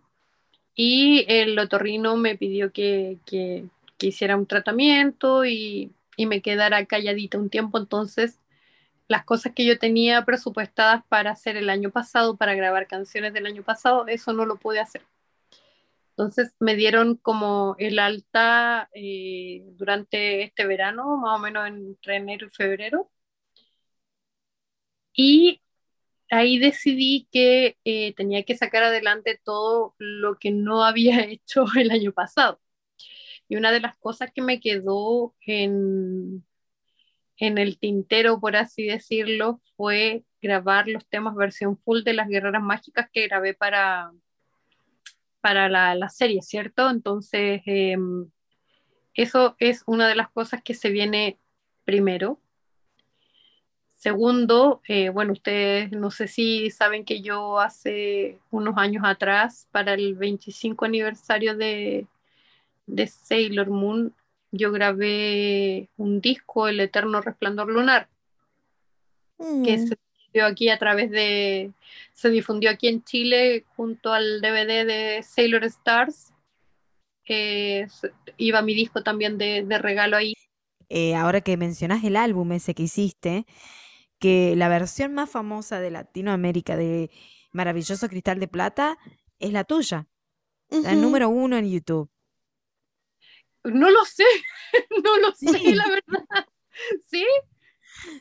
y 0.75 1.25
el 1.27 1.57
otorrino 1.57 2.15
me 2.17 2.37
pidió 2.37 2.71
que, 2.71 3.17
hiciera 3.99 4.37
un 4.37 4.45
tratamiento 4.45 5.43
y, 5.43 5.91
y 6.17 6.25
me 6.27 6.41
quedara 6.41 6.85
calladita 6.85 7.37
un 7.37 7.49
tiempo, 7.49 7.77
entonces 7.77 8.39
las 9.07 9.25
cosas 9.25 9.53
que 9.53 9.65
yo 9.65 9.79
tenía 9.79 10.25
presupuestadas 10.25 11.03
para 11.09 11.31
hacer 11.31 11.57
el 11.57 11.69
año 11.69 11.91
pasado, 11.91 12.37
para 12.37 12.55
grabar 12.55 12.87
canciones 12.87 13.33
del 13.33 13.45
año 13.47 13.63
pasado, 13.63 14.07
eso 14.07 14.33
no 14.33 14.45
lo 14.45 14.57
pude 14.57 14.79
hacer. 14.81 15.03
Entonces 16.11 16.53
me 16.59 16.75
dieron 16.75 17.15
como 17.17 17.75
el 17.79 17.99
alta 17.99 18.89
eh, 18.93 19.63
durante 19.77 20.43
este 20.43 20.65
verano, 20.65 21.17
más 21.17 21.37
o 21.37 21.39
menos 21.41 21.67
entre 21.67 22.17
enero 22.17 22.47
y 22.47 22.49
febrero. 22.49 23.11
Y 25.13 25.61
ahí 26.31 26.59
decidí 26.59 27.27
que 27.31 27.77
eh, 27.85 28.13
tenía 28.15 28.43
que 28.43 28.57
sacar 28.57 28.83
adelante 28.83 29.39
todo 29.43 29.95
lo 29.99 30.37
que 30.39 30.51
no 30.51 30.83
había 30.85 31.21
hecho 31.29 31.65
el 31.77 31.91
año 31.91 32.13
pasado. 32.13 32.61
Y 33.49 33.55
una 33.55 33.71
de 33.71 33.79
las 33.79 33.95
cosas 33.97 34.31
que 34.33 34.41
me 34.41 34.59
quedó 34.59 35.33
en, 35.45 36.43
en 37.37 37.57
el 37.57 37.77
tintero, 37.79 38.39
por 38.39 38.55
así 38.55 38.85
decirlo, 38.85 39.61
fue 39.75 40.23
grabar 40.41 40.87
los 40.87 41.05
temas 41.07 41.35
versión 41.35 41.77
full 41.77 42.03
de 42.03 42.13
las 42.13 42.27
Guerreras 42.27 42.61
Mágicas 42.61 43.09
que 43.11 43.27
grabé 43.27 43.53
para, 43.53 44.11
para 45.41 45.69
la, 45.69 46.09
serie, 46.09 46.41
¿cierto? 46.41 46.89
Entonces, 46.89 47.61
em, 47.65 48.29
eso 49.13 49.55
es 49.59 49.83
una 49.85 50.07
de 50.07 50.15
las 50.15 50.29
cosas 50.29 50.61
que 50.63 50.73
se 50.73 50.89
viene 50.89 51.39
primero. 51.85 52.39
Segundo, 53.95 54.81
eh, 54.87 55.09
bueno, 55.09 55.33
ustedes 55.33 55.91
no 55.91 56.11
sé 56.11 56.27
si 56.27 56.69
saben 56.69 57.03
que 57.03 57.21
yo 57.21 57.59
hace 57.59 58.39
unos 58.51 58.77
años 58.77 59.03
atrás, 59.05 59.67
para 59.71 59.93
el 59.93 60.15
25 60.15 60.85
aniversario 60.85 61.57
de, 61.57 62.07
de 62.87 63.05
Sailor 63.07 63.69
Moon, 63.69 64.13
yo 64.51 64.71
grabé 64.71 65.89
un 65.97 66.21
disco, 66.21 66.67
El 66.67 66.79
Eterno 66.79 67.21
Resplandor 67.21 67.69
Lunar, 67.69 68.09
que 69.37 69.77
mm. 69.77 69.87
se 69.87 69.95
difundió 69.95 70.45
aquí 70.45 70.69
a 70.69 70.79
través 70.79 71.11
de, 71.11 71.71
se 72.13 72.29
difundió 72.29 72.71
aquí 72.71 72.87
en 72.87 73.03
Chile 73.03 73.65
junto 73.75 74.13
al 74.13 74.41
DVD 74.41 74.85
de 74.85 75.23
Sailor 75.23 75.65
Stars. 75.65 76.33
iba 78.37 78.61
mi 78.61 78.73
disco 78.73 79.03
también 79.03 79.37
de, 79.37 79.65
regalo 79.77 80.17
ahí. 80.17 80.33
Eh, 80.89 81.15
ahora 81.15 81.41
que 81.41 81.57
mencionas 81.57 82.03
el 82.05 82.15
álbum 82.15 82.53
ese 82.53 82.73
que 82.73 82.83
hiciste, 82.83 83.45
que 84.19 84.55
la 84.55 84.69
versión 84.69 85.13
más 85.13 85.29
famosa 85.29 85.81
de 85.81 85.91
Latinoamérica 85.91 86.77
de 86.77 87.11
Maravilloso 87.51 88.07
Cristal 88.07 88.39
de 88.39 88.47
Plata 88.47 88.97
es 89.39 89.51
la 89.51 89.65
tuya, 89.65 90.07
la 90.69 90.95
número 90.95 91.27
uno 91.27 91.57
en 91.57 91.69
YouTube. 91.69 92.09
No 93.63 93.89
lo 93.89 94.05
sé, 94.05 94.25
no 95.03 95.17
lo 95.17 95.31
sé, 95.33 95.75
la 95.75 95.87
verdad. 95.89 96.47
¿Sí? 97.05 97.25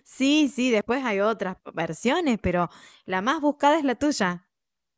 Sí, 0.05 0.51
sí, 0.55 0.71
después 0.71 1.05
hay 1.05 1.21
otras 1.21 1.57
versiones, 1.75 2.39
pero 2.41 2.71
la 3.05 3.21
más 3.21 3.41
buscada 3.41 3.79
es 3.79 3.85
la 3.85 3.95
tuya. 3.95 4.47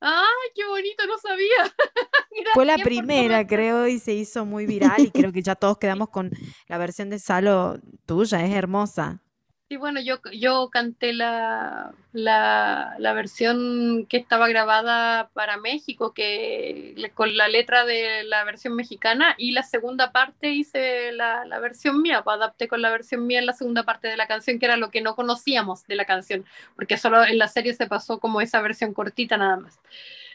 ¡Ay, 0.00 0.50
qué 0.54 0.64
bonito! 0.66 1.06
No 1.06 1.18
sabía. 1.18 1.74
Fue 2.54 2.64
la 2.64 2.78
primera, 2.78 3.44
creo, 3.46 3.88
y 3.88 3.98
se 3.98 4.12
hizo 4.14 4.44
muy 4.44 4.64
viral 4.64 5.00
y 5.06 5.10
creo 5.10 5.32
que 5.32 5.42
ya 5.42 5.56
todos 5.56 5.78
quedamos 5.78 6.10
con 6.10 6.30
la 6.68 6.78
versión 6.78 7.10
de 7.10 7.18
Salo 7.18 7.80
tuya, 8.06 8.44
es 8.44 8.54
hermosa. 8.54 9.22
Sí, 9.68 9.76
bueno, 9.76 10.00
yo, 10.00 10.18
yo 10.32 10.70
canté 10.70 11.12
la, 11.12 11.92
la, 12.12 13.12
versión 13.12 14.06
que 14.08 14.16
estaba 14.16 14.48
grabada 14.48 15.28
para 15.34 15.58
México, 15.58 16.14
que 16.14 16.94
con 17.12 17.36
la 17.36 17.48
letra 17.48 17.84
de 17.84 18.24
la 18.24 18.44
versión 18.44 18.74
mexicana, 18.74 19.34
y 19.36 19.52
la 19.52 19.62
segunda 19.62 20.10
parte 20.10 20.48
hice 20.54 21.12
la, 21.12 21.44
versión 21.60 22.00
mía, 22.00 22.22
pues 22.24 22.36
adapté 22.36 22.66
con 22.66 22.80
la 22.80 22.90
versión 22.90 23.26
mía 23.26 23.40
en 23.40 23.46
la 23.46 23.52
segunda 23.52 23.82
parte 23.82 24.08
de 24.08 24.16
la 24.16 24.26
canción, 24.26 24.58
que 24.58 24.64
era 24.64 24.78
lo 24.78 24.90
que 24.90 25.02
no 25.02 25.14
conocíamos 25.14 25.86
de 25.86 25.96
la 25.96 26.06
canción, 26.06 26.46
porque 26.74 26.96
solo 26.96 27.22
en 27.22 27.36
la 27.36 27.48
serie 27.48 27.74
se 27.74 27.86
pasó 27.86 28.20
como 28.20 28.40
esa 28.40 28.62
versión 28.62 28.94
cortita 28.94 29.36
nada 29.36 29.58
más. 29.58 29.78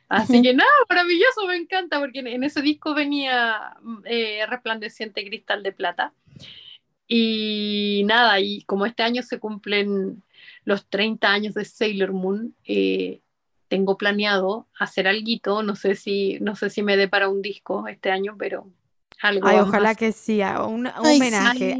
Así 0.09 0.43
que 0.43 0.53
nada, 0.53 0.69
maravilloso, 0.88 1.47
me 1.47 1.57
encanta, 1.57 1.97
porque 1.99 2.19
en, 2.19 2.43
ese 2.43 2.61
disco 2.61 2.93
venía 2.93 3.77
eh, 4.05 4.45
Resplandeciente 4.47 5.25
Cristal 5.25 5.63
de 5.63 5.71
Plata. 5.71 6.13
Y 7.16 8.01
nada, 8.05 8.39
y 8.39 8.64
como 8.64 8.88
este 8.88 9.03
año 9.03 9.22
se 9.22 9.38
cumplen 9.38 10.24
los 10.66 10.89
30 10.89 11.32
años 11.32 11.53
de 11.53 11.64
Sailor 11.64 12.11
Moon, 12.11 12.55
eh, 12.66 13.22
tengo 13.68 13.99
planeado 13.99 14.66
hacer 14.80 15.07
algo, 15.07 15.61
no 15.61 15.76
sé 15.76 15.93
si 15.93 16.39
no 16.39 16.55
sé 16.55 16.72
si 16.72 16.82
me 16.82 16.97
dé 16.97 17.07
para 17.07 17.30
un 17.30 17.43
disco 17.43 17.88
este 17.88 18.09
año, 18.09 18.36
pero 18.39 18.68
algo. 19.22 19.47
Ay, 19.47 19.59
ojalá 19.59 19.93
que 19.93 20.11
sí, 20.11 20.41
un, 20.41 20.88
homenaje. 20.88 21.78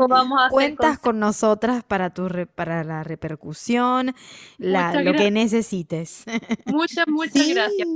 Cuentas 0.52 1.00
con... 1.00 1.18
nosotras 1.18 1.84
para 1.84 2.12
tu 2.12 2.30
para 2.54 2.84
la 2.84 3.04
repercusión, 3.04 4.14
lo 4.60 5.14
que 5.14 5.32
necesites. 5.32 6.26
Muchas 6.68 7.08
muchas 7.08 7.48
gracias 7.48 7.88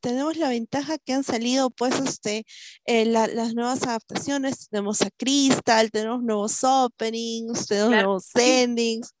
tenemos 0.00 0.36
la 0.36 0.48
ventaja 0.48 0.98
que 0.98 1.12
han 1.12 1.24
salido 1.24 1.70
pues 1.70 1.98
este, 2.00 2.44
eh, 2.86 3.04
las 3.04 3.54
nuevas 3.54 3.82
adaptaciones, 3.84 4.68
tenemos 4.68 5.02
a 5.02 5.10
Crystal, 5.10 5.90
tenemos 5.90 6.22
nuevos 6.22 6.62
openings, 6.64 7.66
tenemos 7.66 7.90
nuevos 7.90 8.30
endings. 8.34 9.14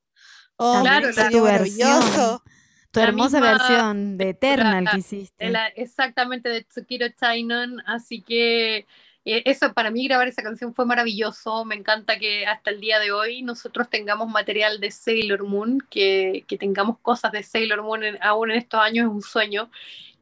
Oh, 0.56 0.80
claro, 0.82 1.08
tu 1.30 1.40
maravilloso. 1.40 2.42
Tu 2.90 3.00
hermosa 3.00 3.40
versión 3.40 4.16
de 4.16 4.30
Eternal 4.30 4.88
que 4.90 4.98
hiciste. 4.98 5.52
exactamente, 5.76 6.48
de 6.48 6.64
Tsukiro 6.64 7.06
Chainon, 7.10 7.82
así 7.86 8.22
que 8.22 8.86
eh, 9.26 9.42
eso 9.44 9.74
para 9.74 9.90
mí 9.90 10.08
grabar 10.08 10.26
esa 10.26 10.42
canción 10.42 10.74
fue 10.74 10.86
maravilloso, 10.86 11.66
me 11.66 11.74
encanta 11.74 12.18
que 12.18 12.46
hasta 12.46 12.70
el 12.70 12.80
día 12.80 12.98
de 12.98 13.12
hoy 13.12 13.42
nosotros 13.42 13.90
tengamos 13.90 14.30
material 14.30 14.80
de 14.80 14.90
Sailor 14.90 15.44
Moon, 15.44 15.80
que, 15.90 16.44
que 16.48 16.56
tengamos 16.56 16.98
cosas 17.00 17.30
de 17.32 17.42
Sailor 17.42 17.82
Moon 17.82 18.02
aún 18.22 18.50
en 18.50 18.56
estos 18.56 18.80
años 18.80 19.04
es 19.04 19.12
un 19.12 19.22
sueño 19.22 19.70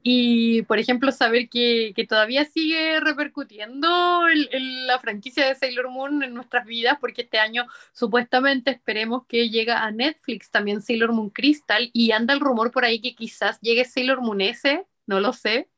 y, 0.09 0.63
por 0.63 0.79
ejemplo, 0.79 1.11
saber 1.11 1.49
que, 1.49 1.93
que 1.97 2.07
todavía 2.07 2.45
sigue 2.45 3.01
repercutiendo 3.01 4.23
la 4.53 5.01
franquicia 5.01 5.49
de 5.49 5.57
Sailor 5.57 5.91
Moon 5.91 6.23
en 6.23 6.33
nuestras 6.33 6.65
vidas, 6.65 6.99
porque 7.01 7.23
este 7.23 7.41
año 7.41 7.67
supuestamente 7.93 8.71
esperemos 8.71 9.27
que 9.27 9.49
llega 9.51 9.83
a 9.83 9.91
Netflix 9.91 10.49
también 10.53 10.81
Sailor 10.81 11.13
Moon 11.13 11.31
Crystal, 11.31 11.91
y 11.93 12.13
anda 12.13 12.35
el 12.35 12.39
rumor 12.39 12.71
por 12.71 12.85
ahí 12.85 13.01
que 13.01 13.17
quizás 13.17 13.61
llegue 13.61 13.85
Sailor 13.85 14.21
Moon 14.21 14.43
S, 14.43 14.87
no 15.07 15.19
lo 15.19 15.33
sé. 15.33 15.69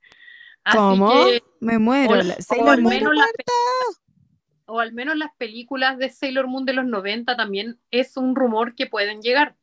¿Cómo? 0.71 1.25
Me 1.61 1.79
muero. 1.79 2.21
O, 2.51 2.69
al 2.69 2.83
menos 2.83 3.17
o 4.67 4.79
al 4.79 4.93
menos 4.93 5.17
las 5.17 5.31
películas 5.39 5.97
de 5.97 6.11
Sailor 6.11 6.49
Moon 6.49 6.67
de 6.67 6.75
los 6.75 6.85
90 6.85 7.35
también 7.35 7.81
es 7.91 8.19
un 8.19 8.37
rumor 8.37 8.75
que 8.75 8.89
pueden 8.89 9.23
llegar. 9.23 9.57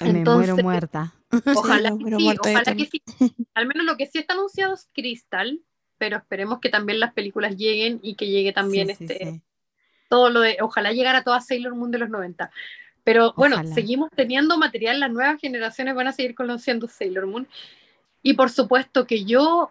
me 0.00 0.24
muero 0.24 0.56
muerta. 0.56 1.14
Ojalá, 1.54 1.90
que, 1.90 2.16
sí, 2.16 2.36
ojalá 2.38 2.76
que 2.76 2.86
sí. 2.86 3.02
Al 3.54 3.66
menos 3.66 3.84
lo 3.84 3.96
que 3.96 4.06
sí 4.06 4.18
está 4.18 4.34
anunciado 4.34 4.74
es 4.74 4.88
Crystal, 4.92 5.60
pero 5.98 6.16
esperemos 6.18 6.60
que 6.60 6.68
también 6.68 7.00
las 7.00 7.12
películas 7.12 7.56
lleguen 7.56 8.00
y 8.02 8.14
que 8.14 8.28
llegue 8.28 8.52
también 8.52 8.90
este 8.90 9.42
todo 10.08 10.30
lo 10.30 10.40
de, 10.40 10.58
ojalá 10.60 10.92
llegara 10.92 11.22
toda 11.22 11.40
Sailor 11.40 11.74
Moon 11.74 11.90
de 11.90 11.98
los 11.98 12.10
90. 12.10 12.50
Pero 13.04 13.34
bueno, 13.36 13.62
seguimos 13.72 14.10
teniendo 14.14 14.58
material, 14.58 14.98
las 14.98 15.12
nuevas 15.12 15.40
generaciones 15.40 15.94
van 15.94 16.08
a 16.08 16.12
seguir 16.12 16.34
conociendo 16.34 16.88
Sailor 16.88 17.26
Moon. 17.26 17.48
Y 18.22 18.34
por 18.34 18.50
supuesto 18.50 19.06
que 19.06 19.24
yo 19.24 19.70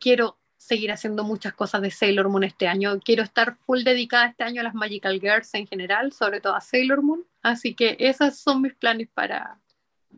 quiero 0.00 0.36
seguir 0.56 0.90
haciendo 0.90 1.22
muchas 1.24 1.52
cosas 1.52 1.82
de 1.82 1.90
Sailor 1.90 2.28
Moon 2.28 2.42
este 2.42 2.66
año. 2.66 2.98
Quiero 3.04 3.22
estar 3.22 3.56
full 3.58 3.84
dedicada 3.84 4.26
este 4.26 4.42
año 4.42 4.60
a 4.60 4.64
las 4.64 4.74
Magical 4.74 5.20
Girls 5.20 5.54
en 5.54 5.66
general, 5.66 6.12
sobre 6.12 6.40
todo 6.40 6.56
a 6.56 6.60
Sailor 6.60 7.02
Moon. 7.02 7.24
Así 7.42 7.74
que 7.74 7.96
esos 8.00 8.38
son 8.38 8.62
mis 8.62 8.74
planes 8.74 9.08
para, 9.14 9.60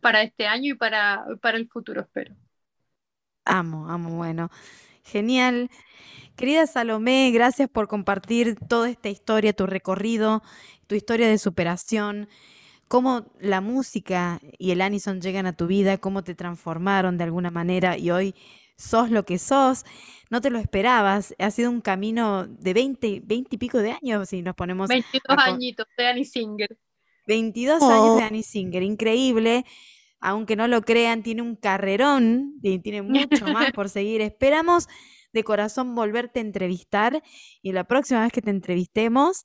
para 0.01 0.23
este 0.23 0.47
año 0.47 0.75
y 0.75 0.77
para, 0.77 1.25
para 1.41 1.59
el 1.59 1.69
futuro, 1.69 2.01
espero. 2.03 2.35
Amo, 3.45 3.89
amo, 3.89 4.17
bueno. 4.17 4.51
Genial. 5.05 5.71
Querida 6.37 6.67
Salomé, 6.67 7.31
gracias 7.31 7.69
por 7.69 7.89
compartir 7.89 8.57
toda 8.69 8.91
esta 8.91 9.09
historia, 9.09 9.55
tu 9.55 9.67
recorrido, 9.67 10.43
tu 10.87 10.95
historia 10.95 11.29
de 11.29 11.39
superación, 11.39 12.29
cómo 12.89 13.33
la 13.41 13.61
música 13.61 14.41
y 14.59 14.73
el 14.73 14.83
Anison 14.83 15.21
llegan 15.21 15.47
a 15.47 15.57
tu 15.57 15.67
vida, 15.67 15.97
cómo 15.99 16.25
te 16.25 16.35
transformaron 16.35 17.17
de 17.17 17.25
alguna 17.25 17.51
manera 17.51 17.97
y 17.97 18.11
hoy 18.11 18.35
sos 18.77 19.11
lo 19.11 19.25
que 19.25 19.39
sos, 19.39 19.85
no 20.29 20.41
te 20.41 20.51
lo 20.51 20.59
esperabas, 20.59 21.35
ha 21.39 21.51
sido 21.51 21.71
un 21.71 21.81
camino 21.81 22.47
de 22.47 22.75
20, 22.75 23.23
20 23.25 23.55
y 23.55 23.59
pico 23.59 23.79
de 23.79 23.93
años, 23.93 24.29
si 24.29 24.43
nos 24.43 24.55
ponemos... 24.55 24.89
22 24.89 25.39
añitos 25.39 25.87
de 25.97 26.07
Annie 26.07 26.25
Singer. 26.25 26.77
22 27.27 27.83
años 27.83 28.16
de 28.16 28.22
Annie 28.22 28.43
Singer, 28.43 28.83
increíble, 28.83 29.64
aunque 30.20 30.57
no 30.57 30.68
lo 30.68 30.83
crean, 30.83 31.22
tiene 31.22 31.43
un 31.43 31.57
carrerón, 31.57 32.55
y 32.62 32.79
tiene 32.79 33.03
mucho 33.03 33.47
más 33.47 33.72
por 33.72 33.89
seguir. 33.89 34.20
Esperamos 34.20 34.89
de 35.33 35.45
corazón 35.45 35.95
volverte 35.95 36.41
a 36.41 36.43
entrevistar 36.43 37.22
y 37.62 37.72
la 37.72 37.85
próxima 37.85 38.22
vez 38.22 38.33
que 38.33 38.43
te 38.43 38.51
entrevistemos, 38.51 39.45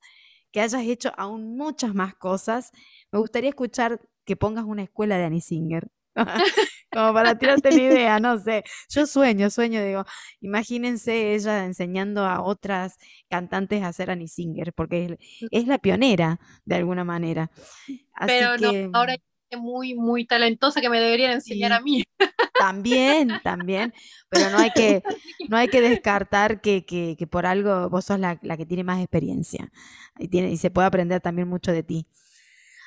que 0.51 0.61
hayas 0.61 0.83
hecho 0.83 1.11
aún 1.17 1.57
muchas 1.57 1.93
más 1.93 2.15
cosas. 2.15 2.71
Me 3.11 3.19
gustaría 3.19 3.49
escuchar 3.49 3.99
que 4.25 4.35
pongas 4.35 4.65
una 4.65 4.83
escuela 4.83 5.17
de 5.17 5.25
Annie 5.25 5.41
Singer. 5.41 5.89
Como 6.91 7.13
para 7.13 7.37
tirarte 7.37 7.71
la 7.71 7.81
idea, 7.81 8.19
no 8.19 8.37
sé. 8.37 8.63
Yo 8.89 9.05
sueño, 9.05 9.49
sueño, 9.49 9.83
digo, 9.83 10.03
imagínense 10.41 11.33
ella 11.33 11.63
enseñando 11.65 12.25
a 12.25 12.41
otras 12.41 12.97
cantantes 13.29 13.81
a 13.83 13.87
hacer 13.87 14.11
Annie 14.11 14.27
Singer, 14.27 14.73
porque 14.73 15.17
es, 15.51 15.67
la 15.67 15.77
pionera 15.77 16.39
de 16.65 16.75
alguna 16.75 17.03
manera. 17.03 17.49
Pero 18.27 18.57
no, 18.57 18.89
ahora 18.93 19.15
es 19.49 19.59
muy, 19.59 19.95
muy 19.95 20.25
talentosa 20.25 20.81
que 20.81 20.89
me 20.89 20.99
deberían 20.99 21.31
enseñar 21.31 21.73
a 21.73 21.81
mí. 21.81 22.03
También, 22.57 23.39
también, 23.43 23.93
pero 24.29 24.49
no 24.49 24.59
hay 24.59 24.71
que, 24.71 25.01
no 25.49 25.57
hay 25.57 25.67
que 25.67 25.81
descartar 25.81 26.61
que, 26.61 26.85
que, 26.85 27.15
que 27.17 27.27
por 27.27 27.45
algo 27.45 27.89
vos 27.89 28.05
sos 28.05 28.19
la, 28.19 28.37
la, 28.41 28.57
que 28.57 28.65
tiene 28.65 28.83
más 28.83 28.99
experiencia 28.99 29.71
y, 30.19 30.27
tiene, 30.27 30.51
y 30.51 30.57
se 30.57 30.69
puede 30.71 30.87
aprender 30.87 31.21
también 31.21 31.47
mucho 31.47 31.71
de 31.71 31.83
ti. 31.83 32.07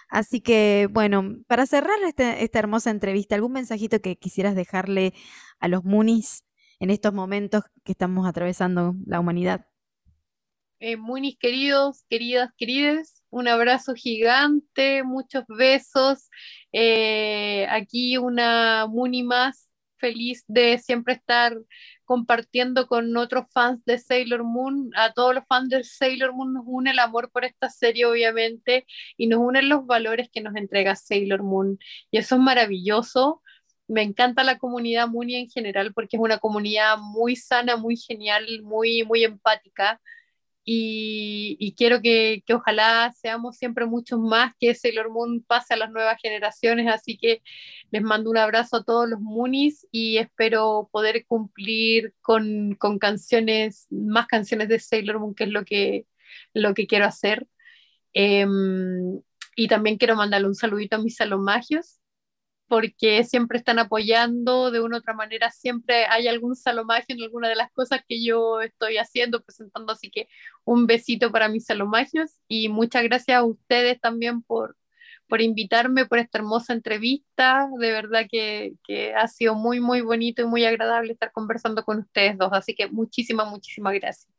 Así 0.09 0.41
que, 0.41 0.89
bueno, 0.91 1.37
para 1.47 1.67
cerrar 1.67 1.99
este, 2.07 2.45
esta 2.45 2.59
hermosa 2.59 2.91
entrevista, 2.91 3.35
¿algún 3.35 3.53
mensajito 3.53 4.01
que 4.01 4.17
quisieras 4.17 4.55
dejarle 4.55 5.13
a 5.59 5.69
los 5.69 5.85
Munis 5.85 6.45
en 6.81 6.91
estos 6.91 7.13
momentos 7.13 7.65
que 7.85 7.93
estamos 7.93 8.27
atravesando 8.27 8.95
la 9.07 9.21
humanidad? 9.21 9.67
Eh, 10.81 10.97
Munis 10.97 11.37
queridos, 11.39 12.05
queridas, 12.11 12.51
querides, 12.59 13.23
un 13.31 13.49
abrazo 13.49 13.95
gigante, 13.95 15.03
muchos 15.03 15.45
besos. 15.49 16.29
Eh, 16.73 17.67
aquí 17.71 18.19
una 18.19 18.87
Muni 18.87 19.23
más 19.23 19.71
feliz 19.97 20.45
de 20.47 20.79
siempre 20.79 21.15
estar 21.15 21.57
compartiendo 22.05 22.87
con 22.87 23.17
otros 23.17 23.47
fans 23.53 23.85
de 23.85 23.99
Sailor 23.99 24.45
Moon. 24.45 24.91
A 24.97 25.13
todos 25.13 25.35
los 25.35 25.45
fans 25.47 25.69
de 25.71 25.85
Sailor 25.85 26.33
Moon 26.35 26.55
nos 26.55 26.65
une 26.67 26.91
el 26.93 26.99
amor 26.99 27.31
por 27.31 27.45
esta 27.45 27.71
serie, 27.71 28.07
obviamente, 28.07 28.87
y 29.17 29.27
nos 29.27 29.41
unen 29.41 29.69
los 29.69 29.87
valores 29.87 30.29
que 30.33 30.41
nos 30.41 30.55
entrega 30.57 30.97
Sailor 30.97 31.43
Moon. 31.43 31.79
Y 32.11 32.19
eso 32.19 32.37
es 32.37 32.41
maravilloso. 32.41 33.43
Me 33.89 34.03
encanta 34.03 34.45
la 34.45 34.59
comunidad 34.59 35.09
Mooney 35.09 35.37
en 35.37 35.49
general 35.51 35.93
porque 35.95 36.17
es 36.17 36.23
una 36.23 36.39
comunidad 36.39 36.99
muy 36.99 37.37
sana, 37.37 37.77
muy 37.77 37.97
genial, 37.97 38.63
muy, 38.63 39.05
muy 39.05 39.25
empática 39.25 40.01
y, 40.65 41.75
quiero 41.77 42.01
que, 42.01 42.43
que, 42.47 42.55
ojalá 42.55 43.13
seamos 43.13 43.57
siempre 43.57 43.87
muchos 43.87 44.19
más, 44.19 44.55
que 44.59 44.75
Sailor 44.75 45.11
Moon 45.11 45.45
pase 45.47 45.75
a 45.75 45.77
las 45.77 45.91
nuevas 45.91 46.19
generaciones, 46.21 46.89
así 46.93 47.19
que 47.19 47.43
les 47.91 48.03
mando 48.03 48.31
un 48.31 48.39
abrazo 48.39 48.77
a 48.77 48.85
todos 48.85 49.09
los 49.09 49.21
Moonies 49.21 49.87
y 49.91 50.17
espero 50.19 50.89
poder 50.91 51.27
cumplir 51.27 52.15
con, 52.23 52.75
con 52.77 52.99
canciones, 52.99 53.87
más 53.91 54.27
canciones 54.27 54.69
de 54.69 54.79
Sailor 54.79 55.21
Moon, 55.21 55.35
que 55.35 55.45
es 55.45 55.51
lo 55.51 55.65
que, 55.65 56.07
lo 56.55 56.75
que 56.75 56.87
quiero 56.87 57.05
hacer. 57.07 57.47
Em, 58.15 59.21
y 59.57 59.69
también 59.69 59.99
quiero 59.99 60.17
mandarle 60.17 60.49
un 60.49 60.55
saludito 60.55 60.97
a 60.97 61.01
mis 61.01 61.17
salomagios, 61.17 62.01
porque 62.69 63.25
siempre 63.25 63.59
están 63.59 63.79
apoyando 63.79 64.71
de 64.71 64.81
una 64.81 64.97
u 64.97 64.99
otra 65.01 65.15
manera, 65.15 65.51
siempre 65.51 66.07
hay 66.07 66.29
algún 66.29 66.57
salomaje 66.57 67.13
en 67.13 67.23
alguna 67.23 67.49
de 67.49 67.57
las 67.57 67.71
cosas 67.73 68.01
que 68.09 68.25
yo 68.25 68.61
estoy 68.61 68.99
haciendo, 68.99 69.43
presentando, 69.43 69.93
así 69.93 70.11
que 70.11 70.29
un 70.65 70.87
besito 70.87 71.31
para 71.33 71.49
mis 71.49 71.67
salomagios 71.67 72.39
y 72.49 72.69
muchas 72.69 73.05
gracias 73.05 73.39
a 73.39 73.45
ustedes 73.45 74.01
también 74.01 74.43
por, 74.43 74.77
por 75.29 75.41
invitarme, 75.43 76.07
por 76.07 76.19
esta 76.19 76.39
hermosa 76.39 76.73
entrevista, 76.73 77.69
de 77.79 77.93
verdad 77.93 78.27
que, 78.31 78.75
que 78.85 79.15
ha 79.15 79.29
sido 79.29 79.55
muy, 79.55 79.81
muy 79.81 80.01
bonito 80.01 80.43
y 80.43 80.47
muy 80.47 80.65
agradable 80.65 81.13
estar 81.13 81.33
conversando 81.33 81.85
con 81.85 81.99
ustedes 82.01 82.39
dos, 82.39 82.51
así 82.53 82.75
que 82.75 82.89
muchísimas, 82.89 83.49
muchísimas 83.51 83.95
gracias. 83.95 84.34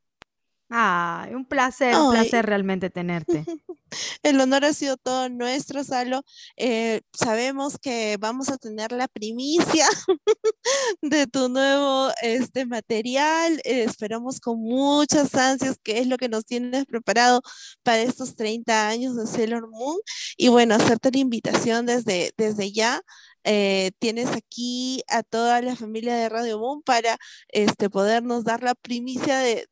Ah, 0.69 1.27
un 1.31 1.45
placer, 1.45 1.95
un 1.95 2.11
placer 2.11 2.45
realmente 2.45 2.89
tenerte. 2.89 3.45
El 4.23 4.41
honor 4.41 4.65
ha 4.65 4.73
sido 4.73 4.97
todo 4.97 5.29
nuestro, 5.29 5.83
Salo. 5.83 6.23
Eh, 6.57 7.01
sabemos 7.13 7.77
que 7.77 8.17
vamos 8.19 8.49
a 8.49 8.57
tener 8.57 8.91
la 8.91 9.07
primicia 9.07 9.85
de 11.01 11.27
tu 11.27 11.49
nuevo 11.49 12.09
este, 12.21 12.65
material. 12.65 13.61
Eh, 13.63 13.83
esperamos 13.83 14.39
con 14.39 14.59
muchas 14.59 15.35
ansias 15.35 15.77
qué 15.83 15.99
es 15.99 16.07
lo 16.07 16.17
que 16.17 16.29
nos 16.29 16.45
tienes 16.45 16.85
preparado 16.85 17.41
para 17.83 18.01
estos 18.01 18.35
30 18.35 18.87
años 18.87 19.15
de 19.15 19.27
Sailor 19.27 19.69
Moon. 19.69 19.97
Y 20.35 20.47
bueno, 20.47 20.75
hacerte 20.75 21.11
la 21.11 21.19
invitación 21.19 21.85
desde, 21.85 22.33
desde 22.37 22.71
ya 22.71 23.01
eh, 23.47 23.91
tienes 23.99 24.31
aquí 24.35 25.03
a 25.07 25.21
toda 25.21 25.61
la 25.61 25.75
familia 25.75 26.15
de 26.15 26.29
Radio 26.29 26.57
Moon 26.57 26.81
para 26.81 27.17
este, 27.49 27.91
podernos 27.91 28.43
dar 28.43 28.63
la 28.63 28.73
primicia 28.73 29.37
de, 29.37 29.67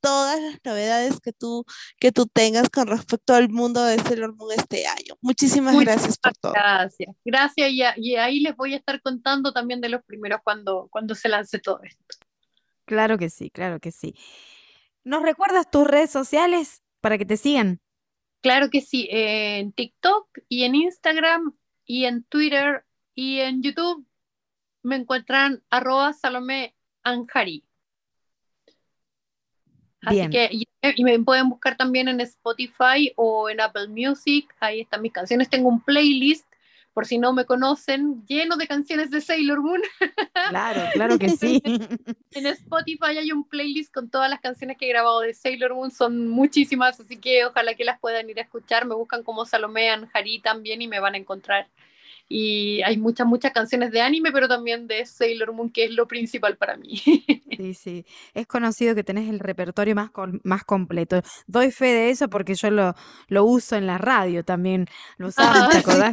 todas 0.00 0.40
las 0.40 0.58
novedades 0.64 1.20
que 1.20 1.32
tú, 1.32 1.64
que 1.98 2.12
tú 2.12 2.26
tengas 2.26 2.70
con 2.70 2.86
respecto 2.86 3.34
al 3.34 3.48
mundo 3.48 3.82
de 3.84 3.98
Sailor 3.98 4.36
Moon 4.36 4.52
este 4.56 4.86
año. 4.86 5.16
Muchísimas 5.20 5.78
gracias 5.80 6.18
por 6.18 6.32
todo. 6.36 6.52
Gracias, 6.52 7.16
gracias 7.24 7.70
y, 7.70 8.14
ahí 8.16 8.40
les 8.40 8.54
voy 8.56 8.74
a 8.74 8.76
estar 8.76 9.02
contando 9.02 9.52
también 9.52 9.80
de 9.80 9.88
los 9.88 10.04
primeros 10.04 10.40
cuando, 10.44 10.86
cuando 10.90 11.16
se 11.16 11.28
lance 11.28 11.58
todo 11.58 11.80
esto. 11.82 12.04
Claro 12.84 13.18
que 13.18 13.28
sí, 13.28 13.50
claro 13.50 13.80
que 13.80 13.90
sí. 13.90 14.14
¿Nos 15.02 15.22
recuerdas 15.22 15.68
tus 15.68 15.86
redes 15.86 16.10
sociales 16.10 16.82
para 17.00 17.18
que 17.18 17.26
te 17.26 17.36
sigan? 17.36 17.80
Claro 18.40 18.70
que 18.70 18.80
sí, 18.80 19.08
en 19.10 19.72
TikTok 19.72 20.28
y 20.48 20.62
en 20.62 20.76
Instagram 20.76 21.54
y 21.84 22.04
en 22.04 22.22
Twitter 22.24 22.84
y 23.14 23.40
en 23.40 23.62
YouTube 23.62 24.06
me 24.82 24.96
encuentran 24.96 25.62
arroba 25.70 26.12
Salome 26.12 26.74
Anjari. 27.02 27.64
Así 30.02 30.30
que, 30.30 30.48
y, 30.96 31.04
me 31.04 31.18
pueden 31.20 31.50
buscar 31.50 31.76
también 31.76 32.08
en 32.08 32.20
Spotify 32.20 33.12
o 33.16 33.50
en 33.50 33.60
Apple 33.60 33.88
Music. 33.88 34.48
Ahí 34.58 34.80
están 34.80 35.02
mis 35.02 35.12
canciones. 35.12 35.50
Tengo 35.50 35.68
un 35.68 35.82
playlist, 35.82 36.46
por 36.94 37.04
si 37.04 37.18
no 37.18 37.34
me 37.34 37.44
conocen, 37.44 38.24
lleno 38.26 38.56
de 38.56 38.66
canciones 38.66 39.10
de 39.10 39.20
Sailor 39.20 39.60
Moon. 39.60 39.80
Claro, 40.48 40.82
claro 40.94 41.18
que 41.18 41.28
sí. 41.28 41.62
en 42.32 42.46
Spotify 42.46 43.18
hay 43.18 43.30
un 43.30 43.44
playlist 43.44 43.92
con 43.92 44.10
todas 44.10 44.28
las 44.28 44.40
canciones 44.40 44.76
que 44.76 44.86
he 44.86 44.88
grabado 44.88 45.20
de 45.20 45.34
Sailor 45.34 45.74
Moon. 45.74 45.90
Son 45.90 46.28
muchísimas, 46.28 46.98
así 46.98 47.18
que 47.18 47.44
ojalá 47.44 47.74
que 47.74 47.84
las 47.84 48.00
puedan 48.00 48.28
ir 48.30 48.38
a 48.38 48.42
escuchar. 48.42 48.86
Me 48.86 48.94
buscan 48.94 49.22
como 49.22 49.44
Salome 49.44 49.90
Anjari 49.90 50.40
también 50.40 50.82
y 50.82 50.88
me 50.88 50.98
van 50.98 51.14
a 51.14 51.18
encontrar 51.18 51.68
y 52.32 52.80
hay 52.82 52.96
muchas, 52.96 53.26
muchas 53.26 53.52
canciones 53.52 53.90
de 53.90 54.00
anime, 54.00 54.30
pero 54.30 54.46
también 54.46 54.86
de 54.86 55.04
Sailor 55.04 55.52
Moon, 55.52 55.68
que 55.68 55.86
es 55.86 55.90
lo 55.90 56.06
principal 56.06 56.56
para 56.56 56.76
mí. 56.76 57.02
Sí, 57.56 57.74
sí, 57.74 58.06
es 58.32 58.46
conocido 58.46 58.94
que 58.94 59.04
tenés 59.04 59.28
el 59.28 59.38
repertorio 59.38 59.94
más, 59.94 60.10
más 60.44 60.64
completo. 60.64 61.20
Doy 61.46 61.70
fe 61.70 61.86
de 61.86 62.08
eso 62.08 62.30
porque 62.30 62.54
yo 62.54 62.70
lo, 62.70 62.94
lo 63.28 63.44
uso 63.44 63.76
en 63.76 63.86
la 63.86 63.98
radio 63.98 64.44
también. 64.44 64.86
Lo 65.18 65.26
usamos, 65.26 65.68
¿te 65.68 65.76
acordás? 65.78 66.10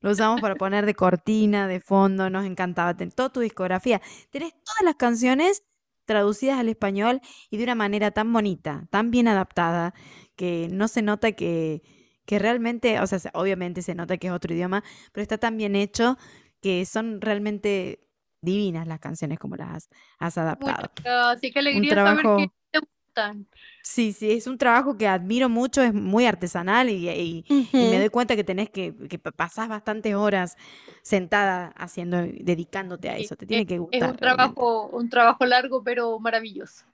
Lo 0.00 0.10
usamos 0.10 0.38
para 0.42 0.56
poner 0.56 0.84
de 0.84 0.94
cortina, 0.94 1.66
de 1.66 1.80
fondo, 1.80 2.28
nos 2.28 2.44
encantaba. 2.44 2.94
Toda 2.94 3.30
tu 3.32 3.40
discografía. 3.40 4.02
Tenés 4.30 4.52
todas 4.52 4.82
las 4.84 4.96
canciones 4.96 5.62
traducidas 6.04 6.58
al 6.58 6.68
español 6.68 7.20
y 7.48 7.56
de 7.56 7.64
una 7.64 7.74
manera 7.74 8.10
tan 8.10 8.30
bonita, 8.30 8.86
tan 8.90 9.10
bien 9.10 9.28
adaptada, 9.28 9.94
que 10.36 10.68
no 10.70 10.88
se 10.88 11.00
nota 11.00 11.32
que 11.32 11.82
que 12.30 12.38
realmente, 12.38 13.00
o 13.00 13.06
sea, 13.06 13.18
obviamente 13.34 13.82
se 13.82 13.94
nota 13.96 14.16
que 14.16 14.28
es 14.28 14.32
otro 14.32 14.54
idioma, 14.54 14.84
pero 15.12 15.22
está 15.22 15.36
tan 15.38 15.56
bien 15.56 15.74
hecho 15.74 16.16
que 16.62 16.86
son 16.86 17.20
realmente 17.20 18.00
divinas 18.40 18.86
las 18.86 19.00
canciones 19.00 19.38
como 19.38 19.56
las 19.56 19.90
has, 20.18 20.38
adaptado. 20.38 20.90
Así 21.04 21.50
que 21.52 21.58
alegría 21.58 21.96
saber 21.96 22.24
que 22.36 22.50
te 22.70 22.78
encantan. 22.78 23.46
Sí, 23.82 24.12
sí, 24.12 24.30
es 24.32 24.46
un 24.46 24.58
trabajo 24.58 24.96
que 24.98 25.08
admiro 25.08 25.48
mucho, 25.48 25.82
es 25.82 25.94
muy 25.94 26.26
artesanal 26.26 26.90
y, 26.90 27.08
y- 27.08 27.44
y 27.78 27.86
me 27.88 27.98
doy 27.98 28.10
cuenta 28.10 28.36
que 28.36 28.44
tenés 28.44 28.70
que, 28.70 28.94
que 29.08 29.18
pa- 29.18 29.32
pasás 29.32 29.68
bastantes 29.68 30.14
horas 30.14 30.56
sentada 31.02 31.68
haciendo, 31.76 32.18
dedicándote 32.22 33.08
a 33.08 33.16
eso, 33.16 33.36
te 33.36 33.46
tiene 33.46 33.62
es, 33.62 33.66
que 33.66 33.74
es 33.74 33.80
gustar 33.80 34.10
un 34.10 34.16
realmente. 34.20 34.62
trabajo, 34.62 34.86
un 34.88 35.08
trabajo 35.08 35.46
largo, 35.46 35.82
pero 35.82 36.18
maravilloso. 36.18 36.84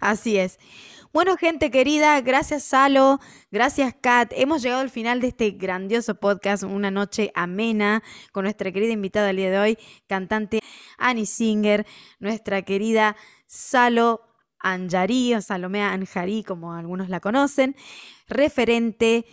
Así 0.00 0.36
es. 0.38 0.58
Bueno, 1.12 1.36
gente 1.36 1.72
querida, 1.72 2.20
gracias 2.20 2.62
Salo, 2.62 3.18
gracias 3.50 3.96
Kat. 4.00 4.32
Hemos 4.36 4.62
llegado 4.62 4.80
al 4.80 4.90
final 4.90 5.20
de 5.20 5.28
este 5.28 5.50
grandioso 5.50 6.14
podcast, 6.14 6.62
una 6.62 6.92
noche 6.92 7.32
amena 7.34 8.04
con 8.30 8.44
nuestra 8.44 8.70
querida 8.70 8.92
invitada 8.92 9.30
el 9.30 9.36
día 9.36 9.50
de 9.50 9.58
hoy, 9.58 9.78
cantante 10.06 10.60
Annie 10.98 11.26
Singer, 11.26 11.84
nuestra 12.20 12.62
querida 12.62 13.16
Salo 13.48 14.20
Anjari 14.60 15.34
o 15.34 15.42
Salomea 15.42 15.92
Anjari, 15.92 16.44
como 16.44 16.74
algunos 16.74 17.08
la 17.08 17.18
conocen, 17.18 17.74
referente, 18.28 19.26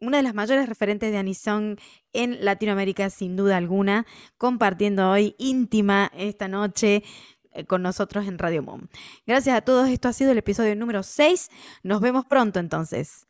una 0.00 0.18
de 0.18 0.22
las 0.22 0.34
mayores 0.34 0.68
referentes 0.68 1.12
de 1.12 1.18
Anisong 1.18 1.76
en 2.12 2.44
Latinoamérica, 2.44 3.10
sin 3.10 3.36
duda 3.36 3.56
alguna, 3.56 4.06
compartiendo 4.38 5.10
hoy 5.10 5.34
íntima 5.38 6.10
esta 6.14 6.48
noche 6.48 7.02
con 7.66 7.82
nosotros 7.82 8.26
en 8.26 8.38
Radio 8.38 8.62
Mom. 8.62 8.88
Gracias 9.26 9.56
a 9.56 9.60
todos, 9.62 9.88
esto 9.88 10.08
ha 10.08 10.12
sido 10.12 10.32
el 10.32 10.38
episodio 10.38 10.74
número 10.76 11.02
6. 11.02 11.50
Nos 11.82 12.00
vemos 12.00 12.24
pronto 12.26 12.58
entonces. 12.58 13.26